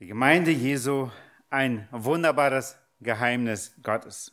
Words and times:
Die 0.00 0.06
Gemeinde 0.06 0.52
Jesu, 0.52 1.10
ein 1.50 1.88
wunderbares 1.90 2.76
Geheimnis 3.00 3.72
Gottes. 3.82 4.30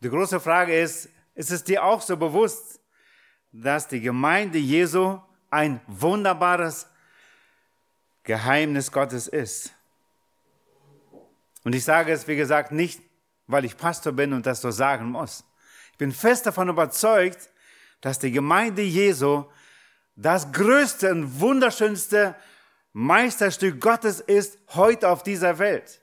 Die 0.00 0.08
große 0.08 0.40
Frage 0.40 0.76
ist, 0.76 1.08
ist 1.36 1.52
es 1.52 1.62
dir 1.62 1.84
auch 1.84 2.00
so 2.00 2.16
bewusst, 2.16 2.80
dass 3.52 3.86
die 3.86 4.00
Gemeinde 4.00 4.58
Jesu 4.58 5.20
ein 5.48 5.80
wunderbares 5.86 6.88
Geheimnis 8.24 8.90
Gottes 8.90 9.28
ist? 9.28 9.72
Und 11.62 11.76
ich 11.76 11.84
sage 11.84 12.10
es, 12.10 12.26
wie 12.26 12.36
gesagt, 12.36 12.72
nicht, 12.72 13.00
weil 13.46 13.64
ich 13.64 13.76
Pastor 13.76 14.12
bin 14.12 14.32
und 14.32 14.44
das 14.44 14.60
so 14.60 14.72
sagen 14.72 15.06
muss. 15.06 15.44
Ich 15.92 15.98
bin 15.98 16.10
fest 16.10 16.46
davon 16.46 16.68
überzeugt, 16.68 17.48
dass 18.00 18.18
die 18.18 18.32
Gemeinde 18.32 18.82
Jesu 18.82 19.44
das 20.16 20.50
größte 20.50 21.12
und 21.12 21.38
wunderschönste 21.38 22.34
Meisterstück 22.98 23.78
Gottes 23.78 24.20
ist 24.20 24.56
heute 24.68 25.10
auf 25.10 25.22
dieser 25.22 25.58
Welt. 25.58 26.00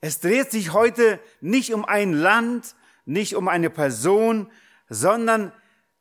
Es 0.00 0.20
dreht 0.20 0.52
sich 0.52 0.72
heute 0.72 1.18
nicht 1.40 1.74
um 1.74 1.84
ein 1.84 2.12
Land, 2.12 2.76
nicht 3.04 3.34
um 3.34 3.48
eine 3.48 3.68
Person, 3.68 4.48
sondern 4.88 5.50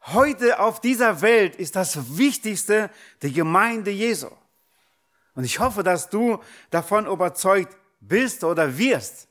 heute 0.02 0.59
auf 0.59 0.81
dieser 0.81 1.23
Welt 1.23 1.55
ist 1.55 1.75
das 1.75 2.16
Wichtigste 2.16 2.91
die 3.23 3.34
Gemeinde 3.34 3.89
Jesu. 3.89 4.27
Und 5.33 5.45
ich 5.45 5.59
hoffe, 5.59 5.81
dass 5.81 6.11
du 6.11 6.39
davon 6.70 7.08
überzeugt 7.08 7.75
bist 8.02 8.44
oder 8.44 8.77
wirst 8.77 9.30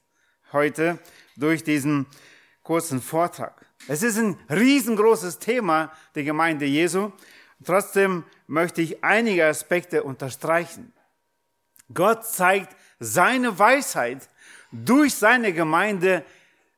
heute 0.51 0.99
durch 1.37 1.63
diesen 1.63 2.09
kurzen 2.65 3.01
Vortrag. 3.01 3.65
Es 3.87 4.03
ist 4.03 4.19
ein 4.19 4.37
riesengroßes 4.51 5.39
Thema, 5.39 5.93
die 6.17 6.25
Gemeinde 6.25 6.67
Jesu. 6.67 7.13
Trotzdem 7.65 8.25
möchte 8.51 8.83
ich 8.83 9.05
einige 9.05 9.47
Aspekte 9.47 10.03
unterstreichen. 10.03 10.93
Gott 11.95 12.27
zeigt 12.27 12.77
seine 12.99 13.59
Weisheit 13.59 14.29
durch 14.73 15.15
seine 15.15 15.53
Gemeinde 15.53 16.25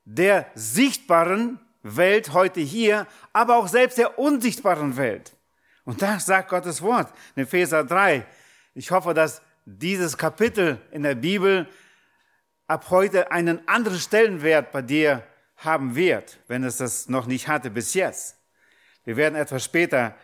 der 0.05 0.47
sichtbaren 0.55 1.59
Welt 1.83 2.35
heute 2.35 2.61
hier, 2.61 3.07
aber 3.33 3.57
auch 3.57 3.69
selbst 3.69 3.97
der 3.97 4.19
unsichtbaren 4.19 4.99
Welt. 4.99 5.33
Und 5.85 6.03
da 6.03 6.21
sagt 6.21 6.51
Gottes 6.51 6.83
Wort 6.83 7.13
in 7.35 7.45
Epheser 7.45 7.85
3. 7.85 8.27
Ich 8.75 8.91
hoffe, 8.91 9.15
dass 9.15 9.41
dieses 9.65 10.19
Kapitel 10.19 10.79
in 10.91 11.03
der 11.03 11.15
Bibel 11.15 11.67
ab 12.67 12.91
heute 12.91 13.33
einen 13.33 13.67
anderen 13.67 13.99
Stellenwert 13.99 14.73
bei 14.73 14.83
dir 14.83 15.27
haben 15.57 15.95
wird, 15.95 16.39
wenn 16.49 16.65
es 16.65 16.77
das 16.77 17.09
noch 17.09 17.27
nicht 17.27 17.49
hatte 17.49 17.71
bis 17.71 17.95
jetzt. 17.95 18.37
Wir 19.05 19.17
werden 19.17 19.37
etwas 19.37 19.65
später 19.65 20.15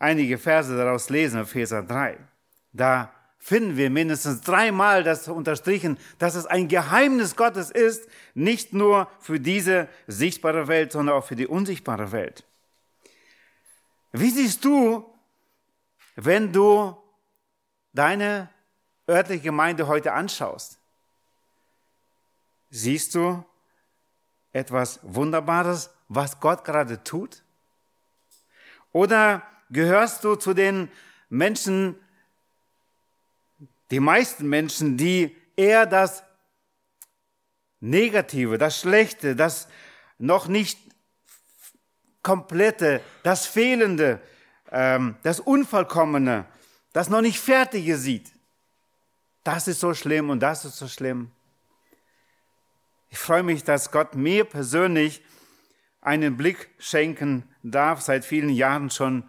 einige 0.00 0.38
Verse 0.38 0.76
daraus 0.76 1.08
lesen, 1.10 1.40
Epheser 1.40 1.84
3. 1.84 2.18
Da 2.72 3.12
finden 3.38 3.76
wir 3.76 3.88
mindestens 3.90 4.40
dreimal 4.40 5.04
das 5.04 5.28
unterstrichen, 5.28 5.98
dass 6.18 6.34
es 6.34 6.46
ein 6.46 6.68
Geheimnis 6.68 7.36
Gottes 7.36 7.70
ist, 7.70 8.08
nicht 8.34 8.72
nur 8.72 9.08
für 9.20 9.38
diese 9.38 9.88
sichtbare 10.06 10.68
Welt, 10.68 10.92
sondern 10.92 11.16
auch 11.16 11.24
für 11.24 11.36
die 11.36 11.46
unsichtbare 11.46 12.12
Welt. 12.12 12.44
Wie 14.12 14.30
siehst 14.30 14.64
du, 14.64 15.06
wenn 16.16 16.52
du 16.52 16.96
deine 17.92 18.50
örtliche 19.08 19.44
Gemeinde 19.44 19.86
heute 19.86 20.12
anschaust? 20.12 20.78
Siehst 22.70 23.14
du 23.14 23.44
etwas 24.52 25.00
Wunderbares, 25.02 25.90
was 26.08 26.40
Gott 26.40 26.64
gerade 26.64 27.02
tut? 27.02 27.42
Oder 28.92 29.42
gehörst 29.70 30.24
du 30.24 30.34
zu 30.34 30.54
den 30.54 30.90
Menschen, 31.28 31.96
die 33.90 34.00
meisten 34.00 34.48
Menschen, 34.48 34.96
die 34.96 35.36
eher 35.56 35.86
das 35.86 36.22
Negative, 37.80 38.58
das 38.58 38.80
Schlechte, 38.80 39.34
das 39.34 39.68
noch 40.18 40.48
nicht 40.48 40.78
komplette, 42.22 43.00
das 43.22 43.46
Fehlende, 43.46 44.20
ähm, 44.70 45.16
das 45.22 45.40
Unvollkommene, 45.40 46.44
das 46.92 47.08
noch 47.08 47.22
nicht 47.22 47.40
Fertige 47.40 47.96
sieht. 47.96 48.30
Das 49.44 49.68
ist 49.68 49.80
so 49.80 49.94
schlimm 49.94 50.28
und 50.28 50.40
das 50.40 50.64
ist 50.64 50.76
so 50.76 50.88
schlimm. 50.88 51.30
Ich 53.08 53.18
freue 53.18 53.42
mich, 53.42 53.64
dass 53.64 53.90
Gott 53.90 54.14
mir 54.14 54.44
persönlich 54.44 55.22
einen 56.00 56.36
Blick 56.36 56.70
schenken 56.78 57.48
darf, 57.62 58.02
seit 58.02 58.24
vielen 58.24 58.50
Jahren 58.50 58.90
schon 58.90 59.28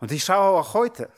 und 0.00 0.12
ich 0.12 0.24
schaue 0.24 0.60
auch 0.60 0.74
heute. 0.74 1.10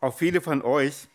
Auch 0.00 0.16
viele 0.16 0.40
von 0.40 0.62
euch 0.62 1.08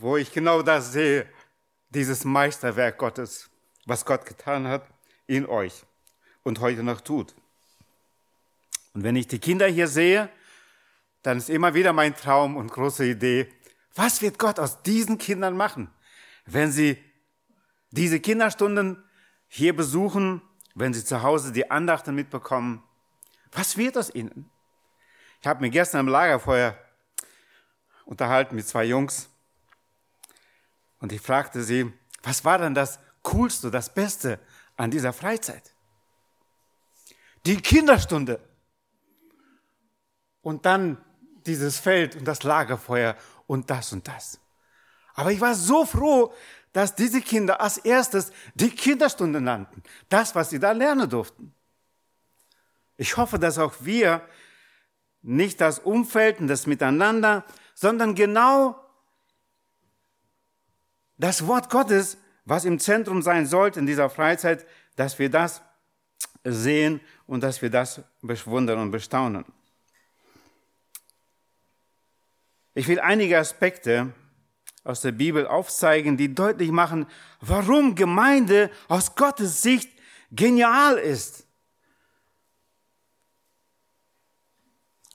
wo 0.00 0.16
ich 0.16 0.32
genau 0.32 0.62
das 0.62 0.92
sehe, 0.92 1.28
dieses 1.90 2.24
Meisterwerk 2.24 2.98
Gottes, 2.98 3.48
was 3.86 4.04
Gott 4.04 4.26
getan 4.26 4.66
hat 4.68 4.86
in 5.26 5.46
euch 5.46 5.84
und 6.42 6.60
heute 6.60 6.82
noch 6.82 7.00
tut. 7.00 7.34
Und 8.96 9.02
wenn 9.02 9.14
ich 9.14 9.26
die 9.26 9.38
Kinder 9.38 9.66
hier 9.66 9.88
sehe, 9.88 10.30
dann 11.20 11.36
ist 11.36 11.50
immer 11.50 11.74
wieder 11.74 11.92
mein 11.92 12.16
Traum 12.16 12.56
und 12.56 12.72
große 12.72 13.04
Idee, 13.04 13.52
was 13.94 14.22
wird 14.22 14.38
Gott 14.38 14.58
aus 14.58 14.80
diesen 14.80 15.18
Kindern 15.18 15.54
machen, 15.54 15.90
wenn 16.46 16.72
sie 16.72 16.96
diese 17.90 18.20
Kinderstunden 18.20 19.04
hier 19.48 19.76
besuchen, 19.76 20.40
wenn 20.74 20.94
sie 20.94 21.04
zu 21.04 21.22
Hause 21.22 21.52
die 21.52 21.70
Andachten 21.70 22.14
mitbekommen? 22.14 22.82
Was 23.52 23.76
wird 23.76 23.98
aus 23.98 24.14
ihnen? 24.14 24.50
Ich 25.42 25.46
habe 25.46 25.60
mir 25.60 25.68
gestern 25.68 26.00
im 26.00 26.08
Lagerfeuer 26.08 26.78
unterhalten 28.06 28.56
mit 28.56 28.66
zwei 28.66 28.86
Jungs 28.86 29.28
und 31.00 31.12
ich 31.12 31.20
fragte 31.20 31.62
sie, 31.62 31.92
was 32.22 32.46
war 32.46 32.56
denn 32.56 32.72
das 32.72 32.98
Coolste, 33.20 33.70
das 33.70 33.92
Beste 33.92 34.40
an 34.78 34.90
dieser 34.90 35.12
Freizeit? 35.12 35.74
Die 37.44 37.60
Kinderstunde 37.60 38.40
und 40.46 40.64
dann 40.64 40.96
dieses 41.44 41.80
Feld 41.80 42.14
und 42.14 42.24
das 42.24 42.44
Lagerfeuer 42.44 43.16
und 43.48 43.68
das 43.68 43.92
und 43.92 44.06
das. 44.06 44.38
Aber 45.14 45.32
ich 45.32 45.40
war 45.40 45.56
so 45.56 45.84
froh, 45.84 46.32
dass 46.72 46.94
diese 46.94 47.20
Kinder 47.20 47.60
als 47.60 47.78
erstes 47.78 48.30
die 48.54 48.70
Kinderstunde 48.70 49.40
nannten. 49.40 49.82
Das, 50.08 50.36
was 50.36 50.50
sie 50.50 50.60
da 50.60 50.70
lernen 50.70 51.10
durften. 51.10 51.52
Ich 52.96 53.16
hoffe, 53.16 53.40
dass 53.40 53.58
auch 53.58 53.74
wir 53.80 54.22
nicht 55.20 55.60
das 55.60 55.80
Umfeld 55.80 56.38
und 56.38 56.46
das 56.46 56.68
Miteinander, 56.68 57.44
sondern 57.74 58.14
genau 58.14 58.80
das 61.18 61.44
Wort 61.48 61.70
Gottes, 61.70 62.18
was 62.44 62.64
im 62.64 62.78
Zentrum 62.78 63.20
sein 63.20 63.46
sollte 63.46 63.80
in 63.80 63.86
dieser 63.86 64.08
Freizeit, 64.10 64.64
dass 64.94 65.18
wir 65.18 65.28
das 65.28 65.60
sehen 66.44 67.00
und 67.26 67.42
dass 67.42 67.62
wir 67.62 67.70
das 67.70 68.00
bewundern 68.22 68.78
und 68.78 68.92
bestaunen. 68.92 69.44
Ich 72.76 72.88
will 72.88 73.00
einige 73.00 73.38
Aspekte 73.38 74.12
aus 74.84 75.00
der 75.00 75.12
Bibel 75.12 75.46
aufzeigen, 75.46 76.18
die 76.18 76.34
deutlich 76.34 76.70
machen, 76.70 77.06
warum 77.40 77.94
Gemeinde 77.94 78.70
aus 78.86 79.14
Gottes 79.14 79.62
Sicht 79.62 79.88
genial 80.30 80.98
ist. 80.98 81.46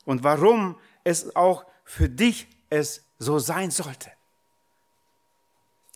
Und 0.06 0.24
warum 0.24 0.80
es 1.04 1.36
auch 1.36 1.68
für 1.84 2.10
dich 2.10 2.48
es 2.72 3.06
so 3.20 3.38
sein 3.38 3.70
sollte. 3.70 4.12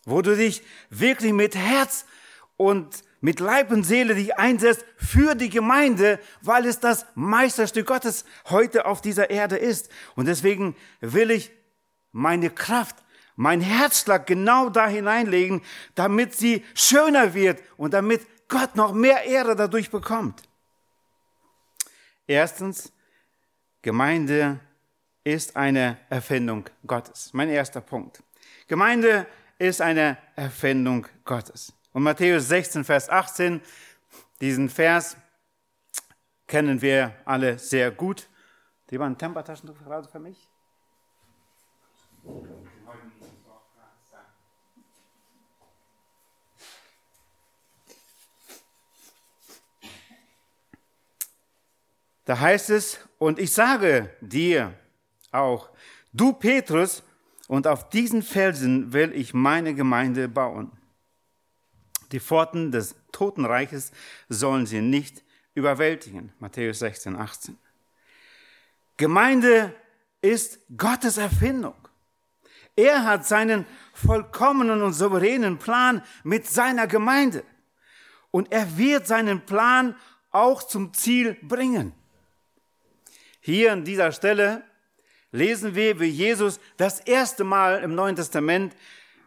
Wo 0.04 0.22
du 0.22 0.36
dich 0.36 0.62
wirklich 0.88 1.32
mit 1.32 1.56
Herz 1.56 2.06
und 2.56 3.02
mit 3.20 3.40
Leib 3.40 3.70
und 3.70 3.84
Seele 3.84 4.14
dich 4.14 4.36
einsetzt 4.38 4.84
für 4.96 5.34
die 5.34 5.48
Gemeinde, 5.48 6.18
weil 6.42 6.66
es 6.66 6.80
das 6.80 7.06
Meisterstück 7.14 7.86
Gottes 7.86 8.24
heute 8.46 8.86
auf 8.86 9.00
dieser 9.00 9.30
Erde 9.30 9.56
ist. 9.56 9.90
Und 10.14 10.26
deswegen 10.26 10.76
will 11.00 11.30
ich 11.30 11.50
meine 12.12 12.50
Kraft, 12.50 12.96
mein 13.36 13.60
Herzschlag 13.60 14.26
genau 14.26 14.70
da 14.70 14.88
hineinlegen, 14.88 15.62
damit 15.94 16.34
sie 16.34 16.64
schöner 16.74 17.34
wird 17.34 17.62
und 17.76 17.94
damit 17.94 18.26
Gott 18.48 18.76
noch 18.76 18.92
mehr 18.92 19.24
Ehre 19.24 19.56
dadurch 19.56 19.90
bekommt. 19.90 20.42
Erstens, 22.26 22.92
Gemeinde 23.82 24.58
ist 25.22 25.56
eine 25.56 25.98
Erfindung 26.08 26.64
Gottes. 26.86 27.30
Mein 27.32 27.48
erster 27.48 27.80
Punkt. 27.80 28.22
Gemeinde 28.68 29.26
ist 29.58 29.80
eine 29.80 30.16
Erfindung 30.34 31.06
Gottes. 31.24 31.72
Und 31.96 32.02
Matthäus 32.02 32.48
16, 32.48 32.84
Vers 32.84 33.08
18, 33.08 33.62
diesen 34.42 34.68
Vers 34.68 35.16
kennen 36.46 36.82
wir 36.82 37.14
alle 37.24 37.58
sehr 37.58 37.90
gut. 37.90 38.28
Jemand 38.90 39.16
ein 39.16 39.18
Tempertaschentuch 39.18 39.78
gerade 39.82 40.06
für 40.06 40.18
mich? 40.18 40.36
Da 52.26 52.38
heißt 52.38 52.68
es, 52.68 52.98
und 53.16 53.38
ich 53.38 53.54
sage 53.54 54.14
dir 54.20 54.74
auch, 55.32 55.70
du 56.12 56.34
Petrus, 56.34 57.02
und 57.48 57.66
auf 57.66 57.88
diesen 57.88 58.22
Felsen 58.22 58.92
will 58.92 59.12
ich 59.14 59.32
meine 59.32 59.74
Gemeinde 59.74 60.28
bauen. 60.28 60.70
Die 62.12 62.20
Pforten 62.20 62.70
des 62.72 62.94
Totenreiches 63.12 63.92
sollen 64.28 64.66
sie 64.66 64.80
nicht 64.80 65.22
überwältigen. 65.54 66.32
Matthäus 66.38 66.80
16, 66.80 67.16
18. 67.16 67.58
Gemeinde 68.96 69.74
ist 70.22 70.60
Gottes 70.76 71.16
Erfindung. 71.16 71.74
Er 72.76 73.04
hat 73.04 73.26
seinen 73.26 73.66
vollkommenen 73.94 74.82
und 74.82 74.92
souveränen 74.92 75.58
Plan 75.58 76.02
mit 76.24 76.46
seiner 76.46 76.86
Gemeinde. 76.86 77.42
Und 78.30 78.52
er 78.52 78.76
wird 78.76 79.06
seinen 79.06 79.40
Plan 79.46 79.96
auch 80.30 80.62
zum 80.62 80.92
Ziel 80.92 81.38
bringen. 81.42 81.92
Hier 83.40 83.72
an 83.72 83.84
dieser 83.84 84.12
Stelle 84.12 84.62
lesen 85.32 85.74
wir, 85.74 86.00
wie 86.00 86.06
Jesus 86.06 86.60
das 86.76 87.00
erste 87.00 87.44
Mal 87.44 87.82
im 87.82 87.94
Neuen 87.94 88.16
Testament 88.16 88.76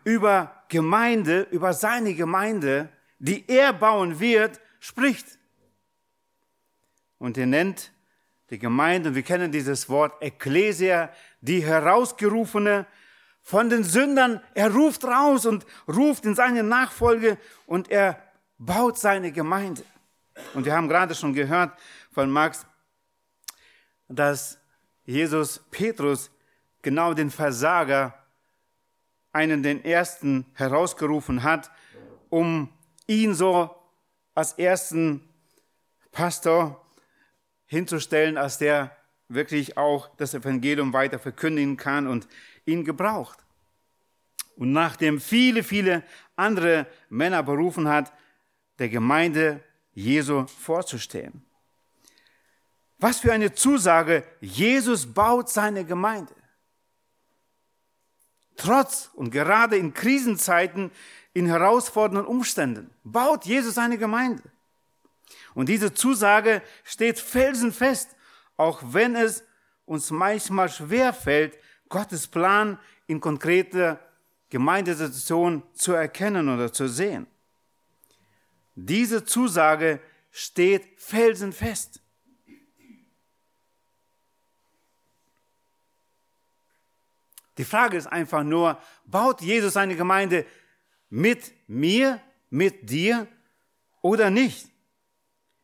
über 0.03 0.58
Gemeinde, 0.69 1.47
über 1.51 1.73
seine 1.73 2.13
Gemeinde, 2.13 2.89
die 3.17 3.43
er 3.49 3.73
bauen 3.73 4.19
wird, 4.19 4.61
spricht. 4.79 5.37
Und 7.17 7.37
er 7.37 7.47
nennt 7.47 7.91
die 8.49 8.59
Gemeinde, 8.59 9.09
und 9.09 9.15
wir 9.15 9.23
kennen 9.23 9.51
dieses 9.51 9.89
Wort 9.89 10.21
Ecclesia, 10.21 11.11
die 11.41 11.63
herausgerufene 11.63 12.85
von 13.41 13.69
den 13.69 13.83
Sündern. 13.83 14.41
Er 14.53 14.71
ruft 14.71 15.03
raus 15.03 15.45
und 15.45 15.65
ruft 15.87 16.25
in 16.25 16.35
seine 16.35 16.63
Nachfolge 16.63 17.37
und 17.65 17.91
er 17.91 18.21
baut 18.57 18.97
seine 18.97 19.31
Gemeinde. 19.31 19.83
Und 20.53 20.65
wir 20.65 20.73
haben 20.73 20.87
gerade 20.87 21.15
schon 21.15 21.33
gehört 21.33 21.77
von 22.11 22.29
Max, 22.29 22.65
dass 24.07 24.59
Jesus 25.05 25.59
Petrus 25.71 26.31
genau 26.81 27.13
den 27.13 27.29
Versager, 27.29 28.13
einen 29.31 29.63
den 29.63 29.83
ersten 29.83 30.45
herausgerufen 30.53 31.43
hat, 31.43 31.71
um 32.29 32.69
ihn 33.07 33.33
so 33.33 33.75
als 34.35 34.53
ersten 34.53 35.27
Pastor 36.11 36.85
hinzustellen, 37.65 38.37
als 38.37 38.57
der 38.57 38.95
wirklich 39.27 39.77
auch 39.77 40.09
das 40.17 40.33
Evangelium 40.33 40.93
weiter 40.93 41.19
verkündigen 41.19 41.77
kann 41.77 42.07
und 42.07 42.27
ihn 42.65 42.83
gebraucht. 42.83 43.39
Und 44.55 44.73
nachdem 44.73 45.21
viele, 45.21 45.63
viele 45.63 46.03
andere 46.35 46.87
Männer 47.09 47.43
berufen 47.43 47.87
hat, 47.87 48.11
der 48.79 48.89
Gemeinde 48.89 49.63
Jesu 49.93 50.45
vorzustehen. 50.47 51.45
Was 52.97 53.19
für 53.19 53.31
eine 53.31 53.53
Zusage. 53.53 54.23
Jesus 54.41 55.05
baut 55.05 55.49
seine 55.49 55.85
Gemeinde. 55.85 56.33
Trotz 58.59 59.09
und 59.13 59.31
gerade 59.31 59.77
in 59.77 59.93
Krisenzeiten, 59.93 60.91
in 61.33 61.45
herausfordernden 61.45 62.27
Umständen, 62.27 62.91
baut 63.05 63.45
Jesus 63.45 63.75
seine 63.75 63.97
Gemeinde. 63.97 64.43
Und 65.55 65.69
diese 65.69 65.93
Zusage 65.93 66.61
steht 66.83 67.19
felsenfest, 67.19 68.17
auch 68.57 68.81
wenn 68.83 69.15
es 69.15 69.45
uns 69.85 70.11
manchmal 70.11 70.67
schwer 70.67 71.13
fällt, 71.13 71.57
Gottes 71.87 72.27
Plan 72.27 72.77
in 73.07 73.21
konkrete 73.21 73.97
Gemeindesituationen 74.49 75.63
zu 75.73 75.93
erkennen 75.93 76.49
oder 76.49 76.73
zu 76.73 76.89
sehen. 76.89 77.27
Diese 78.75 79.23
Zusage 79.23 80.01
steht 80.31 80.85
felsenfest. 80.97 82.01
Die 87.59 87.65
Frage 87.65 87.97
ist 87.97 88.07
einfach 88.07 88.43
nur, 88.43 88.81
baut 89.03 89.41
Jesus 89.41 89.73
seine 89.73 89.97
Gemeinde 89.97 90.45
mit 91.09 91.51
mir, 91.67 92.21
mit 92.49 92.89
dir 92.89 93.27
oder 94.01 94.29
nicht? 94.29 94.69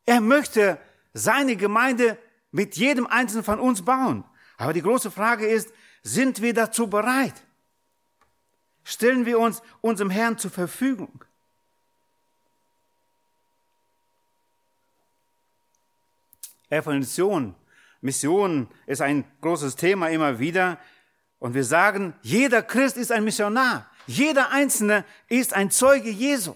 Er 0.06 0.20
möchte 0.20 0.78
seine 1.14 1.56
Gemeinde 1.56 2.18
mit 2.52 2.76
jedem 2.76 3.08
Einzelnen 3.08 3.46
von 3.46 3.62
uns 3.62 3.86
bauen. 3.86 4.26
Aber 4.58 4.74
die 4.74 4.82
große 4.82 5.10
Frage 5.10 5.48
ist, 5.48 5.72
sind 6.04 6.42
wir 6.42 6.54
dazu 6.54 6.90
bereit? 6.90 7.46
Stellen 8.84 9.26
wir 9.26 9.40
uns 9.40 9.62
unserem 9.80 10.10
Herrn 10.10 10.38
zur 10.38 10.52
Verfügung? 10.52 11.24
Evangelisation, 16.70 17.56
Mission 18.02 18.68
ist 18.86 19.02
ein 19.02 19.24
großes 19.40 19.78
Thema 19.78 20.10
immer 20.10 20.40
wieder. 20.40 20.78
Und 21.46 21.54
wir 21.54 21.64
sagen, 21.64 22.16
jeder 22.24 22.64
Christ 22.64 22.98
ist 22.98 23.12
ein 23.12 23.24
Missionar. 23.24 23.86
Jeder 24.08 24.50
Einzelne 24.50 25.06
ist 25.30 25.54
ein 25.54 25.70
Zeuge 25.70 26.10
Jesu. 26.10 26.56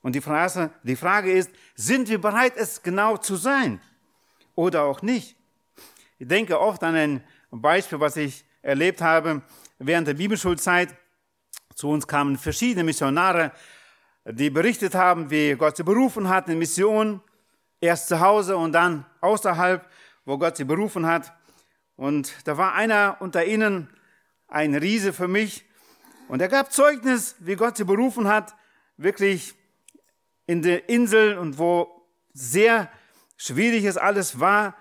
Und 0.00 0.14
die 0.14 0.22
Frage, 0.22 0.70
die 0.82 0.96
Frage 0.96 1.30
ist, 1.30 1.50
sind 1.74 2.08
wir 2.08 2.18
bereit, 2.18 2.54
es 2.56 2.82
genau 2.82 3.18
zu 3.18 3.36
sein? 3.36 3.82
Oder 4.54 4.84
auch 4.84 5.02
nicht? 5.02 5.36
Ich 6.18 6.26
denke 6.26 6.58
oft 6.58 6.82
an 6.82 6.94
ein 6.94 7.24
Beispiel, 7.50 8.00
was 8.00 8.16
ich 8.16 8.46
erlebt 8.62 9.02
habe 9.02 9.42
während 9.78 10.08
der 10.08 10.14
Bibelschulzeit. 10.14 10.96
Zu 11.74 11.90
uns 11.90 12.06
kamen 12.06 12.38
verschiedene 12.38 12.84
Missionare, 12.84 13.52
die 14.24 14.48
berichtet 14.48 14.94
haben, 14.94 15.28
wie 15.28 15.52
Gott 15.52 15.76
sie 15.76 15.84
berufen 15.84 16.30
hat 16.30 16.48
in 16.48 16.58
Mission, 16.58 17.20
erst 17.78 18.08
zu 18.08 18.18
Hause 18.18 18.56
und 18.56 18.72
dann 18.72 19.04
außerhalb, 19.20 19.86
wo 20.24 20.38
Gott 20.38 20.56
sie 20.56 20.64
berufen 20.64 21.04
hat. 21.04 21.30
Und 21.96 22.34
da 22.44 22.56
war 22.56 22.74
einer 22.74 23.16
unter 23.20 23.44
ihnen, 23.44 23.88
ein 24.48 24.74
Riese 24.74 25.12
für 25.12 25.28
mich, 25.28 25.64
und 26.28 26.40
er 26.40 26.48
gab 26.48 26.72
Zeugnis, 26.72 27.36
wie 27.40 27.56
Gott 27.56 27.76
sie 27.76 27.84
berufen 27.84 28.26
hat, 28.26 28.54
wirklich 28.96 29.54
in 30.46 30.62
der 30.62 30.88
Insel 30.88 31.36
und 31.36 31.58
wo 31.58 32.06
sehr 32.32 32.90
schwierig 33.36 33.84
es 33.84 33.96
alles 33.96 34.40
war. 34.40 34.74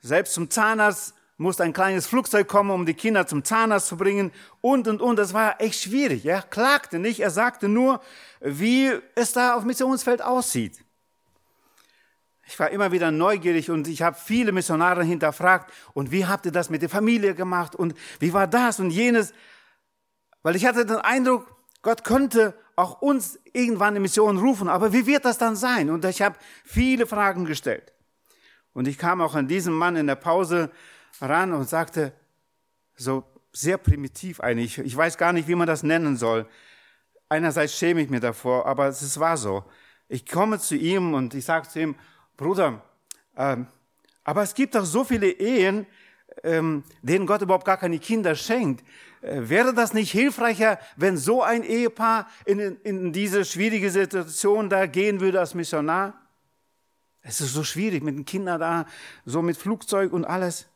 Selbst 0.00 0.34
zum 0.34 0.50
Zahnarzt 0.50 1.14
musste 1.36 1.64
ein 1.64 1.72
kleines 1.72 2.06
Flugzeug 2.06 2.46
kommen, 2.46 2.70
um 2.70 2.86
die 2.86 2.94
Kinder 2.94 3.26
zum 3.26 3.42
Zahnarzt 3.42 3.88
zu 3.88 3.96
bringen 3.96 4.30
und, 4.60 4.86
und, 4.86 5.02
und. 5.02 5.16
Das 5.16 5.34
war 5.34 5.60
echt 5.60 5.82
schwierig. 5.82 6.26
Er 6.26 6.42
klagte 6.42 6.98
nicht, 6.98 7.20
er 7.20 7.30
sagte 7.30 7.68
nur, 7.68 8.00
wie 8.40 8.92
es 9.14 9.32
da 9.32 9.54
auf 9.54 9.64
Missionsfeld 9.64 10.22
aussieht. 10.22 10.83
Ich 12.46 12.58
war 12.58 12.70
immer 12.70 12.92
wieder 12.92 13.10
neugierig 13.10 13.70
und 13.70 13.88
ich 13.88 14.02
habe 14.02 14.16
viele 14.22 14.52
Missionare 14.52 15.02
hinterfragt. 15.02 15.72
Und 15.94 16.10
wie 16.10 16.26
habt 16.26 16.46
ihr 16.46 16.52
das 16.52 16.70
mit 16.70 16.82
der 16.82 16.88
Familie 16.88 17.34
gemacht? 17.34 17.74
Und 17.74 17.94
wie 18.20 18.32
war 18.32 18.46
das 18.46 18.80
und 18.80 18.90
jenes? 18.90 19.32
Weil 20.42 20.56
ich 20.56 20.66
hatte 20.66 20.84
den 20.84 20.98
Eindruck, 20.98 21.46
Gott 21.82 22.04
könnte 22.04 22.54
auch 22.76 23.00
uns 23.00 23.38
irgendwann 23.52 23.90
eine 23.90 24.00
Mission 24.00 24.38
rufen. 24.38 24.68
Aber 24.68 24.92
wie 24.92 25.06
wird 25.06 25.24
das 25.24 25.38
dann 25.38 25.56
sein? 25.56 25.90
Und 25.90 26.04
ich 26.04 26.22
habe 26.22 26.36
viele 26.64 27.06
Fragen 27.06 27.44
gestellt. 27.44 27.92
Und 28.72 28.88
ich 28.88 28.98
kam 28.98 29.20
auch 29.20 29.34
an 29.34 29.48
diesen 29.48 29.72
Mann 29.72 29.96
in 29.96 30.06
der 30.06 30.16
Pause 30.16 30.70
ran 31.20 31.52
und 31.52 31.68
sagte, 31.68 32.12
so 32.96 33.24
sehr 33.52 33.78
primitiv 33.78 34.40
eigentlich, 34.40 34.78
ich 34.78 34.96
weiß 34.96 35.16
gar 35.16 35.32
nicht, 35.32 35.48
wie 35.48 35.54
man 35.54 35.68
das 35.68 35.82
nennen 35.82 36.16
soll. 36.16 36.46
Einerseits 37.28 37.78
schäme 37.78 38.02
ich 38.02 38.10
mich 38.10 38.20
davor, 38.20 38.66
aber 38.66 38.88
es 38.88 39.20
war 39.20 39.36
so. 39.36 39.64
Ich 40.08 40.26
komme 40.26 40.58
zu 40.58 40.76
ihm 40.76 41.14
und 41.14 41.34
ich 41.34 41.44
sage 41.44 41.68
zu 41.68 41.80
ihm, 41.80 41.96
Bruder, 42.36 42.82
ähm, 43.36 43.66
aber 44.24 44.42
es 44.42 44.54
gibt 44.54 44.74
doch 44.74 44.84
so 44.84 45.04
viele 45.04 45.28
Ehen, 45.30 45.86
ähm, 46.42 46.82
denen 47.02 47.26
Gott 47.26 47.42
überhaupt 47.42 47.64
gar 47.64 47.76
keine 47.76 47.98
Kinder 47.98 48.34
schenkt. 48.34 48.84
Äh, 49.20 49.48
wäre 49.48 49.74
das 49.74 49.92
nicht 49.92 50.10
hilfreicher, 50.10 50.78
wenn 50.96 51.16
so 51.16 51.42
ein 51.42 51.62
Ehepaar 51.62 52.28
in, 52.44 52.58
in 52.58 53.12
diese 53.12 53.44
schwierige 53.44 53.90
Situation 53.90 54.68
da 54.68 54.86
gehen 54.86 55.20
würde 55.20 55.40
als 55.40 55.54
Missionar? 55.54 56.14
Es 57.22 57.40
ist 57.40 57.54
so 57.54 57.64
schwierig 57.64 58.02
mit 58.02 58.16
den 58.16 58.24
Kindern 58.24 58.60
da, 58.60 58.86
so 59.24 59.42
mit 59.42 59.56
Flugzeug 59.56 60.12
und 60.12 60.24
alles. 60.24 60.66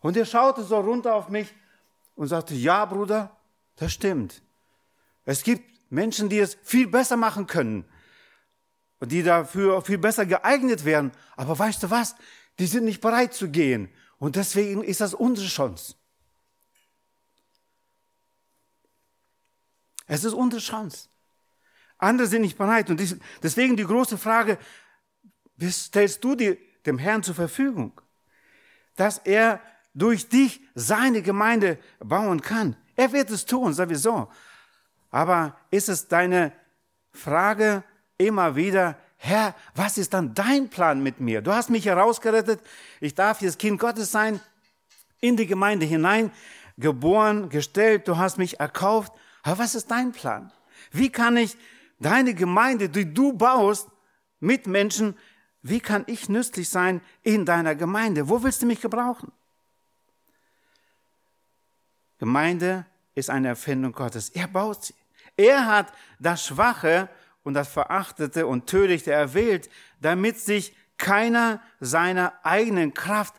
Und 0.00 0.16
er 0.16 0.26
schaute 0.26 0.62
so 0.62 0.78
runter 0.78 1.14
auf 1.14 1.28
mich 1.28 1.54
und 2.16 2.28
sagte, 2.28 2.54
ja, 2.54 2.84
Bruder, 2.84 3.36
das 3.76 3.92
stimmt. 3.92 4.42
Es 5.24 5.42
gibt 5.42 5.62
Menschen, 5.90 6.28
die 6.28 6.38
es 6.38 6.58
viel 6.62 6.86
besser 6.86 7.16
machen 7.16 7.46
können 7.46 7.84
und 9.00 9.12
die 9.12 9.22
dafür 9.22 9.82
viel 9.82 9.98
besser 9.98 10.26
geeignet 10.26 10.84
wären. 10.84 11.12
Aber 11.36 11.58
weißt 11.58 11.82
du 11.82 11.90
was? 11.90 12.16
Die 12.58 12.66
sind 12.66 12.84
nicht 12.84 13.00
bereit 13.00 13.34
zu 13.34 13.48
gehen. 13.48 13.88
Und 14.18 14.36
deswegen 14.36 14.82
ist 14.82 15.00
das 15.00 15.14
unsere 15.14 15.46
Chance. 15.46 15.94
Es 20.06 20.24
ist 20.24 20.32
unsere 20.32 20.60
Chance. 20.60 21.08
Andere 21.98 22.26
sind 22.26 22.42
nicht 22.42 22.58
bereit. 22.58 22.90
Und 22.90 23.00
deswegen 23.42 23.76
die 23.76 23.84
große 23.84 24.18
Frage, 24.18 24.58
wie 25.56 25.70
stellst 25.70 26.24
du 26.24 26.34
dir 26.34 26.56
dem 26.86 26.98
Herrn 26.98 27.22
zur 27.22 27.34
Verfügung? 27.34 28.00
dass 28.98 29.18
er 29.18 29.60
durch 29.94 30.28
dich 30.28 30.60
seine 30.74 31.22
Gemeinde 31.22 31.78
bauen 32.00 32.42
kann. 32.42 32.76
Er 32.96 33.12
wird 33.12 33.30
es 33.30 33.46
tun, 33.46 33.72
sowieso. 33.72 34.28
Aber 35.10 35.56
ist 35.70 35.88
es 35.88 36.08
deine 36.08 36.52
Frage 37.12 37.84
immer 38.18 38.56
wieder, 38.56 38.96
Herr, 39.16 39.54
was 39.74 39.98
ist 39.98 40.14
dann 40.14 40.34
dein 40.34 40.68
Plan 40.68 41.02
mit 41.02 41.20
mir? 41.20 41.42
Du 41.42 41.52
hast 41.52 41.70
mich 41.70 41.86
herausgerettet. 41.86 42.60
Ich 43.00 43.14
darf 43.14 43.40
jetzt 43.42 43.58
Kind 43.58 43.80
Gottes 43.80 44.12
sein, 44.12 44.40
in 45.20 45.36
die 45.36 45.46
Gemeinde 45.46 45.86
hinein, 45.86 46.30
geboren, 46.76 47.48
gestellt. 47.48 48.06
Du 48.06 48.16
hast 48.16 48.38
mich 48.38 48.60
erkauft. 48.60 49.12
Aber 49.42 49.58
was 49.58 49.74
ist 49.74 49.90
dein 49.90 50.12
Plan? 50.12 50.52
Wie 50.92 51.10
kann 51.10 51.36
ich 51.36 51.56
deine 51.98 52.34
Gemeinde, 52.34 52.88
die 52.88 53.12
du 53.12 53.32
baust, 53.32 53.88
mit 54.40 54.68
Menschen, 54.68 55.16
wie 55.62 55.80
kann 55.80 56.04
ich 56.06 56.28
nützlich 56.28 56.68
sein 56.68 57.00
in 57.22 57.44
deiner 57.44 57.74
Gemeinde? 57.74 58.28
Wo 58.28 58.42
willst 58.42 58.62
du 58.62 58.66
mich 58.66 58.80
gebrauchen? 58.80 59.32
Gemeinde 62.18 62.86
ist 63.14 63.30
eine 63.30 63.48
Erfindung 63.48 63.92
Gottes. 63.92 64.30
Er 64.30 64.48
baut 64.48 64.84
sie. 64.84 64.94
Er 65.36 65.66
hat 65.66 65.92
das 66.18 66.46
Schwache 66.46 67.08
und 67.48 67.54
das 67.54 67.68
Verachtete 67.68 68.46
und 68.46 68.66
Törichte 68.66 69.10
erwählt, 69.10 69.70
damit 70.02 70.38
sich 70.38 70.76
keiner 70.98 71.62
seiner 71.80 72.34
eigenen 72.42 72.92
Kraft 72.92 73.36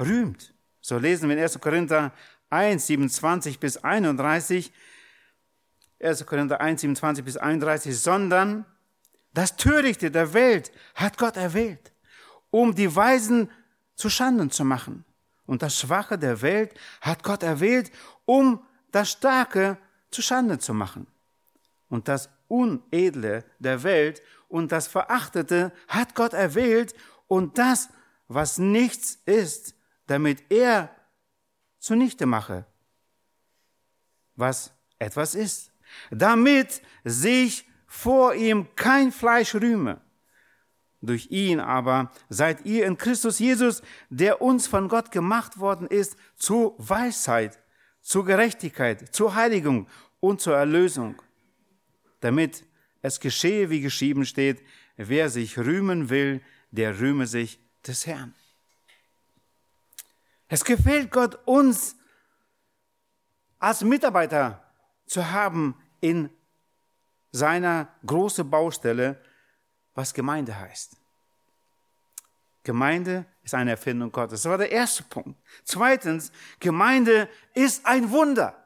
rühmt. 0.00 0.52
So 0.80 0.98
lesen 0.98 1.28
wir 1.28 1.36
in 1.36 1.42
1. 1.44 1.60
Korinther 1.60 2.12
1, 2.50 2.88
27 2.88 3.60
bis 3.60 3.76
31. 3.76 4.72
1. 6.02 6.26
Korinther 6.26 6.60
1, 6.60 6.80
27 6.80 7.24
bis 7.24 7.36
31, 7.36 7.96
sondern 7.96 8.66
das 9.32 9.54
Törichte 9.54 10.10
der 10.10 10.34
Welt 10.34 10.72
hat 10.96 11.16
Gott 11.16 11.36
erwählt, 11.36 11.92
um 12.50 12.74
die 12.74 12.96
Weisen 12.96 13.48
zu 13.94 14.10
Schanden 14.10 14.50
zu 14.50 14.64
machen. 14.64 15.04
Und 15.46 15.62
das 15.62 15.78
Schwache 15.78 16.18
der 16.18 16.42
Welt 16.42 16.74
hat 17.00 17.22
Gott 17.22 17.44
erwählt, 17.44 17.92
um 18.24 18.66
das 18.90 19.12
Starke 19.12 19.78
zu 20.10 20.20
Schande 20.20 20.58
zu 20.58 20.74
machen. 20.74 21.06
Und 21.88 22.08
das 22.08 22.28
Unedle 22.52 23.46
der 23.60 23.82
Welt 23.82 24.20
und 24.46 24.72
das 24.72 24.86
Verachtete 24.86 25.72
hat 25.88 26.14
Gott 26.14 26.34
erwählt 26.34 26.94
und 27.26 27.56
das, 27.56 27.88
was 28.28 28.58
nichts 28.58 29.18
ist, 29.24 29.74
damit 30.06 30.44
er 30.50 30.94
zunichte 31.78 32.26
mache, 32.26 32.66
was 34.36 34.74
etwas 34.98 35.34
ist, 35.34 35.72
damit 36.10 36.82
sich 37.04 37.66
vor 37.86 38.34
ihm 38.34 38.68
kein 38.76 39.12
Fleisch 39.12 39.54
rühme. 39.54 40.02
Durch 41.00 41.30
ihn 41.30 41.58
aber 41.58 42.12
seid 42.28 42.66
ihr 42.66 42.84
in 42.84 42.98
Christus 42.98 43.38
Jesus, 43.38 43.80
der 44.10 44.42
uns 44.42 44.66
von 44.66 44.88
Gott 44.88 45.10
gemacht 45.10 45.58
worden 45.58 45.86
ist, 45.86 46.16
zur 46.36 46.74
Weisheit, 46.76 47.58
zur 48.02 48.26
Gerechtigkeit, 48.26 49.14
zur 49.14 49.34
Heiligung 49.34 49.88
und 50.20 50.42
zur 50.42 50.54
Erlösung 50.54 51.20
damit 52.22 52.64
es 53.02 53.20
geschehe, 53.20 53.68
wie 53.68 53.80
geschrieben 53.80 54.24
steht, 54.24 54.62
wer 54.96 55.28
sich 55.28 55.58
rühmen 55.58 56.08
will, 56.08 56.40
der 56.70 56.98
rühme 56.98 57.26
sich 57.26 57.60
des 57.86 58.06
Herrn. 58.06 58.34
Es 60.48 60.64
gefällt 60.64 61.10
Gott 61.10 61.38
uns 61.46 61.96
als 63.58 63.82
Mitarbeiter 63.82 64.62
zu 65.06 65.30
haben 65.30 65.76
in 66.00 66.30
seiner 67.32 67.88
großen 68.06 68.48
Baustelle, 68.48 69.20
was 69.94 70.14
Gemeinde 70.14 70.58
heißt. 70.58 70.96
Gemeinde 72.64 73.24
ist 73.42 73.54
eine 73.54 73.72
Erfindung 73.72 74.12
Gottes. 74.12 74.42
Das 74.42 74.50
war 74.50 74.58
der 74.58 74.70
erste 74.70 75.02
Punkt. 75.04 75.40
Zweitens, 75.64 76.30
Gemeinde 76.60 77.28
ist 77.54 77.84
ein 77.86 78.10
Wunder. 78.10 78.61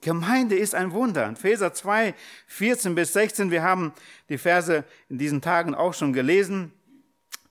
Gemeinde 0.00 0.56
ist 0.56 0.74
ein 0.74 0.92
Wunder. 0.92 1.26
In 1.26 1.34
Epheser 1.34 1.72
2, 1.72 2.14
14 2.46 2.94
bis 2.94 3.12
16, 3.12 3.50
wir 3.50 3.62
haben 3.62 3.92
die 4.28 4.38
Verse 4.38 4.84
in 5.08 5.18
diesen 5.18 5.40
Tagen 5.40 5.74
auch 5.74 5.94
schon 5.94 6.12
gelesen. 6.12 6.72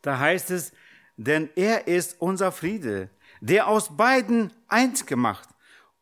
Da 0.02 0.20
heißt 0.20 0.52
es, 0.52 0.72
denn 1.18 1.50
er 1.56 1.88
ist 1.88 2.16
unser 2.20 2.52
Friede, 2.52 3.10
der 3.42 3.68
aus 3.68 3.98
beiden 3.98 4.54
eins 4.68 5.06
gemacht 5.06 5.50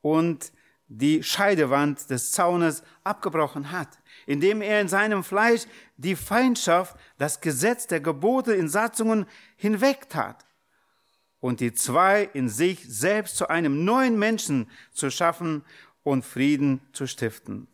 und 0.01 0.51
die 0.87 1.23
Scheidewand 1.23 2.09
des 2.11 2.31
Zaunes 2.31 2.83
abgebrochen 3.03 3.71
hat, 3.71 3.89
indem 4.27 4.61
er 4.61 4.81
in 4.81 4.87
seinem 4.87 5.23
Fleisch 5.23 5.63
die 5.97 6.15
Feindschaft, 6.15 6.95
das 7.17 7.41
Gesetz 7.41 7.87
der 7.87 8.01
Gebote 8.01 8.53
in 8.53 8.69
Satzungen 8.69 9.25
hinwegtat 9.55 10.45
und 11.39 11.59
die 11.59 11.73
zwei 11.73 12.29
in 12.33 12.49
sich 12.49 12.85
selbst 12.87 13.37
zu 13.37 13.49
einem 13.49 13.83
neuen 13.83 14.19
Menschen 14.19 14.69
zu 14.91 15.09
schaffen 15.09 15.63
und 16.05 16.23
Frieden 16.23 16.79
zu 16.93 17.07
stiften. 17.07 17.67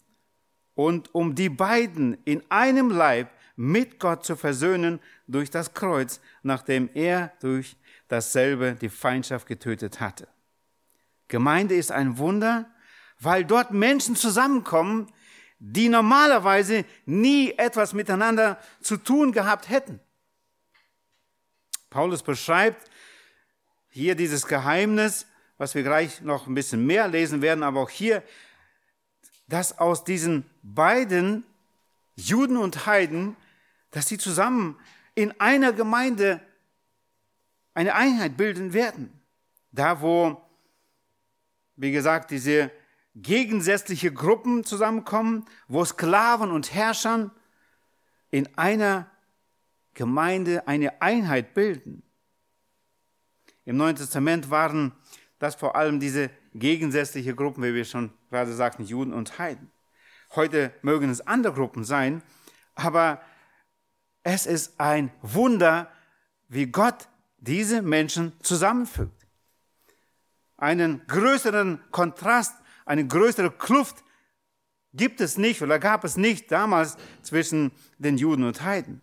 Und 0.73 1.13
um 1.13 1.35
die 1.35 1.49
beiden 1.49 2.17
in 2.23 2.41
einem 2.49 2.89
Leib 2.89 3.29
mit 3.57 3.99
Gott 3.99 4.25
zu 4.25 4.35
versöhnen 4.35 4.99
durch 5.27 5.51
das 5.51 5.73
Kreuz, 5.73 6.21
nachdem 6.41 6.89
er 6.93 7.33
durch 7.41 7.75
dasselbe 8.07 8.73
die 8.73 8.89
Feindschaft 8.89 9.47
getötet 9.47 9.99
hatte. 9.99 10.27
Gemeinde 11.27 11.75
ist 11.75 11.91
ein 11.91 12.17
Wunder, 12.17 12.71
weil 13.19 13.45
dort 13.45 13.71
Menschen 13.71 14.15
zusammenkommen, 14.15 15.11
die 15.59 15.89
normalerweise 15.89 16.85
nie 17.05 17.51
etwas 17.57 17.93
miteinander 17.93 18.57
zu 18.79 18.97
tun 18.97 19.33
gehabt 19.33 19.69
hätten. 19.69 19.99
Paulus 21.89 22.23
beschreibt 22.23 22.89
hier 23.89 24.15
dieses 24.15 24.47
Geheimnis 24.47 25.25
was 25.61 25.75
wir 25.75 25.83
gleich 25.83 26.21
noch 26.21 26.47
ein 26.47 26.55
bisschen 26.55 26.87
mehr 26.87 27.07
lesen 27.07 27.43
werden, 27.43 27.61
aber 27.61 27.81
auch 27.81 27.89
hier, 27.91 28.23
dass 29.47 29.77
aus 29.77 30.03
diesen 30.03 30.49
beiden 30.63 31.43
Juden 32.15 32.57
und 32.57 32.87
Heiden, 32.87 33.37
dass 33.91 34.07
sie 34.07 34.17
zusammen 34.17 34.79
in 35.13 35.39
einer 35.39 35.71
Gemeinde 35.71 36.41
eine 37.75 37.93
Einheit 37.93 38.37
bilden 38.37 38.73
werden. 38.73 39.21
Da, 39.71 40.01
wo, 40.01 40.41
wie 41.75 41.91
gesagt, 41.91 42.31
diese 42.31 42.71
gegensätzliche 43.13 44.11
Gruppen 44.11 44.63
zusammenkommen, 44.63 45.45
wo 45.67 45.85
Sklaven 45.85 46.49
und 46.49 46.73
Herrschern 46.73 47.29
in 48.31 48.49
einer 48.57 49.11
Gemeinde 49.93 50.67
eine 50.67 51.03
Einheit 51.03 51.53
bilden. 51.53 52.01
Im 53.63 53.77
Neuen 53.77 53.95
Testament 53.95 54.49
waren 54.49 54.95
dass 55.41 55.55
vor 55.55 55.75
allem 55.75 55.99
diese 55.99 56.29
gegensätzliche 56.53 57.33
Gruppen, 57.33 57.63
wie 57.63 57.73
wir 57.73 57.83
schon 57.83 58.13
gerade 58.29 58.53
sagten, 58.53 58.83
Juden 58.83 59.11
und 59.11 59.39
Heiden. 59.39 59.71
Heute 60.35 60.71
mögen 60.83 61.09
es 61.09 61.25
andere 61.25 61.53
Gruppen 61.53 61.83
sein, 61.83 62.21
aber 62.75 63.19
es 64.21 64.45
ist 64.45 64.79
ein 64.79 65.11
Wunder, 65.23 65.91
wie 66.47 66.67
Gott 66.67 67.07
diese 67.39 67.81
Menschen 67.81 68.33
zusammenfügt. 68.43 69.25
Einen 70.57 71.01
größeren 71.07 71.81
Kontrast, 71.89 72.55
eine 72.85 73.07
größere 73.07 73.49
Kluft 73.49 74.03
gibt 74.93 75.21
es 75.21 75.39
nicht 75.39 75.63
oder 75.63 75.79
gab 75.79 76.03
es 76.03 76.17
nicht 76.17 76.51
damals 76.51 76.97
zwischen 77.23 77.71
den 77.97 78.19
Juden 78.19 78.43
und 78.43 78.61
Heiden. 78.61 79.01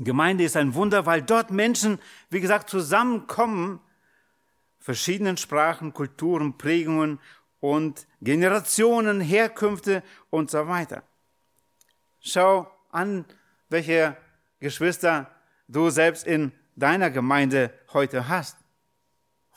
Gemeinde 0.00 0.42
ist 0.42 0.56
ein 0.56 0.74
Wunder, 0.74 1.06
weil 1.06 1.22
dort 1.22 1.52
Menschen, 1.52 2.00
wie 2.30 2.40
gesagt, 2.40 2.68
zusammenkommen, 2.68 3.78
verschiedenen 4.82 5.36
Sprachen, 5.36 5.94
Kulturen, 5.94 6.58
Prägungen 6.58 7.20
und 7.60 8.06
Generationen, 8.20 9.20
Herkünfte 9.20 10.02
und 10.28 10.50
so 10.50 10.66
weiter. 10.66 11.04
Schau 12.20 12.68
an, 12.90 13.24
welche 13.68 14.16
Geschwister 14.58 15.30
du 15.68 15.88
selbst 15.90 16.26
in 16.26 16.52
deiner 16.74 17.10
Gemeinde 17.10 17.72
heute 17.92 18.28
hast. 18.28 18.58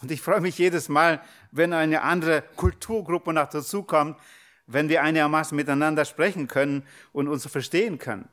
Und 0.01 0.12
ich 0.12 0.22
freue 0.22 0.41
mich 0.41 0.58
jedes 0.58 0.89
Mal, 0.89 1.22
wenn 1.51 1.74
eine 1.74 2.03
andere 2.03 2.44
Kulturgruppe 2.55 3.34
noch 3.34 3.50
dazukommt, 3.50 4.20
wenn 4.67 4.89
wir 4.89 5.01
einigermaßen 5.01 5.55
miteinander 5.55 6.05
sprechen 6.05 6.48
können 6.48 6.86
und 7.13 7.27
uns 7.27 7.48
verstehen 7.48 7.98
können. 7.98 8.29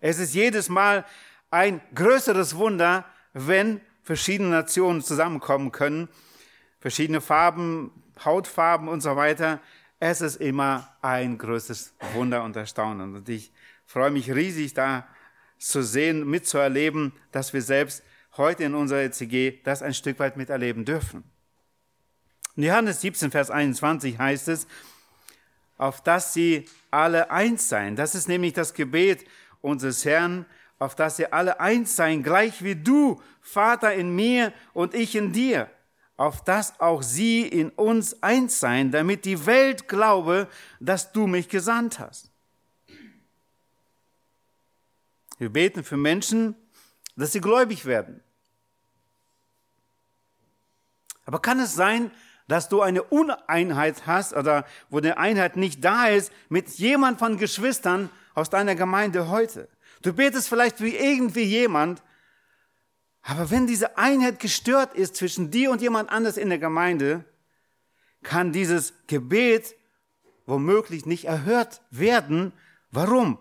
Es 0.00 0.18
ist 0.18 0.34
jedes 0.34 0.68
Mal 0.68 1.04
ein 1.50 1.80
größeres 1.94 2.56
Wunder, 2.56 3.04
wenn 3.32 3.80
verschiedene 4.02 4.50
Nationen 4.50 5.02
zusammenkommen 5.02 5.72
können, 5.72 6.08
verschiedene 6.80 7.20
Farben, 7.20 7.90
Hautfarben 8.24 8.88
und 8.88 9.00
so 9.00 9.16
weiter. 9.16 9.60
Es 10.00 10.20
ist 10.20 10.36
immer 10.36 10.96
ein 11.00 11.38
größtes 11.38 11.94
Wunder 12.14 12.42
und 12.42 12.56
Erstaunen. 12.56 13.14
Und 13.16 13.28
ich 13.28 13.52
freue 13.86 14.10
mich 14.10 14.32
riesig, 14.32 14.74
da 14.74 15.06
zu 15.58 15.82
sehen, 15.82 16.28
mitzuerleben, 16.28 17.12
dass 17.30 17.52
wir 17.52 17.62
selbst 17.62 18.02
heute 18.36 18.64
in 18.64 18.74
unserer 18.74 19.02
ECG 19.02 19.60
das 19.62 19.82
ein 19.82 19.94
Stück 19.94 20.18
weit 20.18 20.36
miterleben 20.36 20.84
dürfen. 20.84 21.22
In 22.56 22.64
Johannes 22.64 23.00
17, 23.00 23.30
Vers 23.30 23.50
21 23.50 24.18
heißt 24.18 24.48
es, 24.48 24.66
auf 25.78 26.02
dass 26.02 26.34
sie 26.34 26.68
alle 26.90 27.30
eins 27.30 27.68
seien. 27.68 27.96
Das 27.96 28.14
ist 28.14 28.28
nämlich 28.28 28.52
das 28.52 28.74
Gebet 28.74 29.24
unseres 29.60 30.04
Herrn, 30.04 30.46
auf 30.82 30.96
dass 30.96 31.16
sie 31.16 31.32
alle 31.32 31.60
eins 31.60 31.94
seien, 31.94 32.24
gleich 32.24 32.64
wie 32.64 32.74
du, 32.74 33.22
Vater, 33.40 33.94
in 33.94 34.16
mir 34.16 34.52
und 34.72 34.94
ich 34.94 35.14
in 35.14 35.32
dir, 35.32 35.70
auf 36.16 36.42
dass 36.42 36.80
auch 36.80 37.04
sie 37.04 37.46
in 37.46 37.70
uns 37.70 38.20
eins 38.20 38.58
seien, 38.58 38.90
damit 38.90 39.24
die 39.24 39.46
Welt 39.46 39.86
glaube, 39.86 40.48
dass 40.80 41.12
du 41.12 41.28
mich 41.28 41.48
gesandt 41.48 42.00
hast. 42.00 42.32
Wir 45.38 45.50
beten 45.50 45.84
für 45.84 45.96
Menschen, 45.96 46.56
dass 47.14 47.30
sie 47.30 47.40
gläubig 47.40 47.84
werden. 47.84 48.20
Aber 51.26 51.40
kann 51.40 51.60
es 51.60 51.76
sein, 51.76 52.10
dass 52.48 52.68
du 52.68 52.82
eine 52.82 53.04
Uneinheit 53.04 54.04
hast 54.08 54.34
oder 54.34 54.66
wo 54.90 54.98
eine 54.98 55.16
Einheit 55.16 55.56
nicht 55.56 55.84
da 55.84 56.08
ist 56.08 56.32
mit 56.48 56.68
jemand 56.70 57.20
von 57.20 57.36
Geschwistern 57.36 58.10
aus 58.34 58.50
deiner 58.50 58.74
Gemeinde 58.74 59.28
heute? 59.28 59.68
Du 60.02 60.12
betest 60.12 60.48
vielleicht 60.48 60.80
wie 60.80 60.96
irgendwie 60.96 61.42
jemand, 61.42 62.02
aber 63.22 63.50
wenn 63.50 63.66
diese 63.66 63.96
Einheit 63.96 64.40
gestört 64.40 64.94
ist 64.94 65.16
zwischen 65.16 65.50
dir 65.50 65.70
und 65.70 65.80
jemand 65.80 66.10
anders 66.10 66.36
in 66.36 66.48
der 66.48 66.58
Gemeinde, 66.58 67.24
kann 68.22 68.52
dieses 68.52 68.94
Gebet 69.06 69.76
womöglich 70.46 71.06
nicht 71.06 71.26
erhört 71.26 71.82
werden. 71.90 72.52
Warum? 72.90 73.38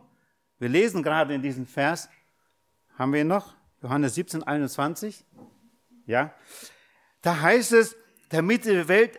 Wir 0.60 0.70
lesen 0.70 1.02
gerade 1.02 1.34
in 1.34 1.42
diesem 1.42 1.66
Vers, 1.66 2.10
haben 2.98 3.14
wir 3.14 3.22
ihn 3.22 3.28
noch? 3.28 3.56
Johannes 3.82 4.14
17, 4.16 4.44
21. 4.44 5.26
Ja. 6.06 6.34
Da 7.22 7.42
heißt 7.42 7.74
es, 7.74 7.96
damit 8.30 8.66
die 8.66 8.88
Welt 8.88 9.18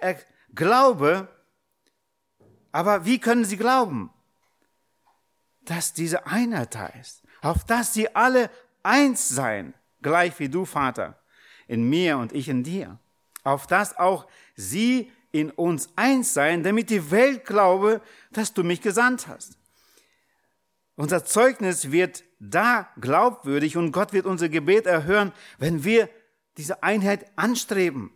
glaube, 0.54 1.28
aber 2.70 3.04
wie 3.04 3.18
können 3.18 3.44
sie 3.44 3.56
glauben? 3.56 4.10
Dass 5.64 5.92
diese 5.92 6.26
Einheit 6.26 6.74
da 6.74 6.86
ist, 6.86 7.21
auf 7.42 7.64
dass 7.64 7.92
sie 7.92 8.14
alle 8.14 8.50
eins 8.82 9.28
seien, 9.28 9.74
gleich 10.00 10.38
wie 10.38 10.48
du, 10.48 10.64
Vater, 10.64 11.18
in 11.68 11.88
mir 11.88 12.16
und 12.18 12.32
ich 12.32 12.48
in 12.48 12.62
dir, 12.62 12.98
auf 13.44 13.66
dass 13.66 13.98
auch 13.98 14.26
sie 14.56 15.10
in 15.32 15.50
uns 15.50 15.90
eins 15.96 16.34
seien, 16.34 16.62
damit 16.62 16.90
die 16.90 17.10
Welt 17.10 17.44
glaube, 17.44 18.00
dass 18.30 18.54
du 18.54 18.62
mich 18.62 18.80
gesandt 18.80 19.26
hast. 19.28 19.58
Unser 20.94 21.24
Zeugnis 21.24 21.90
wird 21.90 22.22
da 22.38 22.88
glaubwürdig 23.00 23.76
und 23.76 23.92
Gott 23.92 24.12
wird 24.12 24.26
unser 24.26 24.48
Gebet 24.48 24.86
erhören, 24.86 25.32
wenn 25.58 25.84
wir 25.84 26.08
diese 26.58 26.82
Einheit 26.82 27.26
anstreben. 27.36 28.12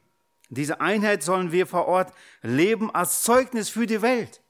Diese 0.50 0.80
Einheit 0.80 1.22
sollen 1.22 1.52
wir 1.52 1.66
vor 1.66 1.86
Ort 1.86 2.12
leben 2.42 2.94
als 2.94 3.22
Zeugnis 3.22 3.68
für 3.70 3.86
die 3.86 4.02
Welt. 4.02 4.40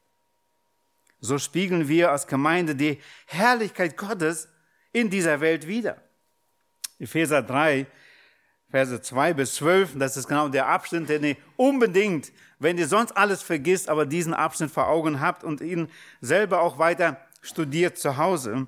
So 1.21 1.39
spiegeln 1.39 1.89
wir 1.89 2.11
als 2.11 2.27
Gemeinde 2.27 2.75
die 2.75 3.01
Herrlichkeit 3.27 3.97
Gottes 3.97 4.49
in 4.97 5.11
dieser 5.11 5.43
Welt 5.43 5.67
wider. 5.67 6.03
Epheser 6.99 7.43
3, 7.43 7.87
Verse 8.71 9.01
2 9.03 9.35
bis 9.35 9.55
12, 9.57 9.99
das 9.99 10.17
ist 10.17 10.27
genau 10.27 10.49
der 10.49 10.67
Abschnitt, 10.69 11.11
den 11.11 11.23
ihr 11.23 11.37
unbedingt, 11.57 12.33
wenn 12.59 12.79
ihr 12.79 12.89
sonst 12.89 13.13
alles 13.13 13.43
vergisst, 13.43 13.91
aber 13.91 14.07
diesen 14.07 14.33
Abschnitt 14.33 14.71
vor 14.71 14.89
Augen 14.89 15.21
habt 15.21 15.45
und 15.45 15.61
ihn 15.61 15.91
selber 16.23 16.63
auch 16.63 16.79
weiter 16.79 17.21
studiert 17.43 17.99
zu 17.99 18.17
Hause. 18.17 18.67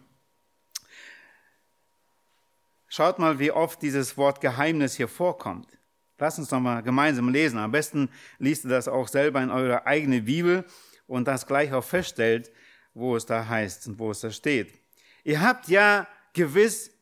Schaut 2.88 3.18
mal, 3.18 3.38
wie 3.38 3.50
oft 3.50 3.80
dieses 3.80 4.18
Wort 4.18 4.42
Geheimnis 4.42 4.96
hier 4.96 5.08
vorkommt. 5.08 5.78
Lass 6.18 6.38
uns 6.38 6.50
noch 6.50 6.60
mal 6.60 6.82
gemeinsam 6.82 7.30
lesen. 7.30 7.58
Am 7.58 7.72
besten 7.72 8.10
liest 8.38 8.66
ihr 8.66 8.70
das 8.70 8.86
auch 8.86 9.08
selber 9.08 9.42
in 9.42 9.50
eurer 9.50 9.86
eigenen 9.86 10.26
Bibel 10.26 10.66
und 11.06 11.26
das 11.26 11.46
gleich 11.46 11.72
auch 11.72 11.84
feststellt, 11.84 12.52
wo 12.92 13.16
es 13.16 13.24
da 13.24 13.48
heißt 13.48 13.88
und 13.88 13.98
wo 13.98 14.10
es 14.10 14.20
da 14.20 14.30
steht. 14.30 14.78
Ihr 15.24 15.40
habt 15.40 15.68
ja 15.68 16.06
gewiss 16.38 16.92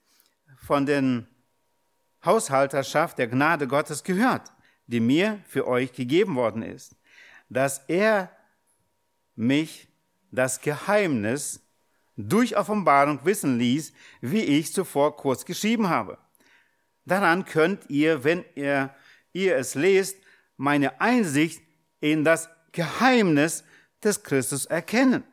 von 0.57 0.87
den 0.87 1.27
Haushalterschaft 2.25 3.19
der 3.19 3.29
Gnade 3.29 3.69
Gottes 3.69 4.03
gehört, 4.03 4.51
die 4.87 4.99
mir 4.99 5.41
für 5.47 5.69
euch 5.69 5.93
gegeben 5.93 6.37
worden 6.37 6.63
ist, 6.63 6.97
dass 7.51 7.79
er 7.87 8.31
mich 9.35 9.89
das 10.31 10.63
Geheimnis 10.63 11.61
durch 12.17 12.57
Offenbarung 12.57 13.21
wissen 13.25 13.59
ließ, 13.59 13.93
wie 14.23 14.41
ich 14.41 14.73
zuvor 14.73 15.17
kurz 15.17 15.45
geschrieben 15.45 15.91
habe. 15.91 16.17
Daran 17.05 17.45
könnt 17.45 17.91
ihr, 17.91 18.25
wenn 18.25 18.43
ihr 18.55 18.95
ihr 19.35 19.57
es 19.57 19.75
lest, 19.75 20.17
meine 20.57 20.99
Einsicht 20.99 21.61
in 22.01 22.25
das 22.25 22.49
Geheimnis 22.73 23.65
des 24.03 24.23
Christus 24.23 24.65
erkennen, 24.65 25.25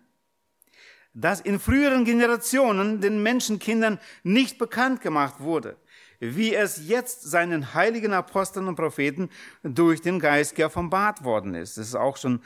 das 1.13 1.41
in 1.41 1.59
früheren 1.59 2.05
Generationen 2.05 3.01
den 3.01 3.21
Menschenkindern 3.21 3.99
nicht 4.23 4.57
bekannt 4.57 5.01
gemacht 5.01 5.39
wurde, 5.39 5.77
wie 6.19 6.55
es 6.55 6.87
jetzt 6.87 7.23
seinen 7.23 7.73
heiligen 7.73 8.13
Aposteln 8.13 8.67
und 8.67 8.75
Propheten 8.75 9.29
durch 9.63 10.01
den 10.01 10.19
Geist 10.19 10.55
geoffenbart 10.55 11.23
worden 11.23 11.53
ist. 11.53 11.77
Das 11.77 11.87
ist 11.87 11.95
auch 11.95 12.17
schon, 12.17 12.41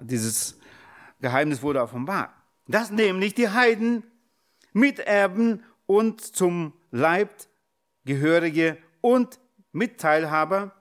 dieses 0.00 0.58
Geheimnis 1.20 1.62
wurde 1.62 1.80
offenbart. 1.80 2.30
Dass 2.68 2.90
nämlich 2.90 3.34
die 3.34 3.48
Heiden 3.48 4.02
Miterben 4.72 5.62
und 5.86 6.20
zum 6.20 6.74
Leib 6.90 7.30
gehörige 8.04 8.76
und 9.00 9.38
Mitteilhaber 9.72 10.75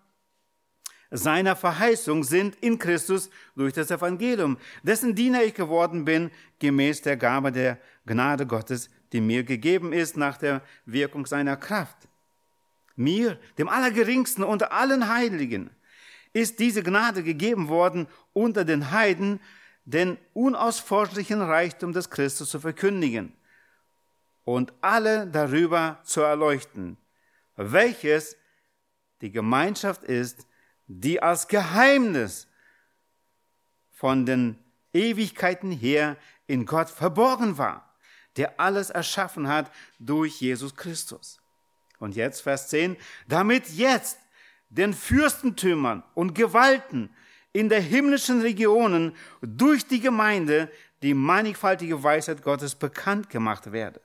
seiner 1.11 1.55
Verheißung 1.55 2.23
sind 2.23 2.55
in 2.61 2.79
Christus 2.79 3.29
durch 3.55 3.73
das 3.73 3.91
Evangelium, 3.91 4.57
dessen 4.83 5.15
Diener 5.15 5.43
ich 5.43 5.53
geworden 5.53 6.05
bin, 6.05 6.31
gemäß 6.59 7.01
der 7.01 7.17
Gabe 7.17 7.51
der 7.51 7.77
Gnade 8.05 8.45
Gottes, 8.45 8.89
die 9.13 9.21
mir 9.21 9.43
gegeben 9.43 9.93
ist 9.93 10.17
nach 10.17 10.37
der 10.37 10.61
Wirkung 10.85 11.25
seiner 11.25 11.57
Kraft. 11.57 11.97
Mir, 12.95 13.39
dem 13.57 13.69
Allergeringsten 13.69 14.43
unter 14.43 14.71
allen 14.71 15.09
Heiligen, 15.09 15.69
ist 16.33 16.59
diese 16.59 16.83
Gnade 16.83 17.23
gegeben 17.23 17.69
worden, 17.69 18.07
unter 18.33 18.65
den 18.65 18.91
Heiden 18.91 19.39
den 19.85 20.17
unausforschlichen 20.33 21.41
Reichtum 21.41 21.93
des 21.93 22.09
Christus 22.09 22.49
zu 22.49 22.59
verkündigen 22.59 23.33
und 24.43 24.73
alle 24.81 25.27
darüber 25.27 25.99
zu 26.03 26.21
erleuchten, 26.21 26.97
welches 27.55 28.35
die 29.21 29.31
Gemeinschaft 29.31 30.03
ist, 30.03 30.47
die 30.87 31.21
als 31.21 31.47
Geheimnis 31.47 32.47
von 33.91 34.25
den 34.25 34.57
Ewigkeiten 34.93 35.71
her 35.71 36.17
in 36.47 36.65
Gott 36.65 36.89
verborgen 36.89 37.57
war, 37.57 37.95
der 38.37 38.59
alles 38.59 38.89
erschaffen 38.89 39.47
hat 39.47 39.71
durch 39.99 40.41
Jesus 40.41 40.75
Christus. 40.75 41.41
Und 41.99 42.15
jetzt 42.15 42.41
Vers 42.41 42.69
10, 42.69 42.97
damit 43.27 43.69
jetzt 43.69 44.19
den 44.69 44.93
Fürstentümern 44.93 46.03
und 46.13 46.35
Gewalten 46.35 47.09
in 47.53 47.69
der 47.69 47.81
himmlischen 47.81 48.41
Regionen 48.41 49.15
durch 49.41 49.87
die 49.87 50.01
Gemeinde 50.01 50.69
die 51.01 51.13
mannigfaltige 51.13 52.03
Weisheit 52.03 52.41
Gottes 52.41 52.75
bekannt 52.75 53.29
gemacht 53.29 53.71
werde. 53.71 54.01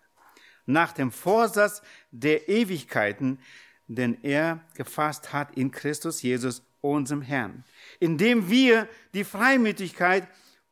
Nach 0.67 0.93
dem 0.93 1.11
Vorsatz 1.11 1.83
der 2.13 2.49
Ewigkeiten, 2.49 3.41
den 3.89 4.23
er 4.23 4.61
gefasst 4.75 5.33
hat 5.33 5.57
in 5.57 5.73
Christus 5.73 6.23
Jesus, 6.23 6.63
unserem 6.81 7.23
Herrn, 7.23 7.65
indem 7.99 8.49
wir 8.49 8.89
die 9.15 9.25
Freimütigkeit 9.25 10.27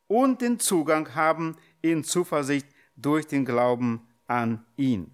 und 0.07 0.41
den 0.41 0.59
Zugang 0.59 1.15
haben 1.15 1.55
in 1.81 2.03
Zuversicht 2.03 2.67
durch 2.95 3.27
den 3.27 3.45
Glauben 3.45 4.07
an 4.27 4.65
ihn. 4.75 5.13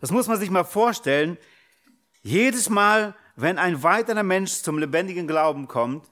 Das 0.00 0.10
muss 0.10 0.26
man 0.26 0.38
sich 0.38 0.50
mal 0.50 0.64
vorstellen. 0.64 1.38
Jedes 2.22 2.68
Mal, 2.68 3.14
wenn 3.36 3.58
ein 3.58 3.82
weiterer 3.82 4.22
Mensch 4.22 4.62
zum 4.62 4.78
lebendigen 4.78 5.26
Glauben 5.26 5.68
kommt, 5.68 6.08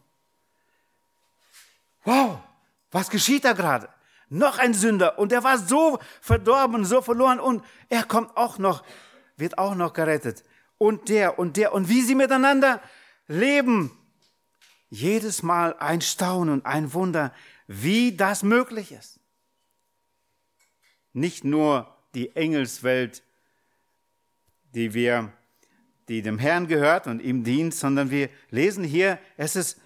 wow, 2.04 2.38
was 2.90 3.10
geschieht 3.10 3.44
da 3.44 3.52
gerade? 3.52 3.88
Noch 4.28 4.58
ein 4.58 4.74
Sünder 4.74 5.18
und 5.18 5.32
er 5.32 5.42
war 5.42 5.58
so 5.58 5.98
verdorben, 6.20 6.84
so 6.84 7.02
verloren 7.02 7.40
und 7.40 7.64
er 7.88 8.04
kommt 8.04 8.36
auch 8.36 8.58
noch, 8.58 8.84
wird 9.36 9.58
auch 9.58 9.74
noch 9.74 9.92
gerettet. 9.92 10.44
Und 10.78 11.08
der 11.08 11.38
und 11.38 11.56
der 11.56 11.72
und 11.74 11.88
wie 11.88 12.02
sie 12.02 12.14
miteinander 12.14 12.80
leben. 13.30 13.90
Jedes 14.90 15.42
Mal 15.42 15.76
ein 15.78 16.00
Staunen 16.00 16.52
und 16.52 16.66
ein 16.66 16.92
Wunder, 16.92 17.32
wie 17.68 18.16
das 18.16 18.42
möglich 18.42 18.90
ist. 18.92 19.20
Nicht 21.12 21.44
nur 21.44 21.96
die 22.14 22.34
Engelswelt, 22.34 23.22
die 24.74 24.94
wir, 24.94 25.32
die 26.08 26.22
dem 26.22 26.38
Herrn 26.38 26.66
gehört 26.66 27.06
und 27.06 27.22
ihm 27.22 27.44
dient, 27.44 27.72
sondern 27.72 28.10
wir 28.10 28.28
lesen 28.50 28.82
hier, 28.82 29.18
es 29.36 29.54
ist 29.54 29.80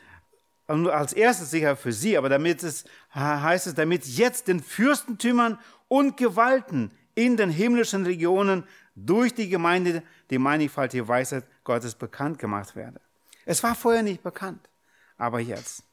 als 0.66 1.12
erstes 1.12 1.50
sicher 1.50 1.76
für 1.76 1.92
sie, 1.92 2.16
aber 2.16 2.30
damit 2.30 2.62
es, 2.62 2.86
heißt 3.14 3.66
es, 3.66 3.74
damit 3.74 4.06
jetzt 4.06 4.48
den 4.48 4.60
Fürstentümern 4.60 5.58
und 5.88 6.16
Gewalten 6.16 6.90
in 7.14 7.36
den 7.36 7.50
himmlischen 7.50 8.06
Regionen 8.06 8.64
durch 8.94 9.34
die 9.34 9.50
Gemeinde 9.50 10.02
die 10.30 10.38
mannigfaltige 10.38 11.06
Weisheit 11.06 11.44
Gottes 11.64 11.94
bekannt 11.94 12.38
gemacht 12.38 12.74
werde. 12.74 13.03
Es 13.44 13.62
war 13.62 13.74
vorher 13.74 14.02
nicht 14.02 14.22
bekannt, 14.22 14.68
aber 15.16 15.40
jetzt. 15.40 15.84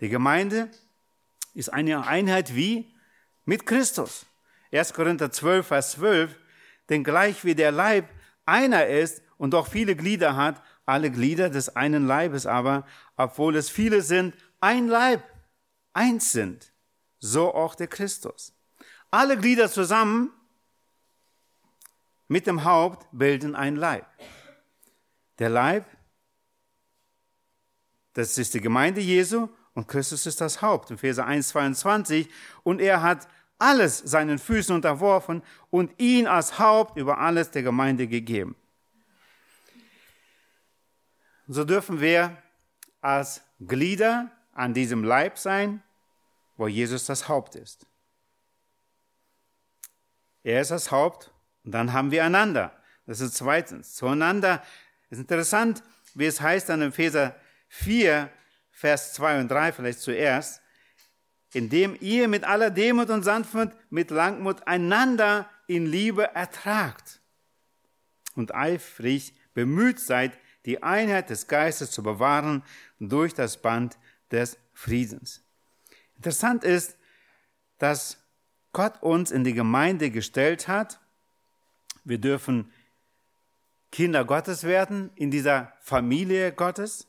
Die 0.00 0.08
Gemeinde 0.08 0.70
ist 1.54 1.72
eine 1.72 2.06
Einheit 2.06 2.54
wie 2.54 2.94
mit 3.44 3.66
Christus. 3.66 4.26
1. 4.72 4.92
Korinther 4.92 5.30
12, 5.30 5.66
Vers 5.66 5.92
12. 5.92 6.36
denn 6.88 7.04
gleich 7.04 7.44
wie 7.44 7.54
der 7.54 7.72
Leib 7.72 8.08
einer 8.44 8.86
ist 8.86 9.22
und 9.38 9.54
auch 9.54 9.68
viele 9.68 9.96
Glieder 9.96 10.36
hat, 10.36 10.62
alle 10.86 11.10
Glieder 11.10 11.48
des 11.48 11.74
einen 11.76 12.06
Leibes 12.06 12.46
aber, 12.46 12.86
obwohl 13.16 13.56
es 13.56 13.70
viele 13.70 14.02
sind, 14.02 14.34
ein 14.60 14.88
Leib, 14.88 15.22
eins 15.92 16.32
sind, 16.32 16.72
so 17.20 17.54
auch 17.54 17.74
der 17.74 17.86
Christus. 17.86 18.52
Alle 19.10 19.38
Glieder 19.38 19.70
zusammen 19.70 20.30
mit 22.28 22.46
dem 22.46 22.64
Haupt 22.64 23.06
bilden 23.12 23.54
ein 23.54 23.76
Leib. 23.76 24.06
Der 25.38 25.48
Leib, 25.48 25.86
das 28.14 28.38
ist 28.38 28.54
die 28.54 28.60
Gemeinde 28.60 29.00
Jesu 29.00 29.48
und 29.74 29.88
Christus 29.88 30.26
ist 30.26 30.40
das 30.40 30.62
Haupt. 30.62 30.90
In 30.90 30.98
Verse 30.98 31.22
1, 31.22 31.48
22. 31.48 32.30
Und 32.62 32.80
er 32.80 33.02
hat 33.02 33.28
alles 33.58 33.98
seinen 33.98 34.38
Füßen 34.38 34.74
unterworfen 34.74 35.42
und 35.70 35.92
ihn 36.00 36.26
als 36.26 36.58
Haupt 36.58 36.96
über 36.96 37.18
alles 37.18 37.50
der 37.50 37.62
Gemeinde 37.62 38.06
gegeben. 38.06 38.56
So 41.46 41.64
dürfen 41.64 42.00
wir 42.00 42.36
als 43.00 43.42
Glieder 43.60 44.30
an 44.52 44.74
diesem 44.74 45.04
Leib 45.04 45.36
sein, 45.36 45.82
wo 46.56 46.68
Jesus 46.68 47.06
das 47.06 47.28
Haupt 47.28 47.56
ist. 47.56 47.86
Er 50.42 50.60
ist 50.60 50.70
das 50.70 50.90
Haupt 50.90 51.32
und 51.64 51.72
dann 51.72 51.92
haben 51.92 52.10
wir 52.10 52.24
einander. 52.24 52.72
Das 53.06 53.20
ist 53.20 53.34
zweitens. 53.34 53.94
Zueinander 53.94 54.62
ist 55.10 55.18
interessant, 55.18 55.82
wie 56.14 56.26
es 56.26 56.40
heißt 56.40 56.70
in 56.70 56.82
Epheser 56.82 57.34
4, 57.74 58.30
Vers 58.70 59.14
2 59.14 59.40
und 59.40 59.48
3 59.50 59.72
vielleicht 59.72 60.00
zuerst, 60.00 60.62
indem 61.52 61.96
ihr 62.00 62.28
mit 62.28 62.44
aller 62.44 62.70
Demut 62.70 63.10
und 63.10 63.24
Sanftmut, 63.24 63.70
mit 63.90 64.10
Langmut 64.10 64.66
einander 64.68 65.50
in 65.66 65.86
Liebe 65.86 66.34
ertragt 66.34 67.20
und 68.36 68.54
eifrig 68.54 69.34
bemüht 69.54 69.98
seid, 69.98 70.38
die 70.66 70.82
Einheit 70.84 71.30
des 71.30 71.48
Geistes 71.48 71.90
zu 71.90 72.02
bewahren 72.02 72.62
durch 73.00 73.34
das 73.34 73.60
Band 73.60 73.98
des 74.30 74.56
Friedens. 74.72 75.42
Interessant 76.14 76.62
ist, 76.62 76.96
dass 77.78 78.18
Gott 78.72 79.02
uns 79.02 79.32
in 79.32 79.42
die 79.42 79.52
Gemeinde 79.52 80.10
gestellt 80.10 80.68
hat. 80.68 81.00
Wir 82.04 82.18
dürfen 82.18 82.72
Kinder 83.90 84.24
Gottes 84.24 84.62
werden 84.62 85.10
in 85.16 85.32
dieser 85.32 85.72
Familie 85.80 86.52
Gottes. 86.52 87.08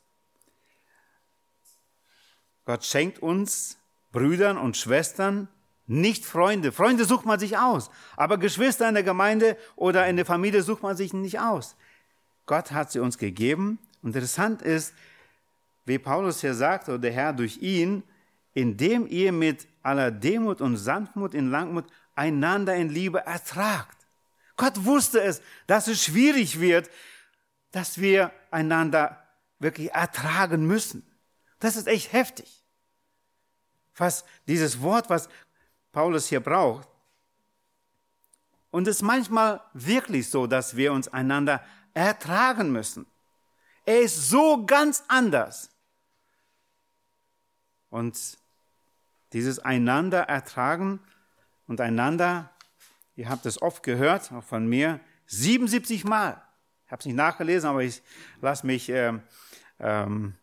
Gott 2.66 2.84
schenkt 2.84 3.20
uns 3.20 3.78
Brüdern 4.12 4.58
und 4.58 4.78
Schwestern 4.78 5.48
nicht 5.88 6.26
Freunde. 6.26 6.72
Freunde 6.72 7.06
sucht 7.06 7.26
man 7.26 7.40
sich 7.40 7.58
aus. 7.58 7.92
Aber 8.18 8.38
Geschwister 8.38 8.88
in 8.88 8.96
der 8.96 9.04
Gemeinde 9.04 9.58
oder 9.76 10.08
in 10.08 10.16
der 10.16 10.26
Familie 10.26 10.64
sucht 10.64 10.82
man 10.82 10.98
sich 10.98 11.14
nicht 11.14 11.40
aus. 11.40 11.76
Gott 12.46 12.72
hat 12.72 12.92
sie 12.92 13.00
uns 13.00 13.18
gegeben. 13.18 13.80
Interessant 14.04 14.62
ist, 14.62 14.94
wie 15.86 16.00
Paulus 16.00 16.42
hier 16.42 16.56
sagt, 16.56 16.90
oder 16.90 17.00
der 17.00 17.12
Herr 17.12 17.34
durch 17.34 17.58
ihn, 17.58 18.04
indem 18.54 19.06
ihr 19.08 19.32
mit 19.32 19.68
aller 19.84 20.10
Demut 20.12 20.62
und 20.62 20.78
Sanftmut 20.78 21.34
in 21.34 21.52
Langmut 21.52 21.86
einander 22.16 22.76
in 22.76 22.90
Liebe 22.90 23.26
ertragt. 23.26 23.98
Gott 24.58 24.86
wusste 24.86 25.22
es, 25.22 25.42
dass 25.68 25.88
es 25.88 26.04
schwierig 26.04 26.60
wird, 26.60 26.90
dass 27.72 28.00
wir 28.00 28.32
einander 28.52 29.22
wirklich 29.60 29.92
ertragen 29.92 30.66
müssen. 30.66 31.06
Das 31.66 31.76
ist 31.76 31.88
echt 31.88 32.14
heftig. 32.14 32.64
Was 33.96 34.24
dieses 34.46 34.84
Wort, 34.84 35.10
was 35.10 35.30
Paulus 35.92 36.28
hier 36.28 36.40
braucht. 36.40 36.88
Und 38.70 38.88
es 38.88 38.98
ist 38.98 39.02
manchmal 39.02 39.62
wirklich 39.74 40.30
so, 40.30 40.46
dass 40.46 40.76
wir 40.76 40.94
uns 40.94 41.08
einander 41.08 41.66
ertragen 41.96 42.72
müssen. 42.72 43.08
Er 43.84 44.02
ist 44.02 44.30
so 44.30 44.64
ganz 44.68 45.06
anders. 45.08 45.72
Und 47.90 48.38
dieses 49.34 49.58
einander 49.58 50.20
ertragen 50.20 51.00
und 51.66 51.82
einander, 51.82 52.52
ihr 53.16 53.28
habt 53.28 53.48
es 53.48 53.60
oft 53.60 53.82
gehört, 53.82 54.32
auch 54.32 54.44
von 54.44 54.68
mir, 54.68 55.00
77 55.26 56.04
Mal. 56.04 56.40
Ich 56.86 56.92
habe 56.92 57.00
es 57.00 57.08
nicht 57.08 57.16
nachgelesen, 57.16 57.68
aber 57.68 57.82
ich 57.82 58.04
lasse 58.40 58.68
mich 58.68 58.88
äh, 58.90 59.14
ähm, 59.80 60.36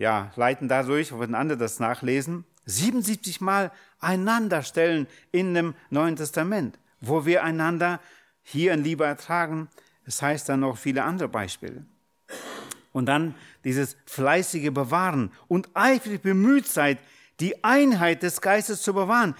ja, 0.00 0.32
leiten 0.34 0.66
dadurch, 0.66 1.16
wenn 1.18 1.34
andere 1.34 1.58
das 1.58 1.78
nachlesen. 1.78 2.46
77 2.64 3.42
Mal 3.42 3.70
einander 4.00 4.62
stellen 4.62 5.06
in 5.30 5.52
dem 5.52 5.74
Neuen 5.90 6.16
Testament, 6.16 6.78
wo 7.02 7.26
wir 7.26 7.44
einander 7.44 8.00
hier 8.42 8.72
in 8.72 8.82
Liebe 8.82 9.04
ertragen, 9.04 9.68
es 10.06 10.22
heißt 10.22 10.48
dann 10.48 10.60
noch 10.60 10.78
viele 10.78 11.04
andere 11.04 11.28
Beispiele. 11.28 11.84
Und 12.92 13.06
dann 13.06 13.34
dieses 13.62 13.98
fleißige 14.06 14.72
Bewahren 14.72 15.32
und 15.48 15.68
eifrig 15.74 16.22
bemüht 16.22 16.66
seid, 16.66 16.98
die 17.38 17.62
Einheit 17.62 18.22
des 18.22 18.40
Geistes 18.40 18.80
zu 18.80 18.94
bewahren. 18.94 19.34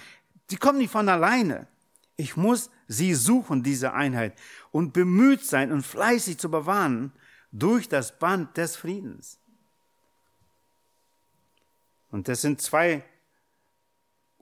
Die 0.51 0.57
kommt 0.57 0.77
nicht 0.77 0.92
von 0.92 1.09
alleine. 1.09 1.68
Ich 2.16 2.37
muss 2.37 2.68
sie 2.87 3.14
suchen, 3.14 3.62
diese 3.62 3.94
Einheit, 3.94 4.35
und 4.73 4.92
bemüht 4.92 5.42
sein 5.42 5.73
und 5.73 5.87
fleißig 5.87 6.37
zu 6.37 6.51
bewahren 6.51 7.12
durch 7.51 7.88
das 7.88 8.18
Band 8.18 8.59
des 8.59 8.77
Friedens. 8.77 9.39
Und 12.11 12.29
das 12.29 12.42
sind 12.42 12.61
zwei 12.61 13.03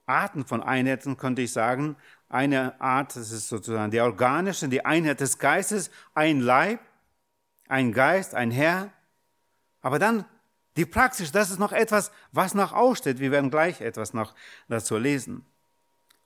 Arten 0.06 0.44
von 0.44 0.62
Einheiten, 0.62 1.16
könnte 1.16 1.42
ich 1.42 1.52
sagen. 1.52 1.96
Eine 2.28 2.80
Art, 2.80 3.14
das 3.16 3.30
ist 3.30 3.48
sozusagen 3.48 3.90
die 3.90 4.00
organische, 4.00 4.68
die 4.68 4.84
Einheit 4.84 5.20
des 5.20 5.38
Geistes, 5.38 5.90
ein 6.14 6.40
Leib, 6.40 6.80
ein 7.68 7.92
Geist, 7.92 8.34
ein 8.34 8.50
Herr. 8.50 8.92
Aber 9.80 9.98
dann 9.98 10.24
die 10.76 10.86
Praxis, 10.86 11.32
das 11.32 11.50
ist 11.50 11.58
noch 11.58 11.72
etwas, 11.72 12.10
was 12.32 12.54
noch 12.54 12.72
aussteht. 12.72 13.18
Wir 13.18 13.30
werden 13.30 13.50
gleich 13.50 13.80
etwas 13.80 14.14
noch 14.14 14.34
dazu 14.68 14.96
lesen. 14.96 15.44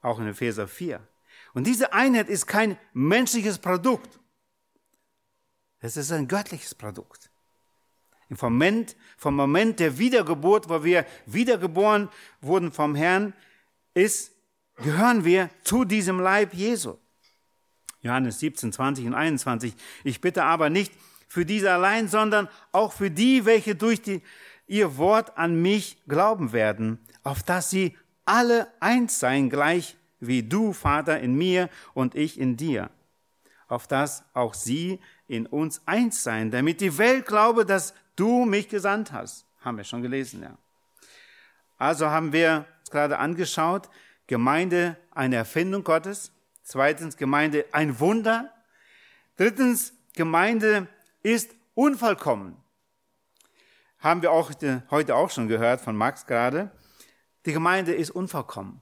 Auch 0.01 0.19
in 0.19 0.29
Epheser 0.29 0.69
4. 0.69 1.01
Und 1.55 1.67
diese 1.67 1.93
Einheit 1.93 2.29
ist 2.29 2.47
kein 2.47 2.79
menschliches 2.93 3.59
Produkt. 3.59 4.21
Es 5.81 5.97
ist 5.97 6.13
ein 6.13 6.29
göttliches 6.29 6.75
Produkt. 6.75 7.32
Im 8.33 8.39
Moment, 8.41 8.97
vom 9.19 9.37
Moment 9.37 9.79
der 9.79 9.99
Wiedergeburt, 9.99 10.71
wo 10.71 10.83
wir 10.83 11.05
wiedergeboren 11.27 12.09
wurden 12.41 12.73
vom 12.73 12.95
Herrn, 12.95 13.35
ist, 13.93 14.33
gehören 14.77 15.27
wir 15.27 15.51
zu 15.65 15.85
diesem 15.85 16.19
Leib 16.19 16.55
Jesu. 16.55 16.97
Johannes 18.01 18.41
17, 18.41 18.73
20 18.73 19.07
und 19.09 19.15
21. 19.15 19.75
Ich 20.03 20.23
bitte 20.23 20.45
aber 20.45 20.71
nicht 20.71 20.95
für 21.29 21.45
diese 21.45 21.73
allein, 21.73 22.09
sondern 22.09 22.49
auch 22.73 22.95
für 22.95 23.11
die, 23.11 23.45
welche 23.45 23.75
durch 23.75 24.01
die, 24.01 24.23
ihr 24.67 24.97
Wort 24.97 25.37
an 25.37 25.61
mich 25.61 25.99
glauben 26.09 26.55
werden, 26.55 27.01
auf 27.25 27.43
dass 27.43 27.69
sie 27.69 27.99
alle 28.25 28.67
eins 28.81 29.21
seien, 29.21 29.51
gleich 29.51 29.99
wie 30.21 30.43
du, 30.43 30.73
Vater, 30.73 31.21
in 31.21 31.35
mir 31.35 31.69
und 31.93 32.15
ich 32.15 32.41
in 32.41 32.57
dir. 32.57 32.89
Auf 33.69 33.87
dass 33.87 34.25
auch 34.33 34.55
sie 34.55 35.01
in 35.29 35.45
uns 35.45 35.83
eins 35.85 36.23
seien, 36.23 36.51
damit 36.51 36.81
die 36.81 36.97
Welt 36.97 37.27
glaube, 37.27 37.67
dass 37.67 37.93
du 38.23 38.45
mich 38.45 38.69
gesandt 38.69 39.13
hast. 39.13 39.47
Haben 39.61 39.79
wir 39.79 39.85
schon 39.85 40.01
gelesen, 40.01 40.43
ja. 40.43 40.57
Also 41.77 42.09
haben 42.09 42.33
wir 42.33 42.67
gerade 42.89 43.19
angeschaut, 43.19 43.89
Gemeinde 44.29 44.97
eine 45.11 45.35
Erfindung 45.35 45.83
Gottes. 45.83 46.31
Zweitens 46.63 47.17
Gemeinde 47.17 47.65
ein 47.73 47.99
Wunder. 47.99 48.53
Drittens 49.37 49.93
Gemeinde 50.15 50.87
ist 51.25 51.51
unvollkommen. 51.75 52.57
Haben 53.99 54.23
wir 54.23 54.31
auch 54.31 54.53
heute 54.91 55.17
auch 55.17 55.31
schon 55.31 55.49
gehört 55.49 55.81
von 55.81 55.97
Max 55.97 56.27
gerade. 56.27 56.71
Die 57.45 57.53
Gemeinde 57.53 57.93
ist 57.93 58.11
unvollkommen. 58.11 58.81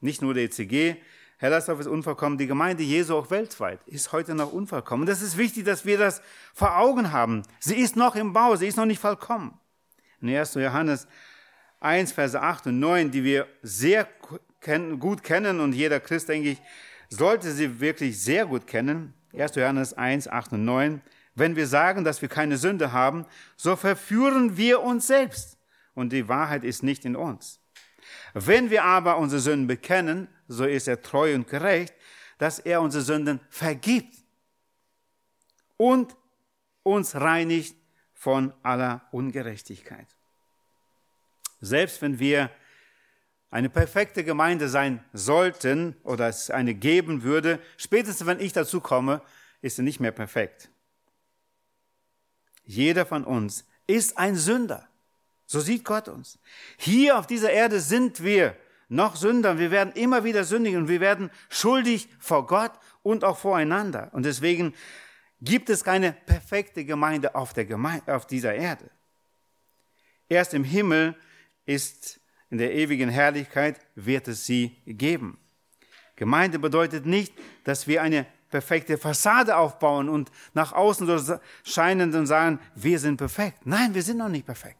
Nicht 0.00 0.22
nur 0.22 0.34
der 0.34 0.44
ECG, 0.44 0.96
Hellersdorf 1.38 1.80
ist 1.80 1.86
unvollkommen, 1.86 2.38
die 2.38 2.46
Gemeinde 2.46 2.82
Jesu 2.82 3.14
auch 3.14 3.30
weltweit 3.30 3.80
ist 3.86 4.12
heute 4.12 4.34
noch 4.34 4.52
unvollkommen. 4.52 5.04
Das 5.06 5.20
ist 5.20 5.36
wichtig, 5.36 5.64
dass 5.64 5.84
wir 5.84 5.98
das 5.98 6.22
vor 6.54 6.78
Augen 6.78 7.12
haben. 7.12 7.42
Sie 7.60 7.76
ist 7.76 7.94
noch 7.94 8.16
im 8.16 8.32
Bau, 8.32 8.56
sie 8.56 8.66
ist 8.66 8.76
noch 8.76 8.86
nicht 8.86 9.00
vollkommen. 9.00 9.58
In 10.22 10.34
1. 10.34 10.54
Johannes 10.54 11.06
1, 11.80 12.12
Verse 12.12 12.40
8 12.40 12.68
und 12.68 12.80
9, 12.80 13.10
die 13.10 13.22
wir 13.22 13.46
sehr 13.62 14.08
gut 14.98 15.22
kennen 15.22 15.60
und 15.60 15.74
jeder 15.74 16.00
Christ, 16.00 16.30
denke 16.30 16.50
ich, 16.50 16.62
sollte 17.10 17.52
sie 17.52 17.80
wirklich 17.80 18.20
sehr 18.20 18.46
gut 18.46 18.66
kennen. 18.66 19.12
1. 19.34 19.56
Johannes 19.56 19.92
1, 19.92 20.28
8 20.28 20.52
und 20.52 20.64
9. 20.64 21.02
Wenn 21.34 21.54
wir 21.54 21.66
sagen, 21.66 22.02
dass 22.02 22.22
wir 22.22 22.30
keine 22.30 22.56
Sünde 22.56 22.92
haben, 22.92 23.26
so 23.56 23.76
verführen 23.76 24.56
wir 24.56 24.82
uns 24.82 25.06
selbst 25.06 25.58
und 25.94 26.14
die 26.14 26.28
Wahrheit 26.28 26.64
ist 26.64 26.82
nicht 26.82 27.04
in 27.04 27.14
uns. 27.14 27.60
Wenn 28.32 28.70
wir 28.70 28.84
aber 28.84 29.18
unsere 29.18 29.40
Sünden 29.40 29.66
bekennen, 29.66 30.28
so 30.48 30.64
ist 30.64 30.88
er 30.88 31.02
treu 31.02 31.34
und 31.34 31.48
gerecht, 31.48 31.94
dass 32.38 32.58
er 32.58 32.80
unsere 32.80 33.02
Sünden 33.02 33.40
vergibt 33.48 34.14
und 35.76 36.16
uns 36.82 37.14
reinigt 37.14 37.76
von 38.14 38.52
aller 38.62 39.06
Ungerechtigkeit. 39.12 40.06
Selbst 41.60 42.02
wenn 42.02 42.18
wir 42.18 42.50
eine 43.50 43.70
perfekte 43.70 44.24
Gemeinde 44.24 44.68
sein 44.68 45.04
sollten 45.12 45.96
oder 46.02 46.28
es 46.28 46.50
eine 46.50 46.74
geben 46.74 47.22
würde, 47.22 47.60
spätestens 47.76 48.26
wenn 48.26 48.40
ich 48.40 48.52
dazu 48.52 48.80
komme, 48.80 49.22
ist 49.62 49.76
sie 49.76 49.82
nicht 49.82 50.00
mehr 50.00 50.12
perfekt. 50.12 50.70
Jeder 52.64 53.06
von 53.06 53.24
uns 53.24 53.64
ist 53.86 54.18
ein 54.18 54.36
Sünder. 54.36 54.88
So 55.46 55.60
sieht 55.60 55.84
Gott 55.84 56.08
uns. 56.08 56.38
Hier 56.76 57.18
auf 57.18 57.26
dieser 57.26 57.50
Erde 57.50 57.80
sind 57.80 58.22
wir 58.22 58.56
noch 58.88 59.16
Sünder. 59.16 59.58
Wir 59.58 59.70
werden 59.70 59.92
immer 59.94 60.24
wieder 60.24 60.44
sündigen 60.44 60.82
und 60.82 60.88
wir 60.88 61.00
werden 61.00 61.30
schuldig 61.48 62.08
vor 62.18 62.46
Gott 62.46 62.72
und 63.02 63.24
auch 63.24 63.38
voreinander. 63.38 64.10
Und 64.12 64.24
deswegen 64.24 64.74
gibt 65.40 65.70
es 65.70 65.84
keine 65.84 66.12
perfekte 66.12 66.84
Gemeinde 66.84 67.34
auf, 67.34 67.52
der 67.52 67.64
Gemeinde, 67.64 68.14
auf 68.14 68.26
dieser 68.26 68.54
Erde. 68.54 68.90
Erst 70.28 70.54
im 70.54 70.64
Himmel 70.64 71.14
ist 71.64 72.20
in 72.50 72.58
der 72.58 72.74
ewigen 72.74 73.08
Herrlichkeit 73.08 73.80
wird 73.94 74.28
es 74.28 74.46
sie 74.46 74.76
geben. 74.86 75.38
Gemeinde 76.14 76.58
bedeutet 76.58 77.06
nicht, 77.06 77.32
dass 77.64 77.86
wir 77.86 78.02
eine 78.02 78.26
perfekte 78.50 78.96
Fassade 78.96 79.56
aufbauen 79.56 80.08
und 80.08 80.30
nach 80.54 80.72
außen 80.72 81.06
so 81.18 81.38
scheinen 81.64 82.14
und 82.14 82.26
sagen, 82.26 82.60
wir 82.74 82.98
sind 82.98 83.16
perfekt. 83.16 83.66
Nein, 83.66 83.94
wir 83.94 84.02
sind 84.02 84.18
noch 84.18 84.28
nicht 84.28 84.46
perfekt. 84.46 84.78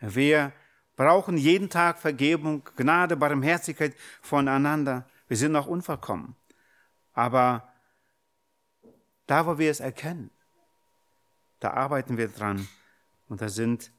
Wir 0.00 0.52
brauchen 0.96 1.36
jeden 1.36 1.70
Tag 1.70 1.98
Vergebung, 1.98 2.68
Gnade, 2.76 3.16
Barmherzigkeit 3.16 3.94
voneinander. 4.22 5.08
Wir 5.28 5.36
sind 5.36 5.52
noch 5.52 5.66
unvollkommen. 5.66 6.34
Aber 7.12 7.72
da, 9.26 9.46
wo 9.46 9.58
wir 9.58 9.70
es 9.70 9.80
erkennen, 9.80 10.30
da 11.60 11.72
arbeiten 11.72 12.16
wir 12.16 12.28
dran 12.28 12.68
und 13.28 13.40
da 13.40 13.48
sind 13.48 13.90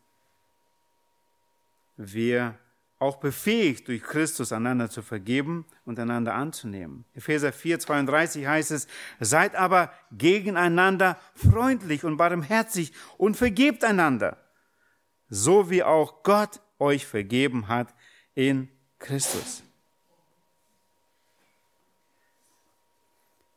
wir 1.97 2.57
auch 2.99 3.17
befähigt, 3.17 3.87
durch 3.87 4.01
Christus 4.01 4.51
einander 4.51 4.89
zu 4.89 5.01
vergeben 5.01 5.65
und 5.85 5.99
einander 5.99 6.33
anzunehmen. 6.33 7.05
Epheser 7.13 7.53
4, 7.53 7.79
32 7.79 8.47
heißt 8.47 8.71
es, 8.71 8.87
seid 9.19 9.55
aber 9.55 9.91
gegeneinander 10.11 11.17
freundlich 11.35 12.03
und 12.03 12.17
barmherzig 12.17 12.93
und 13.17 13.37
vergebt 13.37 13.83
einander, 13.83 14.37
so 15.29 15.69
wie 15.69 15.83
auch 15.83 16.23
Gott 16.23 16.59
euch 16.79 17.05
vergeben 17.05 17.67
hat 17.67 17.93
in 18.35 18.69
Christus. 18.99 19.63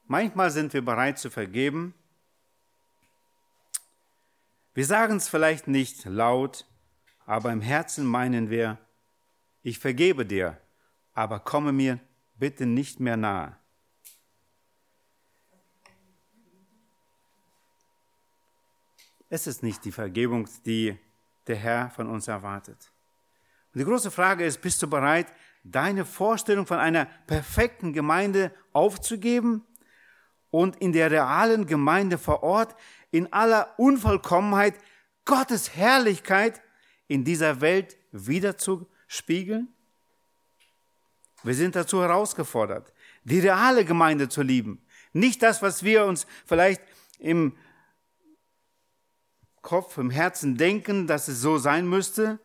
Manchmal 0.06 0.50
sind 0.50 0.72
wir 0.72 0.84
bereit 0.84 1.18
zu 1.18 1.30
vergeben. 1.30 1.94
Wir 4.74 4.84
sagen 4.84 5.16
es 5.16 5.28
vielleicht 5.28 5.68
nicht 5.68 6.04
laut, 6.04 6.66
aber 7.26 7.52
im 7.52 7.60
Herzen 7.60 8.04
meinen 8.04 8.50
wir, 8.50 8.78
ich 9.62 9.78
vergebe 9.78 10.26
dir, 10.26 10.60
aber 11.14 11.38
komme 11.38 11.72
mir 11.72 12.00
bitte 12.34 12.66
nicht 12.66 12.98
mehr 12.98 13.16
nahe. 13.16 13.56
Es 19.28 19.46
ist 19.46 19.62
nicht 19.62 19.84
die 19.84 19.92
Vergebung, 19.92 20.48
die 20.66 20.98
der 21.46 21.56
Herr 21.56 21.90
von 21.90 22.08
uns 22.08 22.26
erwartet. 22.26 22.90
Und 23.72 23.78
die 23.78 23.84
große 23.84 24.10
Frage 24.10 24.44
ist, 24.44 24.60
bist 24.60 24.82
du 24.82 24.88
bereit, 24.88 25.32
deine 25.62 26.04
Vorstellung 26.04 26.66
von 26.66 26.78
einer 26.78 27.06
perfekten 27.26 27.92
Gemeinde 27.92 28.52
aufzugeben 28.72 29.64
und 30.50 30.76
in 30.76 30.92
der 30.92 31.10
realen 31.10 31.66
Gemeinde 31.66 32.18
vor 32.18 32.42
Ort 32.42 32.74
in 33.10 33.32
aller 33.32 33.74
Unvollkommenheit 33.78 34.74
Gottes 35.24 35.76
Herrlichkeit 35.76 36.60
in 37.06 37.24
dieser 37.24 37.60
Welt 37.60 37.96
wiederzuspiegeln? 38.10 39.68
Wir 41.42 41.54
sind 41.54 41.76
dazu 41.76 42.02
herausgefordert, 42.02 42.92
die 43.24 43.38
reale 43.38 43.84
Gemeinde 43.84 44.28
zu 44.28 44.42
lieben. 44.42 44.84
Nicht 45.12 45.42
das, 45.42 45.62
was 45.62 45.84
wir 45.84 46.04
uns 46.04 46.26
vielleicht 46.44 46.82
im 47.18 47.56
Kopf, 49.62 49.98
im 49.98 50.10
Herzen 50.10 50.56
denken, 50.56 51.06
dass 51.06 51.28
es 51.28 51.40
so 51.40 51.58
sein 51.58 51.86
müsste 51.86 52.40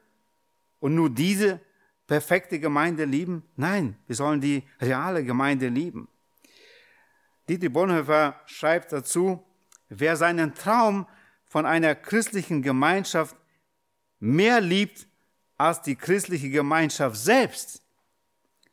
und 0.85 0.93
nur 0.93 1.09
diese 1.09 1.59
perfekte 2.05 2.59
Gemeinde 2.59 3.05
lieben. 3.05 3.41
Nein, 3.55 3.97
wir 4.05 4.15
sollen 4.15 4.39
die 4.39 4.61
reale 4.79 5.23
Gemeinde 5.23 5.67
lieben. 5.67 6.07
Dietrich 7.49 7.73
Bonhoeffer 7.73 8.39
schreibt 8.45 8.91
dazu, 8.91 9.43
wer 9.89 10.15
seinen 10.15 10.53
Traum 10.53 11.07
von 11.43 11.65
einer 11.65 11.95
christlichen 11.95 12.61
Gemeinschaft 12.61 13.35
mehr 14.19 14.61
liebt 14.61 15.07
als 15.57 15.81
die 15.81 15.95
christliche 15.95 16.51
Gemeinschaft 16.51 17.15
selbst, 17.15 17.81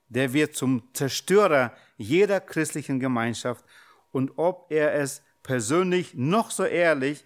der 0.08 0.34
wird 0.34 0.54
zum 0.54 0.82
Zerstörer 0.92 1.72
jeder 1.96 2.40
christlichen 2.40 3.00
Gemeinschaft 3.00 3.64
und 4.10 4.32
ob 4.36 4.70
er 4.70 4.92
es 4.92 5.22
persönlich 5.42 6.12
noch 6.12 6.50
so 6.50 6.64
ehrlich, 6.64 7.24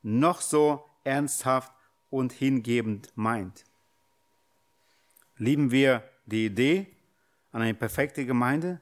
noch 0.00 0.40
so 0.40 0.82
ernsthaft 1.04 1.74
und 2.08 2.32
hingebend 2.32 3.12
meint. 3.16 3.66
Lieben 5.36 5.70
wir 5.70 6.08
die 6.26 6.46
Idee 6.46 6.86
an 7.52 7.62
eine 7.62 7.74
perfekte 7.74 8.24
Gemeinde 8.24 8.80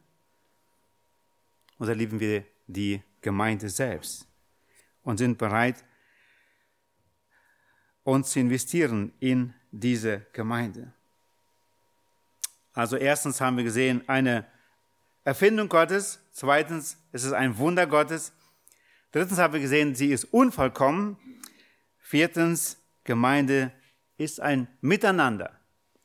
oder 1.78 1.94
lieben 1.94 2.20
wir 2.20 2.44
die 2.66 3.02
Gemeinde 3.20 3.68
selbst 3.68 4.26
und 5.02 5.18
sind 5.18 5.38
bereit, 5.38 5.84
uns 8.04 8.30
zu 8.30 8.40
investieren 8.40 9.12
in 9.20 9.54
diese 9.70 10.26
Gemeinde. 10.32 10.92
Also 12.74 12.96
erstens 12.96 13.40
haben 13.40 13.56
wir 13.56 13.64
gesehen, 13.64 14.08
eine 14.08 14.46
Erfindung 15.24 15.68
Gottes. 15.68 16.20
Zweitens 16.32 16.98
ist 17.12 17.24
es 17.24 17.32
ein 17.32 17.58
Wunder 17.58 17.86
Gottes. 17.86 18.32
Drittens 19.12 19.38
haben 19.38 19.52
wir 19.52 19.60
gesehen, 19.60 19.94
sie 19.94 20.10
ist 20.10 20.24
unvollkommen. 20.24 21.16
Viertens, 21.98 22.78
Gemeinde 23.04 23.72
ist 24.16 24.40
ein 24.40 24.68
Miteinander. 24.80 25.61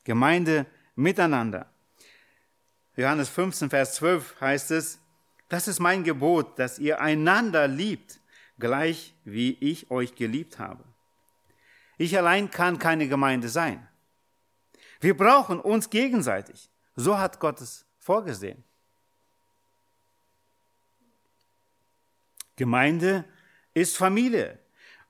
Gemeinde 0.08 0.66
miteinander. 0.96 1.70
Johannes 2.96 3.28
15, 3.28 3.70
Vers 3.70 3.96
12 3.96 4.40
heißt 4.40 4.72
es, 4.72 5.00
das 5.50 5.68
ist 5.68 5.82
mein 5.82 6.06
Gebot, 6.06 6.58
dass 6.58 6.80
ihr 6.80 7.02
einander 7.02 7.68
liebt, 7.68 8.22
gleich 8.58 9.14
wie 9.26 9.58
ich 9.60 9.92
euch 9.92 10.16
geliebt 10.16 10.60
habe. 10.60 10.86
Ich 11.98 12.18
allein 12.18 12.50
kann 12.50 12.80
keine 12.80 13.10
Gemeinde 13.10 13.50
sein. 13.50 13.86
Wir 15.02 15.16
brauchen 15.16 15.60
uns 15.60 15.90
gegenseitig. 15.90 16.70
So 16.96 17.18
hat 17.18 17.42
Gott 17.42 17.60
es 17.60 17.86
vorgesehen. 18.00 18.64
Gemeinde 22.56 23.26
ist 23.74 23.98
Familie. 23.98 24.58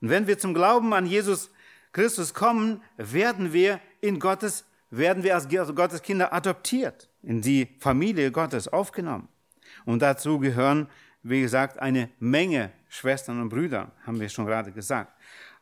Und 0.02 0.10
wenn 0.10 0.26
wir 0.26 0.40
zum 0.40 0.56
Glauben 0.56 0.92
an 0.96 1.06
Jesus 1.06 1.52
Christus 1.92 2.34
kommen, 2.34 2.82
werden 2.98 3.54
wir 3.54 3.80
in 4.02 4.20
Gottes, 4.20 4.66
werden 4.90 5.24
wir 5.24 5.36
als 5.36 5.48
Gottes 5.50 6.02
Kinder 6.02 6.34
adoptiert, 6.34 7.10
in 7.24 7.42
die 7.42 7.68
Familie 7.80 8.32
Gottes 8.32 8.68
aufgenommen. 8.68 9.28
Und 9.86 10.02
dazu 10.02 10.40
gehören, 10.40 10.88
wie 11.24 11.42
gesagt, 11.42 11.80
eine 11.80 12.10
Menge 12.20 12.72
Schwestern 12.90 13.42
und 13.42 13.50
Brüder, 13.50 13.92
haben 14.06 14.20
wir 14.20 14.30
schon 14.30 14.46
gerade 14.46 14.72
gesagt 14.72 15.12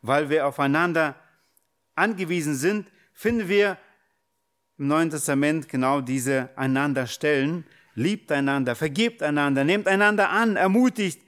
weil 0.08 0.30
wir 0.30 0.46
aufeinander 0.46 1.16
angewiesen 1.96 2.56
sind, 2.56 2.92
finden 3.14 3.48
wir 3.48 3.78
im 4.78 4.88
Neuen 4.88 5.10
Testament 5.10 5.70
genau 5.70 6.02
diese 6.02 6.50
einander 6.56 7.08
Stellen. 7.08 7.66
Liebt 7.96 8.32
einander, 8.32 8.76
vergebt 8.76 9.24
einander, 9.24 9.64
nehmt 9.64 9.88
einander 9.88 10.30
an, 10.30 10.58
ermutigt 10.58 11.22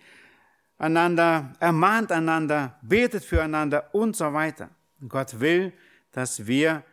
einander, 0.78 1.54
ermahnt 1.60 2.12
einander, 2.12 2.78
betet 2.82 3.24
füreinander 3.24 3.96
und 3.96 4.16
so 4.16 4.34
weiter. 4.34 4.70
Gott 5.08 5.40
will, 5.40 5.72
dass 6.12 6.46
wir 6.46 6.84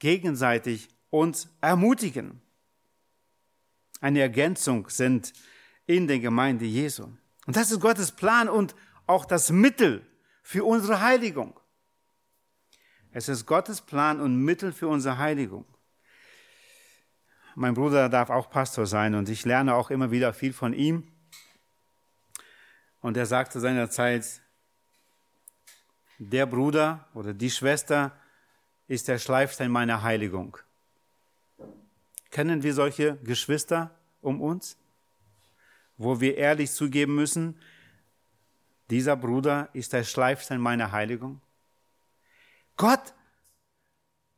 gegenseitig 0.00 0.88
uns 1.10 1.48
ermutigen. 1.60 2.42
Eine 4.00 4.20
Ergänzung 4.20 4.88
sind 4.88 5.32
in 5.86 6.08
der 6.08 6.18
Gemeinde 6.18 6.64
Jesu. 6.64 7.04
Und 7.46 7.56
das 7.56 7.70
ist 7.70 7.80
Gottes 7.80 8.10
Plan 8.10 8.48
und 8.48 8.74
auch 9.06 9.24
das 9.24 9.50
Mittel, 9.50 10.04
für 10.50 10.64
unsere 10.64 11.00
Heiligung. 11.00 11.60
Es 13.12 13.28
ist 13.28 13.46
Gottes 13.46 13.80
Plan 13.80 14.20
und 14.20 14.36
Mittel 14.36 14.72
für 14.72 14.88
unsere 14.88 15.18
Heiligung. 15.18 15.64
Mein 17.54 17.74
Bruder 17.74 18.08
darf 18.08 18.30
auch 18.30 18.50
Pastor 18.50 18.86
sein 18.86 19.14
und 19.14 19.28
ich 19.28 19.44
lerne 19.44 19.76
auch 19.76 19.90
immer 19.90 20.10
wieder 20.10 20.32
viel 20.32 20.52
von 20.52 20.72
ihm. 20.72 21.06
Und 23.00 23.16
er 23.16 23.26
sagte 23.26 23.60
seinerzeit, 23.60 24.40
der 26.18 26.46
Bruder 26.46 27.08
oder 27.14 27.32
die 27.32 27.50
Schwester 27.50 28.19
ist 28.90 29.06
der 29.06 29.20
Schleifstein 29.20 29.70
meiner 29.70 30.02
Heiligung. 30.02 30.58
Kennen 32.32 32.64
wir 32.64 32.74
solche 32.74 33.18
Geschwister 33.18 33.94
um 34.20 34.40
uns, 34.40 34.76
wo 35.96 36.20
wir 36.20 36.36
ehrlich 36.36 36.72
zugeben 36.72 37.14
müssen, 37.14 37.56
dieser 38.90 39.14
Bruder 39.14 39.68
ist 39.74 39.92
der 39.92 40.02
Schleifstein 40.02 40.60
meiner 40.60 40.90
Heiligung. 40.90 41.40
Gott 42.76 43.14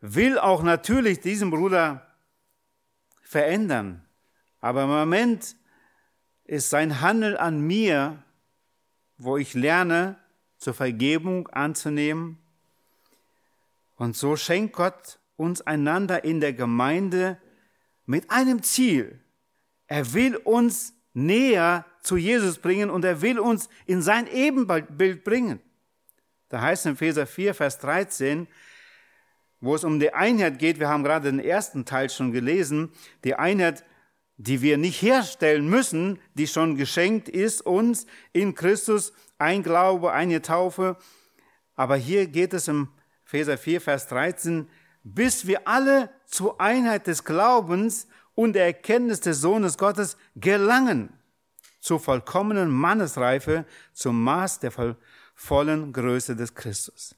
will 0.03 0.39
auch 0.39 0.63
natürlich 0.63 1.21
diesen 1.21 1.49
Bruder 1.49 2.07
verändern. 3.23 4.05
Aber 4.61 4.83
im 4.83 4.91
Moment 4.91 5.57
ist 6.45 6.69
sein 6.69 7.01
Handeln 7.01 7.39
an 7.39 7.63
mir, 7.63 8.23
wo 9.17 9.39
ich 9.39 9.55
lerne, 9.55 10.19
zur 10.59 10.75
Vergebung 10.75 11.49
anzunehmen. 11.49 12.42
Und 14.03 14.17
so 14.17 14.35
schenkt 14.35 14.75
Gott 14.75 15.21
uns 15.37 15.61
einander 15.61 16.25
in 16.25 16.41
der 16.41 16.53
Gemeinde 16.53 17.39
mit 18.05 18.33
einem 18.33 18.65
Ziel. 18.65 19.21
Er 19.87 20.13
will 20.13 20.35
uns 20.35 20.95
näher 21.15 21.87
zu 22.01 22.17
Jesus 22.17 22.59
bringen 22.59 22.91
und 22.91 23.05
er 23.05 23.23
will 23.23 23.39
uns 23.39 23.69
in 23.87 24.03
sein 24.03 24.27
Ebenbild 24.27 25.23
bringen. 25.23 25.61
Da 26.49 26.63
heißt 26.63 26.87
in 26.87 26.95
Epheser 26.95 27.29
4, 27.29 27.55
Vers 27.55 27.79
13, 27.79 28.49
wo 29.61 29.77
es 29.77 29.85
um 29.85 30.01
die 30.01 30.13
Einheit 30.13 30.59
geht, 30.59 30.81
wir 30.81 30.89
haben 30.89 31.05
gerade 31.05 31.31
den 31.31 31.39
ersten 31.39 31.85
Teil 31.85 32.11
schon 32.11 32.33
gelesen, 32.33 32.91
die 33.23 33.37
Einheit, 33.37 33.85
die 34.37 34.63
wir 34.63 34.79
nicht 34.79 35.01
herstellen 35.01 35.69
müssen, 35.69 36.19
die 36.35 36.49
schon 36.49 36.77
geschenkt 36.77 37.29
ist 37.29 37.65
uns 37.65 38.07
in 38.33 38.57
Christus, 38.57 39.13
ein 39.39 39.63
Glaube, 39.63 40.11
eine 40.11 40.43
Taufe. 40.43 40.97
Aber 41.77 41.95
hier 41.95 42.27
geht 42.27 42.53
es 42.53 42.67
im 42.67 42.89
Epheser 43.33 43.57
4, 43.57 43.81
Vers 43.81 44.09
13, 44.09 44.69
bis 45.05 45.47
wir 45.47 45.67
alle 45.67 46.11
zur 46.27 46.61
Einheit 46.61 47.07
des 47.07 47.25
Glaubens 47.25 48.07
und 48.35 48.53
der 48.53 48.67
Erkenntnis 48.67 49.21
des 49.21 49.41
Sohnes 49.41 49.79
Gottes 49.79 50.19
gelangen, 50.37 51.15
zur 51.81 51.99
vollkommenen 51.99 52.69
Mannesreife, 52.69 53.65
zum 53.95 54.23
Maß 54.23 54.59
der 54.59 54.71
vollen 55.35 55.95
Größe 55.95 56.37
des 56.37 56.55
Christus. 56.55 57.15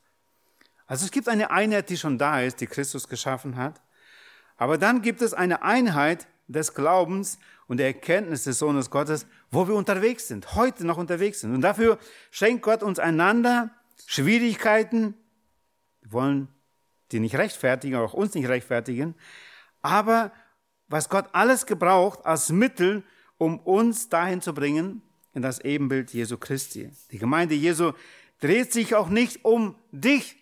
Also 0.86 1.04
es 1.04 1.10
gibt 1.10 1.28
eine 1.28 1.50
Einheit, 1.50 1.90
die 1.90 1.96
schon 1.96 2.16
da 2.16 2.42
ist, 2.42 2.60
die 2.60 2.68
Christus 2.68 3.08
geschaffen 3.08 3.56
hat. 3.56 3.80
Aber 4.56 4.78
dann 4.78 5.02
gibt 5.02 5.20
es 5.20 5.34
eine 5.34 5.62
Einheit 5.62 6.28
des 6.46 6.74
Glaubens 6.74 7.40
und 7.66 7.78
der 7.78 7.88
Erkenntnis 7.88 8.44
des 8.44 8.60
Sohnes 8.60 8.88
Gottes, 8.88 9.26
wo 9.50 9.66
wir 9.66 9.74
unterwegs 9.74 10.28
sind, 10.28 10.54
heute 10.54 10.86
noch 10.86 10.96
unterwegs 10.96 11.40
sind. 11.40 11.52
Und 11.56 11.62
dafür 11.62 11.98
schenkt 12.30 12.62
Gott 12.62 12.84
uns 12.84 13.00
einander 13.00 13.70
Schwierigkeiten. 14.06 15.14
Wollen 16.08 16.48
die 17.12 17.20
nicht 17.20 17.36
rechtfertigen, 17.36 17.96
auch 17.96 18.14
uns 18.14 18.34
nicht 18.34 18.48
rechtfertigen. 18.48 19.14
Aber 19.82 20.32
was 20.88 21.08
Gott 21.08 21.26
alles 21.32 21.66
gebraucht 21.66 22.24
als 22.24 22.50
Mittel, 22.50 23.04
um 23.38 23.58
uns 23.60 24.08
dahin 24.08 24.40
zu 24.40 24.54
bringen, 24.54 25.02
in 25.32 25.42
das 25.42 25.58
Ebenbild 25.60 26.12
Jesu 26.12 26.38
Christi. 26.38 26.90
Die 27.10 27.18
Gemeinde 27.18 27.54
Jesu 27.54 27.92
dreht 28.40 28.72
sich 28.72 28.94
auch 28.94 29.08
nicht 29.08 29.44
um 29.44 29.76
dich, 29.90 30.36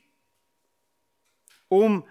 um 1.68 2.04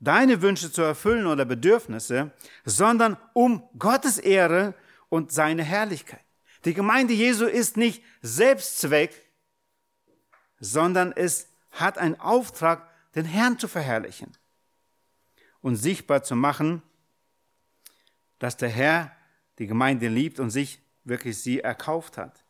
deine 0.00 0.42
Wünsche 0.42 0.70
zu 0.70 0.82
erfüllen 0.82 1.26
oder 1.26 1.44
Bedürfnisse, 1.44 2.30
sondern 2.64 3.16
um 3.32 3.68
Gottes 3.78 4.18
Ehre 4.18 4.74
und 5.08 5.32
seine 5.32 5.64
Herrlichkeit. 5.64 6.20
Die 6.64 6.74
Gemeinde 6.74 7.14
Jesu 7.14 7.46
ist 7.46 7.76
nicht 7.76 8.02
Selbstzweck, 8.22 9.24
sondern 10.60 11.12
es 11.12 11.48
hat 11.70 11.98
einen 11.98 12.20
Auftrag, 12.20 12.87
den 13.14 13.24
Herrn 13.24 13.58
zu 13.58 13.68
verherrlichen 13.68 14.36
und 15.60 15.76
sichtbar 15.76 16.22
zu 16.22 16.36
machen, 16.36 16.82
dass 18.38 18.56
der 18.56 18.68
Herr 18.68 19.12
die 19.58 19.66
Gemeinde 19.66 20.08
liebt 20.08 20.38
und 20.38 20.50
sich 20.50 20.80
wirklich 21.04 21.38
sie 21.38 21.60
erkauft 21.60 22.18
hat. 22.18 22.44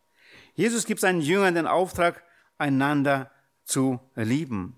Jesus 0.54 0.84
gibt 0.84 1.00
seinen 1.00 1.20
Jüngern 1.20 1.54
den 1.54 1.66
Auftrag, 1.66 2.22
einander 2.58 3.30
zu 3.64 4.00
lieben. 4.14 4.76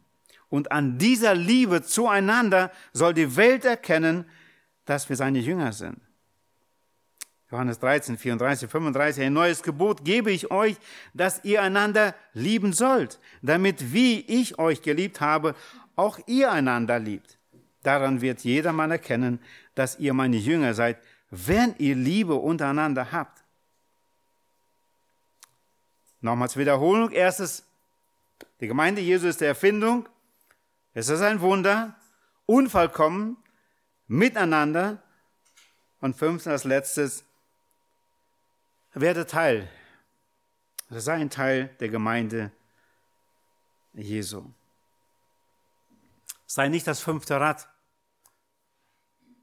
Und 0.49 0.73
an 0.73 0.99
dieser 0.99 1.35
Liebe 1.35 1.83
zueinander 1.83 2.71
soll 2.93 3.15
die 3.15 3.37
Welt 3.37 3.65
erkennen, 3.65 4.29
dass 4.85 5.09
wir 5.09 5.17
seine 5.17 5.39
Jünger 5.39 5.73
sind. 5.73 6.01
Johannes 7.51 7.81
13, 7.81 8.17
34, 8.17 8.71
35, 8.71 9.25
ein 9.25 9.33
neues 9.33 9.63
Gebot 9.63 10.05
gebe 10.05 10.31
ich 10.31 10.53
euch, 10.53 10.77
dass 11.15 11.45
ihr 11.45 11.63
einander 11.63 12.15
lieben 12.33 12.73
sollt, 12.73 13.19
damit 13.43 13.93
wie 13.93 14.21
ich 14.21 14.59
euch 14.59 14.83
geliebt 14.83 15.21
habe, 15.21 15.57
auch 15.97 16.21
ihr 16.27 16.53
einander 16.53 17.01
liebt. 17.01 17.39
Daran 17.83 18.21
wird 18.21 18.41
jedermann 18.41 18.93
erkennen, 18.93 19.41
dass 19.75 19.99
ihr 19.99 20.15
meine 20.15 20.37
Jünger 20.37 20.75
seid, 20.75 20.99
wenn 21.31 21.75
ihr 21.79 21.97
Liebe 21.97 22.35
untereinander 22.35 23.11
habt. 23.11 23.43
Nochmals 26.21 26.57
Wiederholung. 26.57 27.11
Erstes, 27.11 27.65
die 28.61 28.69
Gemeinde 28.69 29.01
Jesu 29.01 29.27
ist 29.27 29.41
die 29.41 29.47
Erfindung. 29.47 30.09
Es 30.93 31.09
ist 31.09 31.23
ein 31.23 31.41
Wunder, 31.41 31.97
unvollkommen, 32.47 33.37
miteinander. 34.07 35.03
Und 36.01 36.17
fünftens, 36.17 36.53
als 36.53 36.65
letztes, 36.65 37.25
werde 38.93 39.27
Teil, 39.27 39.69
sei 40.89 41.15
ein 41.15 41.31
Teil 41.31 41.69
der 41.81 41.89
Gemeinde 41.89 42.51
Jesu. 43.95 44.45
Sei 46.47 46.69
nicht 46.69 46.87
das 46.87 47.01
fünfte 47.01 47.39
Rad, 47.39 47.69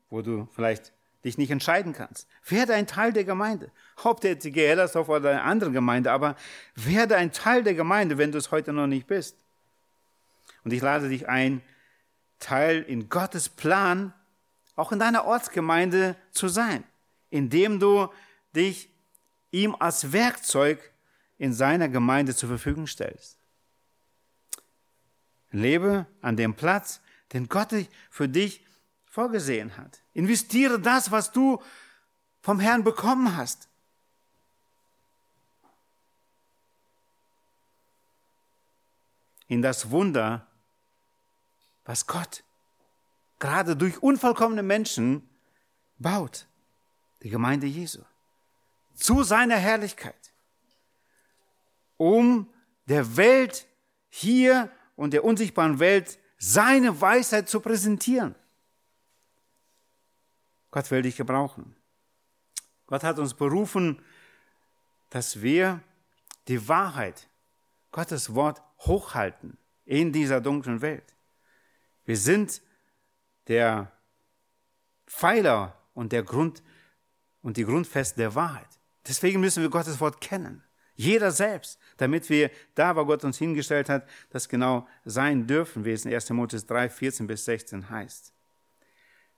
wo 0.10 0.22
du 0.22 0.48
vielleicht 0.54 0.92
dich 1.24 1.38
nicht 1.38 1.52
entscheiden 1.52 1.94
kannst. 1.94 2.28
Werde 2.48 2.74
ein 2.74 2.88
Teil 2.88 3.14
der 3.14 3.24
Gemeinde. 3.24 3.72
Ob 4.04 4.22
der 4.22 4.40
TG 4.40 4.68
Hellersdorf 4.68 5.10
oder 5.10 5.32
eine 5.32 5.44
andere 5.44 5.72
Gemeinde, 5.72 6.12
aber 6.12 6.36
werde 6.76 7.16
ein 7.16 7.32
Teil 7.32 7.64
der 7.64 7.74
Gemeinde, 7.74 8.18
wenn 8.18 8.32
du 8.32 8.38
es 8.38 8.52
heute 8.52 8.74
noch 8.74 8.88
nicht 8.88 9.08
bist. 9.08 9.38
Und 10.64 10.74
ich 10.74 10.82
lade 10.82 11.10
dich 11.10 11.28
ein, 11.28 11.62
Teil 12.40 12.84
in 12.84 13.10
Gottes 13.10 13.50
Plan, 13.50 14.14
auch 14.76 14.92
in 14.92 15.00
deiner 15.00 15.26
Ortsgemeinde 15.26 16.16
zu 16.32 16.48
sein, 16.48 16.84
indem 17.30 17.80
du 17.80 18.10
dich 18.56 18.90
ihm 19.52 19.76
als 19.80 20.12
Werkzeug 20.12 20.92
in 21.38 21.54
seiner 21.54 21.90
Gemeinde 21.90 22.36
zur 22.36 22.50
Verfügung 22.50 22.88
stellst. 22.88 23.38
Lebe 25.52 26.06
an 26.22 26.36
dem 26.36 26.56
Platz, 26.56 27.02
den 27.34 27.48
Gott 27.48 27.74
für 28.10 28.28
dich 28.28 28.66
vorgesehen 29.06 29.78
hat. 29.78 30.02
Investiere 30.14 30.80
das, 30.80 31.12
was 31.12 31.32
du 31.32 31.62
vom 32.42 32.60
Herrn 32.60 32.84
bekommen 32.84 33.36
hast. 33.36 33.68
In 39.48 39.62
das 39.62 39.90
Wunder, 39.92 40.46
was 41.86 42.06
Gott 42.06 42.44
gerade 43.40 43.76
durch 43.76 44.02
unvollkommene 44.02 44.64
Menschen 44.64 45.28
baut. 45.98 46.48
Die 47.24 47.30
Gemeinde 47.30 47.68
Jesu. 47.68 48.02
Zu 48.98 49.24
seiner 49.24 49.58
Herrlichkeit. 49.58 50.34
Um 51.98 52.52
der 52.86 53.16
Welt 53.16 53.68
hier 54.10 54.72
und 54.96 55.14
der 55.14 55.24
unsichtbaren 55.24 55.80
Welt 55.80 56.20
seine 56.40 57.00
Weisheit 57.00 57.48
zu 57.48 57.60
präsentieren. 57.60 58.36
Gott 60.72 60.90
will 60.92 61.04
dich 61.04 61.16
gebrauchen. 61.16 61.76
Gott 62.88 63.04
hat 63.04 63.20
uns 63.20 63.34
berufen, 63.34 64.02
dass 65.10 65.42
wir 65.42 65.82
die 66.48 66.68
Wahrheit, 66.68 67.28
Gottes 67.92 68.34
Wort 68.34 68.62
hochhalten 68.80 69.58
in 69.86 70.12
dieser 70.12 70.42
dunklen 70.42 70.82
Welt. 70.82 71.16
Wir 72.06 72.18
sind 72.18 72.62
der 73.48 73.92
Pfeiler 75.06 75.78
und 75.94 76.12
der 76.12 76.24
Grund 76.24 76.64
und 77.42 77.58
die 77.58 77.64
Grundfeste 77.64 78.18
der 78.18 78.36
Wahrheit. 78.36 78.77
Deswegen 79.08 79.40
müssen 79.40 79.64
wir 79.64 79.70
Gottes 79.70 80.00
Wort 80.00 80.22
kennen. 80.22 80.64
Jeder 80.96 81.32
selbst, 81.32 81.80
damit 81.98 82.30
wir 82.30 82.50
da, 82.74 82.96
wo 82.96 83.06
Gott 83.06 83.24
uns 83.24 83.38
hingestellt 83.38 83.88
hat, 83.88 84.08
das 84.32 84.50
genau 84.50 84.88
sein 85.06 85.46
dürfen, 85.46 85.86
wie 85.86 85.92
es 85.92 86.06
in 86.06 86.14
1. 86.14 86.26
Timotheus 86.26 86.66
3, 86.66 86.90
14 86.90 87.28
bis 87.28 87.46
16 87.46 87.90
heißt. 87.90 88.34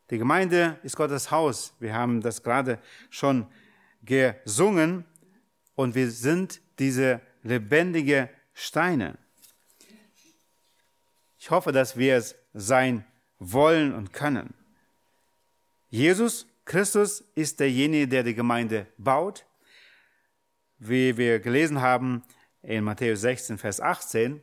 Die 0.10 0.18
Gemeinde 0.18 0.80
ist 0.84 0.96
Gottes 0.96 1.32
Haus. 1.32 1.74
Wir 1.80 1.94
haben 1.94 2.22
das 2.22 2.42
gerade 2.42 2.80
schon 3.10 3.46
gesungen 4.02 5.06
und 5.76 5.96
wir 5.96 6.10
sind 6.10 6.62
diese 6.80 7.22
lebendige 7.44 8.30
Steine. 8.54 9.18
Ich 11.38 11.52
hoffe, 11.52 11.72
dass 11.72 11.98
wir 11.98 12.16
es 12.16 12.36
sein 12.54 13.06
wollen 13.38 13.94
und 13.94 14.14
können. 14.14 14.54
Jesus 15.90 16.48
Christus 16.66 17.24
ist 17.36 17.60
derjenige, 17.60 18.08
der 18.08 18.24
die 18.24 18.36
Gemeinde 18.36 18.88
baut. 18.98 19.46
Wie 20.80 21.18
wir 21.18 21.40
gelesen 21.40 21.82
haben 21.82 22.24
in 22.62 22.84
Matthäus 22.84 23.22
16, 23.22 23.58
Vers 23.58 23.82
18, 23.82 24.42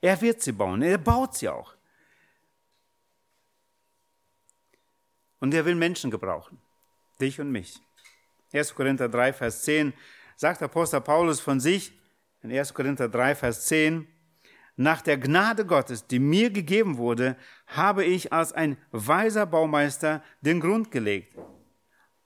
er 0.00 0.20
wird 0.20 0.42
sie 0.42 0.52
bauen, 0.52 0.82
er 0.82 0.98
baut 0.98 1.36
sie 1.36 1.48
auch. 1.48 1.74
Und 5.40 5.54
er 5.54 5.64
will 5.64 5.74
Menschen 5.74 6.10
gebrauchen. 6.10 6.58
Dich 7.20 7.40
und 7.40 7.50
mich. 7.50 7.80
1. 8.52 8.74
Korinther 8.74 9.08
3, 9.08 9.32
Vers 9.32 9.62
10 9.62 9.92
sagt 10.36 10.62
Apostel 10.62 11.00
Paulus 11.00 11.40
von 11.40 11.60
sich, 11.60 11.92
in 12.42 12.50
1. 12.50 12.72
Korinther 12.72 13.08
3, 13.08 13.34
Vers 13.34 13.66
10, 13.66 14.06
nach 14.76 15.02
der 15.02 15.18
Gnade 15.18 15.66
Gottes, 15.66 16.06
die 16.06 16.20
mir 16.20 16.50
gegeben 16.50 16.96
wurde, 16.96 17.36
habe 17.66 18.04
ich 18.04 18.32
als 18.32 18.52
ein 18.52 18.78
weiser 18.92 19.44
Baumeister 19.44 20.22
den 20.40 20.60
Grund 20.60 20.92
gelegt. 20.92 21.36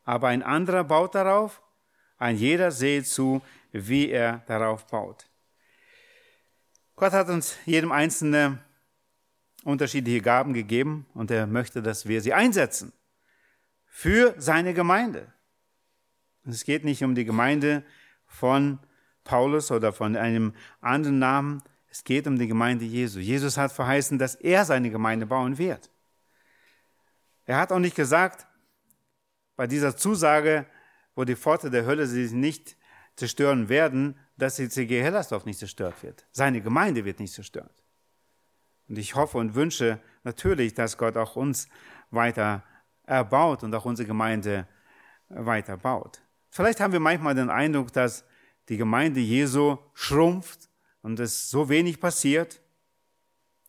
Aber 0.05 0.29
ein 0.29 0.43
anderer 0.43 0.85
baut 0.85 1.15
darauf, 1.15 1.63
ein 2.23 2.37
jeder 2.37 2.71
sehe 2.71 3.03
zu, 3.03 3.43
wie 3.73 4.09
er 4.09 4.43
darauf 4.47 4.87
baut. 4.87 5.27
Gott 6.95 7.13
hat 7.13 7.29
uns 7.29 7.57
jedem 7.67 7.91
Einzelnen 7.91 8.61
unterschiedliche 9.65 10.21
Gaben 10.21 10.53
gegeben 10.53 11.07
und 11.15 11.31
er 11.31 11.47
möchte, 11.47 11.83
dass 11.83 12.07
wir 12.07 12.21
sie 12.21 12.33
einsetzen 12.33 12.93
für 13.87 14.35
seine 14.39 14.73
Gemeinde. 14.73 15.33
Es 16.45 16.65
geht 16.65 16.85
nicht 16.85 17.03
um 17.03 17.15
die 17.15 17.25
Gemeinde 17.25 17.85
von 18.27 18.79
Paulus 19.25 19.71
oder 19.71 19.93
von 19.93 20.17
einem 20.17 20.55
anderen 20.81 21.19
Namen, 21.19 21.63
es 21.89 22.05
geht 22.05 22.27
um 22.27 22.39
die 22.39 22.47
Gemeinde 22.47 22.85
Jesu. 22.85 23.19
Jesus 23.19 23.59
hat 23.59 23.71
verheißen, 23.73 24.19
dass 24.19 24.35
er 24.35 24.65
seine 24.65 24.91
Gemeinde 24.91 25.27
bauen 25.27 25.59
wird. 25.59 25.91
Er 27.45 27.59
hat 27.59 27.71
auch 27.71 27.79
nicht 27.79 27.97
gesagt, 27.97 28.47
bei 29.57 29.67
dieser 29.67 29.97
Zusage, 29.97 30.67
wo 31.15 31.25
die 31.25 31.37
Pforte 31.37 31.71
der 31.71 31.87
Hölle 31.87 32.07
sie 32.07 32.35
nicht 32.35 32.77
zerstören 33.17 33.69
werden, 33.69 34.19
dass 34.37 34.57
die 34.57 34.69
CG 34.69 35.03
Hellersdorf 35.03 35.45
nicht 35.45 35.59
zerstört 35.59 36.03
wird. 36.03 36.27
Seine 36.33 36.61
Gemeinde 36.63 37.05
wird 37.05 37.21
nicht 37.21 37.35
zerstört. 37.35 37.83
Und 38.89 38.99
ich 38.99 39.15
hoffe 39.15 39.39
und 39.39 39.55
wünsche 39.55 40.01
natürlich, 40.25 40.75
dass 40.75 40.99
Gott 40.99 41.17
auch 41.17 41.37
uns 41.37 41.69
weiter 42.11 42.65
erbaut 43.05 43.63
und 43.63 43.75
auch 43.75 43.85
unsere 43.85 44.07
Gemeinde 44.07 44.67
weiter 45.29 45.77
baut. 45.77 46.23
Vielleicht 46.51 46.81
haben 46.81 46.93
wir 46.93 47.01
manchmal 47.01 47.35
den 47.35 47.51
Eindruck, 47.51 47.93
dass 47.93 48.25
die 48.69 48.77
Gemeinde 48.77 49.21
Jesu 49.21 49.79
schrumpft 49.95 50.69
und 51.03 51.19
es 51.21 51.51
so 51.51 51.69
wenig 51.69 52.01
passiert, 52.01 52.61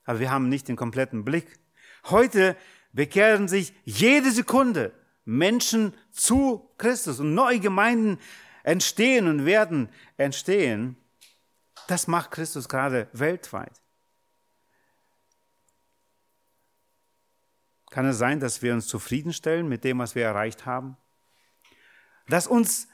aber 0.05 0.19
wir 0.19 0.31
haben 0.31 0.49
nicht 0.49 0.67
den 0.67 0.75
kompletten 0.75 1.23
Blick. 1.23 1.59
Heute 2.05 2.55
bekehren 2.91 3.47
sich 3.47 3.73
jede 3.85 4.31
Sekunde 4.31 4.93
Menschen 5.25 5.93
zu 6.11 6.69
Christus 6.77 7.19
und 7.19 7.33
neue 7.33 7.59
Gemeinden 7.59 8.19
entstehen 8.63 9.27
und 9.27 9.45
werden 9.45 9.89
entstehen. 10.17 10.97
Das 11.87 12.07
macht 12.07 12.31
Christus 12.31 12.69
gerade 12.69 13.07
weltweit. 13.13 13.81
Kann 17.89 18.05
es 18.05 18.17
sein, 18.17 18.39
dass 18.39 18.61
wir 18.61 18.73
uns 18.73 18.87
zufriedenstellen 18.87 19.67
mit 19.67 19.83
dem, 19.83 19.99
was 19.99 20.15
wir 20.15 20.23
erreicht 20.23 20.65
haben? 20.65 20.97
Dass 22.27 22.47
uns 22.47 22.87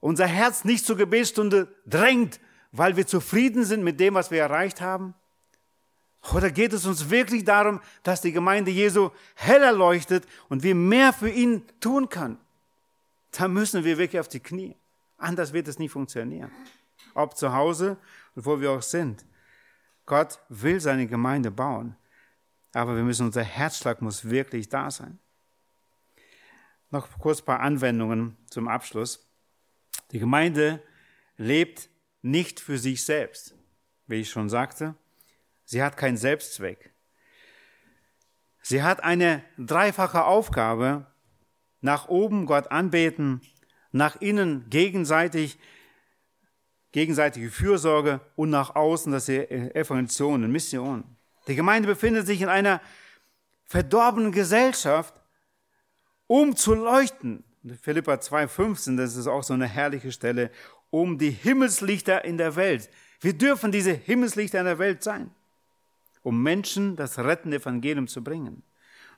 unser 0.00 0.26
Herz 0.26 0.64
nicht 0.64 0.86
zur 0.86 0.96
Gebetsstunde 0.96 1.74
drängt, 1.86 2.40
weil 2.72 2.96
wir 2.96 3.06
zufrieden 3.06 3.64
sind 3.64 3.84
mit 3.84 4.00
dem, 4.00 4.14
was 4.14 4.30
wir 4.30 4.40
erreicht 4.40 4.80
haben? 4.80 5.14
Oder 6.32 6.50
geht 6.50 6.72
es 6.72 6.86
uns 6.86 7.10
wirklich 7.10 7.44
darum, 7.44 7.80
dass 8.02 8.22
die 8.22 8.32
Gemeinde 8.32 8.70
Jesu 8.70 9.10
heller 9.34 9.72
leuchtet 9.72 10.26
und 10.48 10.62
wir 10.62 10.74
mehr 10.74 11.12
für 11.12 11.28
ihn 11.28 11.64
tun 11.80 12.08
können? 12.08 12.38
Da 13.32 13.48
müssen 13.48 13.84
wir 13.84 13.98
wirklich 13.98 14.20
auf 14.20 14.28
die 14.28 14.40
Knie. 14.40 14.76
Anders 15.18 15.52
wird 15.52 15.68
es 15.68 15.78
nie 15.78 15.88
funktionieren. 15.88 16.50
Ob 17.14 17.36
zu 17.36 17.52
Hause 17.52 17.98
und 18.34 18.46
wo 18.46 18.60
wir 18.60 18.70
auch 18.70 18.82
sind. 18.82 19.24
Gott 20.06 20.38
will 20.48 20.80
seine 20.80 21.06
Gemeinde 21.06 21.50
bauen. 21.50 21.96
Aber 22.72 22.96
wir 22.96 23.02
müssen, 23.02 23.26
unser 23.26 23.42
Herzschlag 23.42 24.02
muss 24.02 24.28
wirklich 24.28 24.68
da 24.68 24.90
sein. 24.90 25.18
Noch 26.90 27.08
kurz 27.18 27.40
ein 27.40 27.44
paar 27.44 27.60
Anwendungen 27.60 28.36
zum 28.50 28.68
Abschluss. 28.68 29.26
Die 30.10 30.18
Gemeinde 30.18 30.82
lebt 31.36 31.88
nicht 32.22 32.60
für 32.60 32.78
sich 32.78 33.04
selbst, 33.04 33.54
wie 34.06 34.20
ich 34.20 34.30
schon 34.30 34.48
sagte. 34.48 34.94
Sie 35.64 35.82
hat 35.82 35.96
keinen 35.96 36.16
Selbstzweck. 36.16 36.92
Sie 38.62 38.82
hat 38.82 39.02
eine 39.02 39.42
dreifache 39.58 40.24
Aufgabe. 40.24 41.06
Nach 41.80 42.08
oben 42.08 42.46
Gott 42.46 42.70
anbeten, 42.70 43.42
nach 43.92 44.16
innen 44.16 44.70
gegenseitig, 44.70 45.58
gegenseitige 46.92 47.50
Fürsorge 47.50 48.20
und 48.36 48.48
nach 48.48 48.74
außen 48.74 49.12
das 49.12 49.28
Evangelisation 49.28 50.44
und 50.44 50.50
Mission. 50.50 51.04
Die 51.46 51.56
Gemeinde 51.56 51.88
befindet 51.88 52.26
sich 52.26 52.40
in 52.40 52.48
einer 52.48 52.80
verdorbenen 53.66 54.32
Gesellschaft, 54.32 55.20
um 56.26 56.56
zu 56.56 56.74
leuchten. 56.74 57.44
Philippa 57.82 58.14
2,15, 58.14 58.96
das 58.96 59.16
ist 59.16 59.26
auch 59.26 59.42
so 59.42 59.54
eine 59.54 59.66
herrliche 59.66 60.12
Stelle, 60.12 60.50
um 60.90 61.18
die 61.18 61.30
Himmelslichter 61.30 62.24
in 62.24 62.38
der 62.38 62.56
Welt. 62.56 62.90
Wir 63.20 63.32
dürfen 63.32 63.72
diese 63.72 63.92
Himmelslichter 63.92 64.60
in 64.60 64.66
der 64.66 64.78
Welt 64.78 65.02
sein, 65.02 65.30
um 66.24 66.42
Menschen 66.42 66.96
das 66.96 67.18
rettende 67.18 67.58
Evangelium 67.58 68.08
zu 68.08 68.24
bringen. 68.24 68.64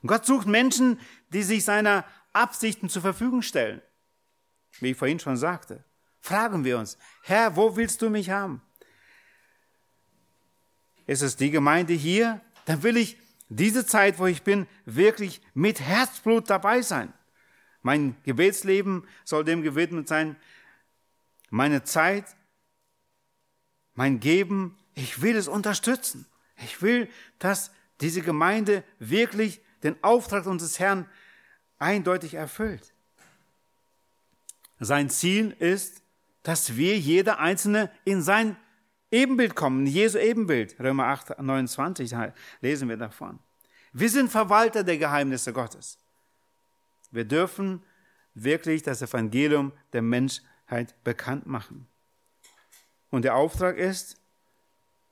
Und 0.01 0.07
Gott 0.07 0.25
sucht 0.25 0.45
Menschen, 0.45 0.99
die 1.29 1.41
sich 1.41 1.63
seiner 1.63 2.05
Absichten 2.33 2.89
zur 2.89 3.01
Verfügung 3.01 3.41
stellen. 3.41 3.81
Wie 4.79 4.91
ich 4.91 4.97
vorhin 4.97 5.19
schon 5.19 5.37
sagte, 5.37 5.83
fragen 6.19 6.63
wir 6.63 6.77
uns, 6.77 6.99
Herr, 7.23 7.55
wo 7.55 7.75
willst 7.75 8.01
du 8.01 8.09
mich 8.09 8.29
haben? 8.29 8.61
Ist 11.07 11.21
es 11.21 11.37
die 11.37 11.49
Gemeinde 11.49 11.93
hier? 11.93 12.41
Dann 12.65 12.83
will 12.83 12.97
ich 12.97 13.17
diese 13.49 13.85
Zeit, 13.85 14.19
wo 14.19 14.25
ich 14.25 14.43
bin, 14.43 14.67
wirklich 14.85 15.41
mit 15.53 15.79
Herzblut 15.79 16.49
dabei 16.49 16.81
sein. 16.81 17.13
Mein 17.81 18.17
Gebetsleben 18.23 19.07
soll 19.23 19.45
dem 19.45 19.61
gewidmet 19.61 20.09
sein, 20.09 20.35
meine 21.49 21.85
Zeit, 21.85 22.35
mein 23.93 24.19
Geben, 24.19 24.77
ich 24.93 25.21
will 25.21 25.37
es 25.37 25.47
unterstützen. 25.47 26.25
Ich 26.63 26.81
will, 26.81 27.09
dass 27.39 27.71
diese 28.01 28.21
Gemeinde 28.21 28.83
wirklich 28.99 29.61
den 29.83 30.01
Auftrag 30.03 30.45
unseres 30.45 30.79
Herrn 30.79 31.07
eindeutig 31.79 32.33
erfüllt. 32.33 32.93
Sein 34.79 35.09
Ziel 35.09 35.55
ist, 35.59 36.01
dass 36.43 36.77
wir 36.77 36.97
jeder 36.97 37.39
Einzelne 37.39 37.91
in 38.05 38.21
sein 38.21 38.55
Ebenbild 39.11 39.55
kommen, 39.55 39.85
Jesu 39.85 40.17
Ebenbild. 40.17 40.79
Römer 40.79 41.07
8, 41.07 41.39
29 41.39 42.13
lesen 42.61 42.89
wir 42.89 42.97
davon. 42.97 43.39
Wir 43.93 44.09
sind 44.09 44.29
Verwalter 44.29 44.83
der 44.83 44.97
Geheimnisse 44.97 45.53
Gottes. 45.53 45.97
Wir 47.11 47.25
dürfen 47.25 47.83
wirklich 48.33 48.83
das 48.83 49.01
Evangelium 49.01 49.71
der 49.93 50.01
Menschheit 50.01 51.03
bekannt 51.03 51.47
machen. 51.47 51.87
Und 53.09 53.23
der 53.23 53.35
Auftrag 53.35 53.77
ist, 53.77 54.17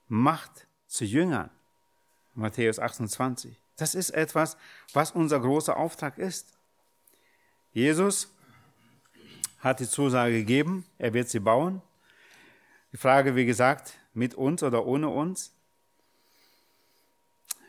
macht 0.08 0.68
zu 0.96 1.06
Jüngern. 1.06 1.50
Matthäus 2.34 2.80
28. 2.80 3.60
Das 3.78 3.96
ist 3.96 4.12
etwas, 4.12 4.58
was 4.94 5.12
unser 5.12 5.40
großer 5.40 5.76
Auftrag 5.76 6.18
ist. 6.18 6.54
Jesus 7.74 8.30
hat 9.60 9.80
die 9.80 9.90
Zusage 9.90 10.34
gegeben, 10.34 10.86
er 10.98 11.14
wird 11.14 11.30
sie 11.30 11.40
bauen. 11.40 11.82
Die 12.92 12.98
Frage, 12.98 13.36
wie 13.36 13.46
gesagt, 13.46 13.94
mit 14.14 14.36
uns 14.36 14.64
oder 14.64 14.86
ohne 14.86 15.10
uns. 15.10 15.52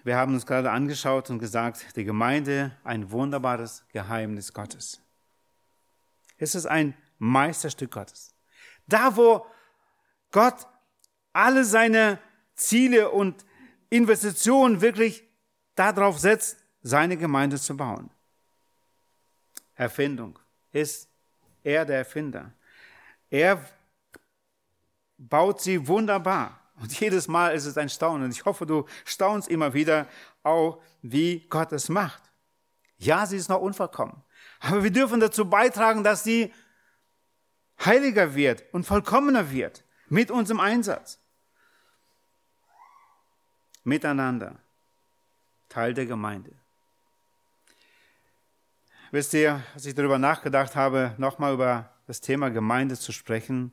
Wir 0.04 0.16
haben 0.16 0.34
uns 0.34 0.46
gerade 0.46 0.70
angeschaut 0.70 1.30
und 1.30 1.40
gesagt, 1.40 1.96
die 1.96 2.04
Gemeinde, 2.04 2.70
ein 2.84 3.10
wunderbares 3.10 3.84
Geheimnis 3.92 4.52
Gottes. 4.52 5.00
Es 6.38 6.54
ist 6.54 6.66
ein 6.66 6.94
Meisterstück 7.18 7.90
Gottes. 7.90 8.34
Da, 8.86 9.16
wo 9.16 9.46
Gott 10.30 10.68
alle 11.32 11.64
seine 11.64 12.20
Ziele 12.56 13.10
und 13.10 13.44
Investitionen 13.90 14.80
wirklich 14.80 15.24
darauf 15.74 16.18
setzt, 16.18 16.58
seine 16.82 17.16
Gemeinde 17.16 17.60
zu 17.60 17.76
bauen. 17.76 18.10
Erfindung 19.74 20.38
ist 20.72 21.08
er 21.62 21.84
der 21.84 21.98
Erfinder. 21.98 22.52
Er 23.30 23.64
baut 25.18 25.60
sie 25.60 25.86
wunderbar. 25.86 26.60
Und 26.80 26.98
jedes 26.98 27.26
Mal 27.28 27.54
ist 27.54 27.64
es 27.64 27.78
ein 27.78 27.88
Staunen. 27.88 28.24
Und 28.24 28.30
ich 28.30 28.44
hoffe, 28.44 28.66
du 28.66 28.86
staunst 29.04 29.48
immer 29.48 29.72
wieder 29.74 30.06
auch, 30.42 30.82
wie 31.02 31.46
Gott 31.48 31.72
es 31.72 31.88
macht. 31.88 32.22
Ja, 32.98 33.26
sie 33.26 33.36
ist 33.36 33.48
noch 33.48 33.60
unvollkommen. 33.60 34.22
Aber 34.60 34.84
wir 34.84 34.90
dürfen 34.90 35.20
dazu 35.20 35.48
beitragen, 35.48 36.04
dass 36.04 36.24
sie 36.24 36.52
heiliger 37.84 38.34
wird 38.34 38.64
und 38.72 38.84
vollkommener 38.84 39.50
wird 39.50 39.84
mit 40.08 40.30
unserem 40.30 40.60
Einsatz. 40.60 41.18
Miteinander. 43.86 44.58
Teil 45.68 45.94
der 45.94 46.06
Gemeinde. 46.06 46.50
Wisst 49.12 49.32
ihr, 49.32 49.62
als 49.74 49.86
ich 49.86 49.94
darüber 49.94 50.18
nachgedacht 50.18 50.74
habe, 50.74 51.14
nochmal 51.18 51.54
über 51.54 51.94
das 52.08 52.20
Thema 52.20 52.50
Gemeinde 52.50 52.98
zu 52.98 53.12
sprechen, 53.12 53.72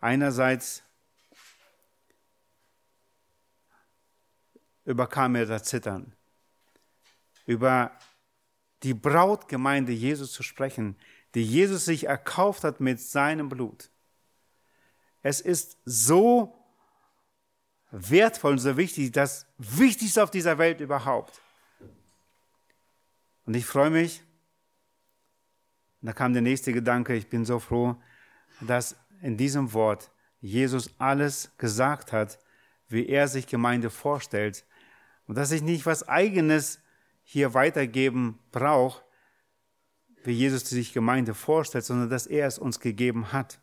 einerseits 0.00 0.82
überkam 4.86 5.32
mir 5.32 5.44
das 5.44 5.64
Zittern, 5.64 6.16
über 7.44 7.92
die 8.82 8.94
Brautgemeinde 8.94 9.92
Jesus 9.92 10.32
zu 10.32 10.42
sprechen, 10.42 10.96
die 11.34 11.44
Jesus 11.44 11.84
sich 11.84 12.04
erkauft 12.04 12.64
hat 12.64 12.80
mit 12.80 13.02
seinem 13.02 13.50
Blut. 13.50 13.90
Es 15.22 15.42
ist 15.42 15.76
so 15.84 16.59
wertvoll 17.90 18.52
und 18.52 18.58
so 18.58 18.76
wichtig, 18.76 19.12
das 19.12 19.46
Wichtigste 19.58 20.22
auf 20.22 20.30
dieser 20.30 20.58
Welt 20.58 20.80
überhaupt. 20.80 21.40
Und 23.46 23.54
ich 23.54 23.66
freue 23.66 23.90
mich, 23.90 24.22
und 26.00 26.06
da 26.06 26.12
kam 26.12 26.32
der 26.32 26.42
nächste 26.42 26.72
Gedanke, 26.72 27.14
ich 27.14 27.28
bin 27.28 27.44
so 27.44 27.58
froh, 27.58 27.96
dass 28.60 28.96
in 29.22 29.36
diesem 29.36 29.72
Wort 29.72 30.10
Jesus 30.40 30.90
alles 30.98 31.50
gesagt 31.58 32.12
hat, 32.12 32.38
wie 32.88 33.06
er 33.06 33.28
sich 33.28 33.46
Gemeinde 33.46 33.90
vorstellt 33.90 34.64
und 35.26 35.36
dass 35.36 35.52
ich 35.52 35.62
nicht 35.62 35.86
was 35.86 36.08
eigenes 36.08 36.80
hier 37.22 37.54
weitergeben 37.54 38.38
brauche, 38.50 39.02
wie 40.24 40.32
Jesus 40.32 40.68
sich 40.68 40.92
Gemeinde 40.92 41.34
vorstellt, 41.34 41.84
sondern 41.84 42.10
dass 42.10 42.26
er 42.26 42.46
es 42.46 42.58
uns 42.58 42.80
gegeben 42.80 43.32
hat. 43.32 43.60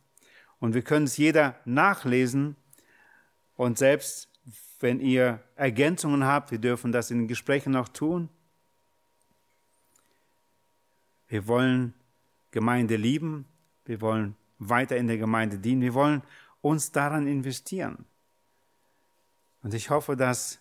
Und 0.60 0.74
wir 0.74 0.82
können 0.82 1.06
es 1.06 1.18
jeder 1.18 1.60
nachlesen 1.66 2.56
und 3.58 3.78
selbst 3.78 4.30
wenn 4.80 5.00
ihr 5.00 5.44
Ergänzungen 5.56 6.24
habt, 6.24 6.52
wir 6.52 6.60
dürfen 6.60 6.92
das 6.92 7.12
in 7.12 7.18
den 7.20 7.28
Gesprächen 7.28 7.74
noch 7.74 7.90
tun. 7.90 8.30
Wir 11.28 11.48
wollen 11.48 11.94
Gemeinde 12.52 12.96
lieben, 12.96 13.46
wir 13.86 14.00
wollen 14.00 14.36
weiter 14.60 14.96
in 14.96 15.08
der 15.08 15.18
Gemeinde 15.18 15.58
dienen, 15.58 15.82
wir 15.82 15.94
wollen 15.94 16.22
uns 16.62 16.92
daran 16.92 17.28
investieren. 17.28 18.06
Und 19.64 19.74
ich 19.74 19.90
hoffe, 19.90 20.16
dass 20.16 20.60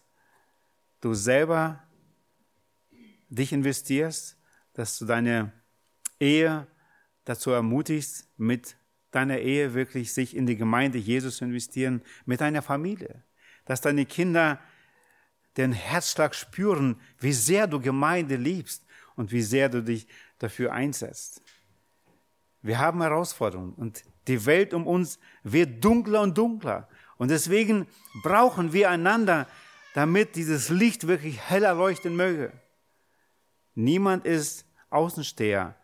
du 1.00 1.14
selber 1.14 1.82
dich 3.28 3.52
investierst, 3.52 4.36
dass 4.72 4.98
du 4.98 5.04
deine 5.04 5.52
Ehe 6.18 6.66
dazu 7.24 7.50
ermutigst, 7.50 8.28
mit 8.36 8.76
deiner 9.16 9.38
Ehe 9.38 9.74
wirklich 9.74 10.12
sich 10.12 10.36
in 10.36 10.46
die 10.46 10.56
Gemeinde 10.56 10.98
Jesus 10.98 11.40
investieren, 11.40 12.02
mit 12.24 12.40
deiner 12.40 12.62
Familie, 12.62 13.24
dass 13.64 13.80
deine 13.80 14.06
Kinder 14.06 14.60
den 15.56 15.72
Herzschlag 15.72 16.34
spüren, 16.34 17.00
wie 17.18 17.32
sehr 17.32 17.66
du 17.66 17.80
Gemeinde 17.80 18.36
liebst 18.36 18.84
und 19.16 19.32
wie 19.32 19.42
sehr 19.42 19.68
du 19.68 19.82
dich 19.82 20.06
dafür 20.38 20.72
einsetzt. 20.72 21.42
Wir 22.62 22.78
haben 22.78 23.00
Herausforderungen 23.00 23.72
und 23.72 24.02
die 24.28 24.44
Welt 24.44 24.74
um 24.74 24.86
uns 24.86 25.18
wird 25.42 25.82
dunkler 25.84 26.20
und 26.22 26.36
dunkler. 26.36 26.88
Und 27.16 27.30
deswegen 27.30 27.86
brauchen 28.22 28.72
wir 28.72 28.90
einander, 28.90 29.46
damit 29.94 30.36
dieses 30.36 30.68
Licht 30.68 31.06
wirklich 31.06 31.40
heller 31.40 31.74
leuchten 31.74 32.16
möge. 32.16 32.52
Niemand 33.74 34.26
ist 34.26 34.66
Außensteher. 34.90 35.76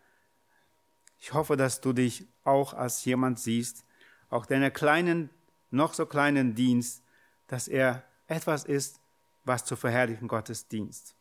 Ich 1.23 1.31
hoffe, 1.31 1.55
dass 1.55 1.79
du 1.79 1.93
dich 1.93 2.27
auch 2.43 2.73
als 2.73 3.05
jemand 3.05 3.39
siehst, 3.39 3.85
auch 4.29 4.45
deiner 4.45 4.69
kleinen, 4.71 5.29
noch 5.71 5.93
so 5.93 6.05
kleinen 6.05 6.53
Dienst, 6.53 7.01
dass 7.47 7.69
er 7.69 8.03
etwas 8.27 8.65
ist, 8.65 8.99
was 9.45 9.63
zu 9.63 9.77
verherrlichen 9.77 10.27
Gottes 10.27 10.67
Dienst. 10.67 11.15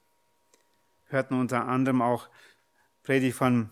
Wir 1.07 1.19
hörten 1.19 1.39
unter 1.39 1.69
anderem 1.69 2.03
auch 2.03 2.29
Predigt 3.05 3.37
von 3.37 3.71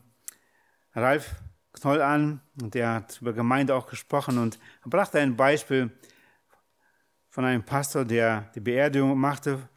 Ralf 0.94 1.34
Knoll 1.72 2.00
an 2.00 2.40
der 2.54 2.94
hat 2.94 3.20
über 3.20 3.32
Gemeinde 3.32 3.74
auch 3.74 3.88
gesprochen 3.88 4.38
und 4.38 4.60
brachte 4.84 5.18
ein 5.18 5.36
Beispiel 5.36 5.90
von 7.28 7.44
einem 7.44 7.64
Pastor, 7.64 8.04
der 8.04 8.52
die 8.54 8.60
Beerdigung 8.60 9.18
machte, 9.18 9.68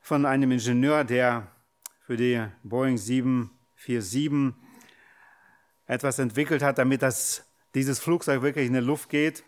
von 0.00 0.24
einem 0.24 0.52
Ingenieur, 0.52 1.04
der 1.04 1.48
für 2.00 2.16
die 2.16 2.42
Boeing 2.62 2.96
747 3.84 4.54
etwas 5.86 6.18
entwickelt 6.18 6.62
hat, 6.62 6.78
damit 6.78 7.02
das, 7.02 7.44
dieses 7.74 7.98
Flugzeug 7.98 8.42
wirklich 8.42 8.66
in 8.66 8.72
die 8.72 8.80
Luft 8.80 9.08
geht. 9.08 9.44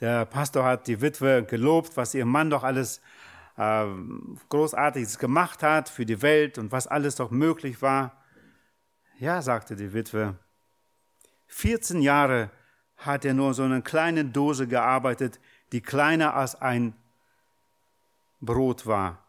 Der 0.00 0.24
Pastor 0.26 0.64
hat 0.64 0.86
die 0.86 1.00
Witwe 1.00 1.44
gelobt, 1.44 1.96
was 1.96 2.14
ihr 2.14 2.24
Mann 2.24 2.50
doch 2.50 2.62
alles 2.62 3.00
äh, 3.56 3.86
Großartiges 4.48 5.18
gemacht 5.18 5.62
hat 5.62 5.88
für 5.88 6.06
die 6.06 6.22
Welt 6.22 6.58
und 6.58 6.70
was 6.70 6.86
alles 6.86 7.16
doch 7.16 7.30
möglich 7.30 7.82
war. 7.82 8.22
Ja, 9.18 9.42
sagte 9.42 9.74
die 9.74 9.92
Witwe, 9.92 10.36
14 11.48 12.00
Jahre 12.00 12.50
hat 12.96 13.24
er 13.24 13.34
nur 13.34 13.54
so 13.54 13.64
eine 13.64 13.82
kleine 13.82 14.24
Dose 14.24 14.68
gearbeitet, 14.68 15.40
die 15.72 15.80
kleiner 15.80 16.34
als 16.34 16.54
ein 16.54 16.94
Brot 18.40 18.86
war. 18.86 19.24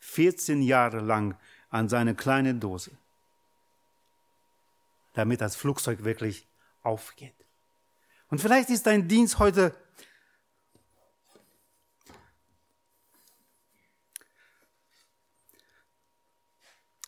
14 0.00 0.60
Jahre 0.62 1.00
lang 1.00 1.36
an 1.70 1.88
seine 1.88 2.14
kleine 2.14 2.54
Dose, 2.54 2.90
damit 5.14 5.40
das 5.40 5.56
Flugzeug 5.56 6.04
wirklich 6.04 6.46
aufgeht. 6.82 7.34
Und 8.28 8.40
vielleicht 8.40 8.70
ist 8.70 8.86
dein 8.86 9.08
Dienst 9.08 9.38
heute 9.38 9.74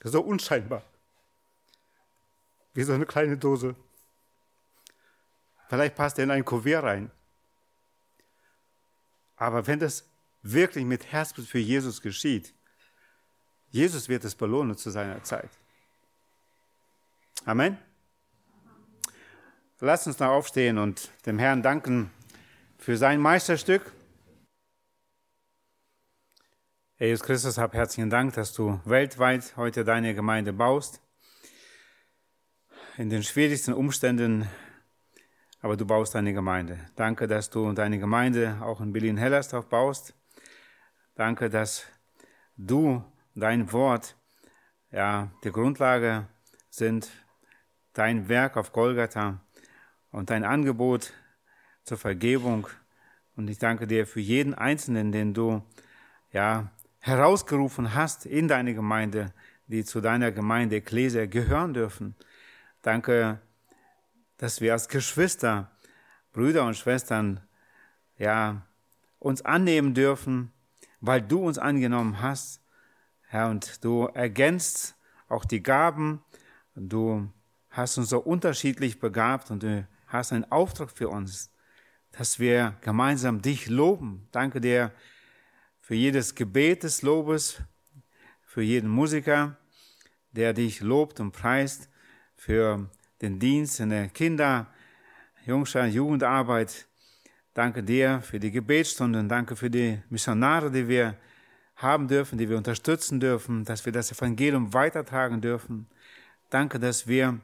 so 0.02 0.20
unscheinbar, 0.20 0.82
wie 2.74 2.82
so 2.82 2.92
eine 2.92 3.06
kleine 3.06 3.36
Dose. 3.36 3.76
Vielleicht 5.68 5.94
passt 5.94 6.18
er 6.18 6.24
in 6.24 6.30
ein 6.30 6.44
Kuvert 6.44 6.84
rein. 6.84 7.10
Aber 9.36 9.66
wenn 9.66 9.78
das 9.78 10.04
wirklich 10.42 10.84
mit 10.84 11.10
Herzblut 11.10 11.46
für 11.46 11.58
Jesus 11.58 12.02
geschieht, 12.02 12.54
Jesus 13.72 14.08
wird 14.08 14.24
es 14.24 14.36
belohnen 14.36 14.76
zu 14.76 14.90
seiner 14.90 15.22
Zeit. 15.24 15.50
Amen. 17.44 17.76
Lass 19.80 20.06
uns 20.06 20.20
noch 20.20 20.28
aufstehen 20.28 20.78
und 20.78 21.10
dem 21.26 21.40
Herrn 21.40 21.62
danken 21.62 22.12
für 22.78 22.96
sein 22.96 23.18
Meisterstück. 23.18 23.92
Jesus 26.98 27.26
Christus, 27.26 27.58
hab 27.58 27.74
herzlichen 27.74 28.10
Dank, 28.10 28.34
dass 28.34 28.52
du 28.52 28.80
weltweit 28.84 29.56
heute 29.56 29.82
deine 29.84 30.14
Gemeinde 30.14 30.52
baust. 30.52 31.00
In 32.96 33.10
den 33.10 33.24
schwierigsten 33.24 33.72
Umständen 33.72 34.48
aber 35.62 35.76
du 35.76 35.86
baust 35.86 36.16
deine 36.16 36.34
Gemeinde. 36.34 36.80
Danke, 36.96 37.28
dass 37.28 37.48
du 37.48 37.72
deine 37.72 38.00
Gemeinde 38.00 38.58
auch 38.60 38.80
in 38.80 38.92
Berlin-Hellersdorf 38.92 39.68
baust. 39.68 40.12
Danke, 41.14 41.48
dass 41.48 41.86
du, 42.56 43.04
dein 43.34 43.72
Wort, 43.72 44.16
ja, 44.90 45.30
die 45.44 45.52
Grundlage 45.52 46.26
sind, 46.70 47.10
dein 47.92 48.28
Werk 48.28 48.56
auf 48.56 48.72
Golgatha 48.72 49.40
und 50.10 50.30
dein 50.30 50.44
Angebot 50.44 51.12
zur 51.84 51.98
Vergebung. 51.98 52.68
Und 53.36 53.48
ich 53.48 53.58
danke 53.58 53.86
dir 53.86 54.06
für 54.06 54.20
jeden 54.20 54.54
Einzelnen, 54.54 55.12
den 55.12 55.34
du, 55.34 55.62
ja, 56.32 56.70
herausgerufen 57.00 57.94
hast 57.94 58.26
in 58.26 58.46
deine 58.48 58.74
Gemeinde, 58.74 59.32
die 59.66 59.84
zu 59.84 60.00
deiner 60.00 60.30
Gemeinde 60.30 60.76
Ekklesia 60.76 61.26
gehören 61.26 61.74
dürfen. 61.74 62.14
Danke, 62.82 63.40
dass 64.36 64.60
wir 64.60 64.72
als 64.72 64.88
Geschwister, 64.88 65.70
Brüder 66.32 66.64
und 66.64 66.76
Schwestern, 66.76 67.40
ja, 68.18 68.62
uns 69.18 69.42
annehmen 69.42 69.94
dürfen, 69.94 70.52
weil 71.00 71.22
du 71.22 71.44
uns 71.44 71.58
angenommen 71.58 72.20
hast, 72.20 72.61
Herr, 73.32 73.48
und 73.48 73.82
du 73.82 74.08
ergänzt 74.12 74.94
auch 75.26 75.46
die 75.46 75.62
Gaben, 75.62 76.22
du 76.74 77.32
hast 77.70 77.96
uns 77.96 78.10
so 78.10 78.18
unterschiedlich 78.18 79.00
begabt 79.00 79.50
und 79.50 79.62
du 79.62 79.88
hast 80.06 80.34
einen 80.34 80.44
Auftrag 80.52 80.90
für 80.90 81.08
uns, 81.08 81.50
dass 82.10 82.38
wir 82.38 82.76
gemeinsam 82.82 83.40
dich 83.40 83.68
loben. 83.70 84.28
Danke 84.32 84.60
dir 84.60 84.92
für 85.80 85.94
jedes 85.94 86.34
Gebet 86.34 86.82
des 86.82 87.00
Lobes, 87.00 87.62
für 88.42 88.60
jeden 88.60 88.90
Musiker, 88.90 89.56
der 90.32 90.52
dich 90.52 90.82
lobt 90.82 91.18
und 91.18 91.32
preist, 91.32 91.88
für 92.36 92.90
den 93.22 93.38
Dienst 93.38 93.80
in 93.80 93.88
der 93.88 94.08
Kinder-, 94.08 94.66
Jungschar-, 95.46 95.86
Jugendarbeit. 95.86 96.86
Danke 97.54 97.82
dir 97.82 98.20
für 98.20 98.38
die 98.38 98.50
Gebetsstunden. 98.50 99.26
Danke 99.26 99.56
für 99.56 99.70
die 99.70 100.02
Missionare, 100.10 100.70
die 100.70 100.86
wir 100.86 101.16
haben 101.82 102.08
dürfen, 102.08 102.38
die 102.38 102.48
wir 102.48 102.56
unterstützen 102.56 103.20
dürfen, 103.20 103.64
dass 103.64 103.84
wir 103.84 103.92
das 103.92 104.12
Evangelium 104.12 104.72
weitertragen 104.72 105.40
dürfen. 105.40 105.86
Danke, 106.50 106.78
dass 106.78 107.06
wir 107.06 107.40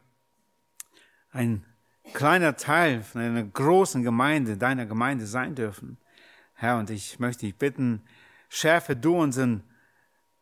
ein 1.30 1.64
kleiner 2.12 2.56
Teil 2.56 3.02
von 3.02 3.20
einer 3.20 3.42
großen 3.42 4.02
Gemeinde, 4.02 4.56
deiner 4.56 4.86
Gemeinde 4.86 5.26
sein 5.26 5.54
dürfen. 5.54 5.98
Herr, 6.54 6.78
und 6.78 6.90
ich 6.90 7.18
möchte 7.18 7.46
dich 7.46 7.56
bitten, 7.56 8.02
schärfe 8.48 8.96
du 8.96 9.16
unseren 9.16 9.62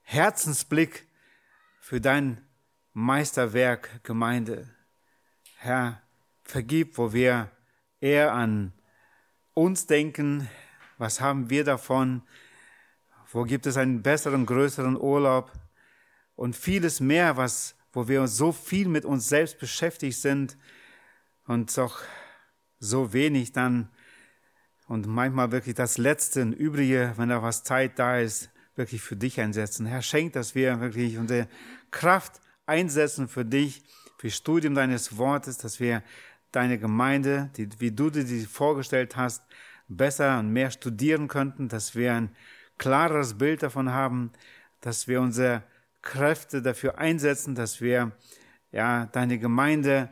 Herzensblick 0.03 1.07
für 1.81 2.01
dein 2.01 2.41
Meisterwerk 2.93 4.03
Gemeinde. 4.05 4.69
Herr, 5.59 6.01
vergib, 6.43 6.97
wo 6.97 7.13
wir 7.13 7.51
eher 8.01 8.33
an 8.33 8.73
uns 9.55 9.87
denken, 9.87 10.49
was 10.99 11.21
haben 11.21 11.51
wir 11.51 11.65
davon, 11.65 12.23
wo 13.37 13.45
gibt 13.45 13.67
es 13.67 13.77
einen 13.77 14.01
besseren, 14.01 14.47
größeren 14.47 14.99
Urlaub 14.99 15.53
und 16.37 16.57
vieles 16.57 17.01
mehr, 17.01 17.37
was, 17.37 17.77
wo 17.93 18.09
wir 18.09 18.27
so 18.29 18.51
viel 18.51 18.89
mit 18.89 19.05
uns 19.05 19.29
selbst 19.29 19.59
beschäftigt 19.59 20.19
sind 20.19 20.57
und 21.47 21.77
doch 21.77 22.01
so 22.79 23.13
wenig 23.13 23.53
dann 23.53 23.91
und 24.89 25.07
manchmal 25.07 25.53
wirklich 25.53 25.75
das 25.75 25.99
Letzte 25.99 26.41
und 26.41 26.55
Übrige, 26.55 27.13
wenn 27.17 27.29
da 27.29 27.43
was 27.43 27.63
Zeit 27.63 27.99
da 27.99 28.19
ist, 28.19 28.49
wirklich 28.75 29.03
für 29.03 29.17
dich 29.17 29.39
einsetzen. 29.39 29.85
Herr, 29.85 30.01
schenk, 30.01 30.33
dass 30.33 30.55
wir 30.55 30.81
wirklich 30.81 31.19
unsere 31.19 31.47
Kraft 31.91 32.41
einsetzen 32.65 33.29
für 33.29 33.45
dich, 33.45 33.83
für 34.17 34.31
Studium 34.31 34.75
deines 34.75 35.19
Wortes, 35.19 35.59
dass 35.59 35.79
wir 35.79 36.03
deine 36.53 36.79
Gemeinde, 36.79 37.51
die, 37.59 37.69
wie 37.81 37.93
du 37.93 38.09
dir 38.09 38.25
die 38.25 38.47
vorgestellt 38.47 39.15
hast, 39.15 39.43
besser 39.89 40.39
und 40.39 40.55
mehr 40.55 40.71
studieren 40.71 41.29
könnten, 41.29 41.69
dass 41.69 41.95
wir 41.95 42.15
ein 42.15 42.31
klareres 42.79 43.39
Bild 43.39 43.63
davon 43.63 43.93
haben, 43.93 44.31
dass 44.81 45.09
wir 45.09 45.21
unsere 45.21 45.63
Kräfte 46.03 46.63
dafür 46.63 46.99
einsetzen, 46.99 47.55
dass 47.55 47.81
wir 47.81 48.13
ja 48.71 49.07
deine 49.07 49.39
Gemeinde, 49.39 50.11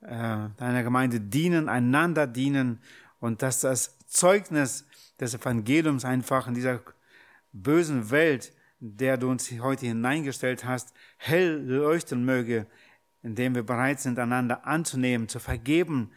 äh, 0.00 0.48
deiner 0.56 0.82
Gemeinde 0.82 1.20
dienen, 1.20 1.68
einander 1.68 2.26
dienen 2.26 2.80
und 3.20 3.42
dass 3.42 3.60
das 3.60 3.98
Zeugnis 4.06 4.86
des 5.20 5.34
Evangeliums 5.34 6.04
einfach 6.04 6.48
in 6.48 6.54
dieser 6.54 6.80
bösen 7.52 8.10
Welt, 8.10 8.52
in 8.80 8.96
der 8.96 9.16
du 9.16 9.30
uns 9.30 9.50
heute 9.60 9.86
hineingestellt 9.86 10.64
hast, 10.64 10.92
hell 11.16 11.62
leuchten 11.64 12.24
möge, 12.24 12.66
indem 13.22 13.54
wir 13.54 13.64
bereit 13.64 14.00
sind, 14.00 14.18
einander 14.18 14.66
anzunehmen, 14.66 15.28
zu 15.28 15.40
vergeben, 15.40 16.12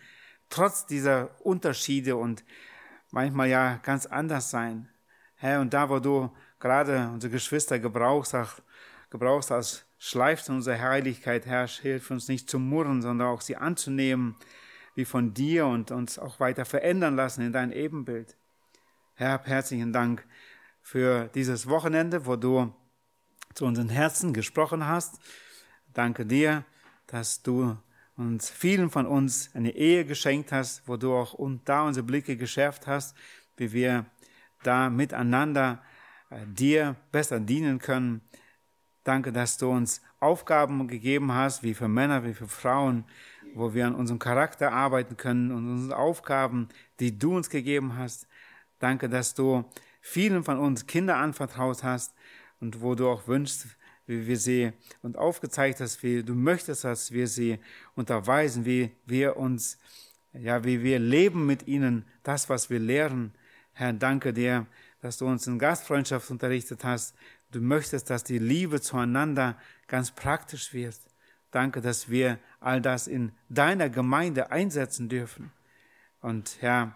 trotz 0.50 0.86
dieser 0.86 1.30
Unterschiede 1.42 2.16
und 2.16 2.44
manchmal 3.12 3.50
ja 3.50 3.78
ganz 3.84 4.06
anders 4.06 4.52
sein. 4.52 4.88
Herr, 5.42 5.60
und 5.60 5.74
da, 5.74 5.90
wo 5.90 5.98
du 5.98 6.32
gerade 6.60 7.10
unsere 7.12 7.34
Geschwister 7.34 7.80
gebrauchst, 7.80 8.36
gebrauchst 9.10 9.52
als 9.52 9.88
Schleif 9.98 10.48
unserer 10.48 10.80
Heiligkeit, 10.80 11.48
Herr, 11.48 11.66
hilf 11.66 12.12
uns 12.12 12.28
nicht 12.28 12.48
zu 12.48 12.60
murren, 12.60 13.02
sondern 13.02 13.28
auch 13.28 13.42
sie 13.42 13.56
anzunehmen, 13.56 14.36
wie 14.94 15.04
von 15.04 15.34
dir 15.34 15.66
und 15.66 15.90
uns 15.90 16.20
auch 16.20 16.40
weiter 16.40 16.64
verändern 16.64 17.16
lassen 17.16 17.42
in 17.42 17.52
dein 17.54 17.72
Ebenbild. 17.72 18.38
Herr, 19.16 19.42
herzlichen 19.44 19.92
Dank 19.92 20.24
für 20.80 21.28
dieses 21.34 21.68
Wochenende, 21.68 22.28
wo 22.28 22.36
du 22.36 22.72
zu 23.56 23.66
unseren 23.66 23.90
Herzen 23.90 24.34
gesprochen 24.34 24.86
hast. 24.86 25.18
Danke 25.92 26.24
dir, 26.24 26.66
dass 27.08 27.42
du 27.42 27.76
uns 28.16 28.52
vielen 28.52 28.92
von 28.92 29.08
uns 29.08 29.50
eine 29.56 29.72
Ehe 29.72 30.06
geschenkt 30.06 30.52
hast, 30.52 30.88
wo 30.88 30.98
du 30.98 31.16
auch 31.16 31.34
und 31.34 31.68
da 31.68 31.82
unsere 31.82 32.06
Blicke 32.06 32.38
geschärft 32.38 32.86
hast, 32.86 33.18
wie 33.58 33.72
wir 33.74 34.06
da 34.64 34.90
miteinander 34.90 35.82
äh, 36.30 36.46
dir 36.46 36.96
besser 37.12 37.40
dienen 37.40 37.80
können. 37.80 38.22
Danke, 39.04 39.32
dass 39.32 39.58
du 39.58 39.70
uns 39.70 40.02
Aufgaben 40.20 40.88
gegeben 40.88 41.34
hast, 41.34 41.64
wie 41.64 41.74
für 41.74 41.88
Männer, 41.88 42.24
wie 42.24 42.34
für 42.34 42.48
Frauen, 42.48 43.06
wo 43.56 43.74
wir 43.74 43.88
an 43.88 43.96
unserem 43.96 44.20
Charakter 44.20 44.72
arbeiten 44.72 45.18
können 45.18 45.52
und 45.52 45.70
unseren 45.70 45.94
Aufgaben, 45.94 46.70
die 47.00 47.18
du 47.18 47.36
uns 47.36 47.50
gegeben 47.50 47.98
hast. 47.98 48.28
Danke, 48.80 49.10
dass 49.10 49.34
du 49.34 49.66
vielen 50.02 50.44
von 50.44 50.58
uns 50.58 50.88
Kinder 50.88 51.18
anvertraut 51.18 51.84
hast 51.84 52.14
und 52.60 52.82
wo 52.82 52.96
du 52.96 53.10
auch 53.10 53.28
wünschst, 53.28 53.68
wie 54.08 54.28
wir 54.28 54.38
sie 54.38 54.72
und 55.02 55.18
aufgezeigt 55.18 55.80
hast, 55.80 56.04
wie 56.04 56.24
du 56.24 56.36
möchtest, 56.36 56.84
dass 56.84 57.12
wir 57.12 57.28
sie 57.28 57.60
unterweisen, 57.96 58.66
wie 58.66 58.92
wir 59.06 59.38
uns, 59.38 59.78
ja, 60.34 60.64
wie 60.64 60.84
wir 60.84 61.00
leben 61.00 61.46
mit 61.46 61.68
ihnen, 61.68 62.06
das, 62.24 62.50
was 62.50 62.70
wir 62.70 62.80
lehren. 62.80 63.34
Herr, 63.74 63.94
danke 63.94 64.34
dir, 64.34 64.68
dass 65.02 65.18
du 65.18 65.28
uns 65.28 65.48
in 65.48 65.60
Gastfreundschaft 65.60 66.30
unterrichtet 66.30 66.84
hast. 66.84 67.16
Du 67.52 67.62
möchtest, 67.62 68.10
dass 68.10 68.24
die 68.24 68.40
Liebe 68.40 68.82
zueinander 68.82 69.58
ganz 69.88 70.12
praktisch 70.12 70.74
wird. 70.74 71.00
Danke, 71.52 71.82
dass 71.82 72.10
wir 72.10 72.40
all 72.60 72.82
das 72.82 73.08
in 73.08 73.34
deiner 73.50 73.90
Gemeinde 73.90 74.52
einsetzen 74.52 75.10
dürfen. 75.10 75.52
Und 76.22 76.58
Herr, 76.62 76.96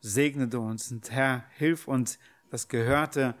segne 0.00 0.48
du 0.48 0.60
uns. 0.60 0.90
Und 0.90 1.10
Herr, 1.10 1.44
hilf 1.56 1.88
uns, 1.88 2.18
das 2.50 2.68
Gehörte 2.68 3.34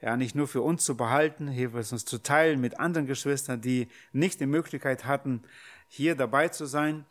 ja 0.00 0.16
nicht 0.16 0.34
nur 0.34 0.46
für 0.46 0.62
uns 0.62 0.84
zu 0.84 0.96
behalten, 0.96 1.48
hilf 1.48 1.74
es 1.74 1.92
uns 1.92 2.04
zu 2.04 2.22
teilen 2.22 2.60
mit 2.60 2.78
anderen 2.78 3.06
Geschwistern, 3.06 3.60
die 3.60 3.88
nicht 4.12 4.40
die 4.40 4.46
Möglichkeit 4.46 5.04
hatten, 5.04 5.42
hier 5.88 6.14
dabei 6.14 6.48
zu 6.48 6.66
sein. 6.66 7.04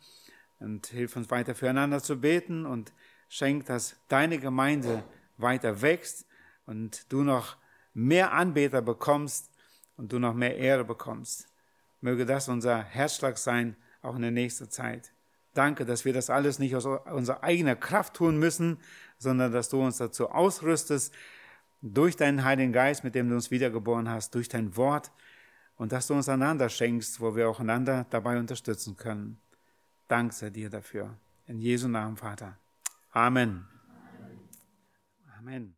Und 0.60 0.86
hilf 0.88 1.16
uns 1.16 1.30
weiter 1.30 1.54
füreinander 1.54 2.02
zu 2.02 2.20
beten 2.20 2.66
und 2.66 2.92
schenk, 3.30 3.66
dass 3.66 3.96
deine 4.08 4.38
Gemeinde 4.38 5.04
weiter 5.38 5.80
wächst 5.80 6.26
und 6.66 7.10
du 7.10 7.22
noch 7.22 7.56
mehr 7.94 8.32
Anbeter 8.32 8.82
bekommst 8.82 9.50
und 9.96 10.12
du 10.12 10.18
noch 10.18 10.34
mehr 10.34 10.56
Ehre 10.56 10.84
bekommst. 10.84 11.48
Möge 12.00 12.26
das 12.26 12.48
unser 12.48 12.82
Herzschlag 12.82 13.38
sein, 13.38 13.76
auch 14.02 14.16
in 14.16 14.22
der 14.22 14.32
nächsten 14.32 14.68
Zeit. 14.68 15.12
Danke, 15.54 15.84
dass 15.84 16.04
wir 16.04 16.12
das 16.12 16.28
alles 16.28 16.58
nicht 16.58 16.74
aus 16.74 16.86
unserer 16.86 17.42
eigenen 17.42 17.78
Kraft 17.78 18.14
tun 18.14 18.36
müssen, 18.38 18.78
sondern 19.16 19.52
dass 19.52 19.68
du 19.68 19.80
uns 19.80 19.98
dazu 19.98 20.28
ausrüstest, 20.30 21.14
durch 21.82 22.16
deinen 22.16 22.44
Heiligen 22.44 22.72
Geist, 22.72 23.04
mit 23.04 23.14
dem 23.14 23.28
du 23.28 23.36
uns 23.36 23.50
wiedergeboren 23.50 24.08
hast, 24.08 24.34
durch 24.34 24.48
dein 24.48 24.76
Wort 24.76 25.10
und 25.76 25.92
dass 25.92 26.08
du 26.08 26.14
uns 26.14 26.28
einander 26.28 26.68
schenkst, 26.68 27.20
wo 27.20 27.36
wir 27.36 27.48
auch 27.48 27.60
einander 27.60 28.06
dabei 28.10 28.38
unterstützen 28.38 28.96
können. 28.96 29.40
Dank 30.08 30.32
sei 30.32 30.50
dir 30.50 30.68
dafür. 30.68 31.16
In 31.46 31.58
Jesu 31.58 31.88
Namen, 31.88 32.16
Vater. 32.16 32.58
Amen. 33.14 33.64
Amen. 35.38 35.74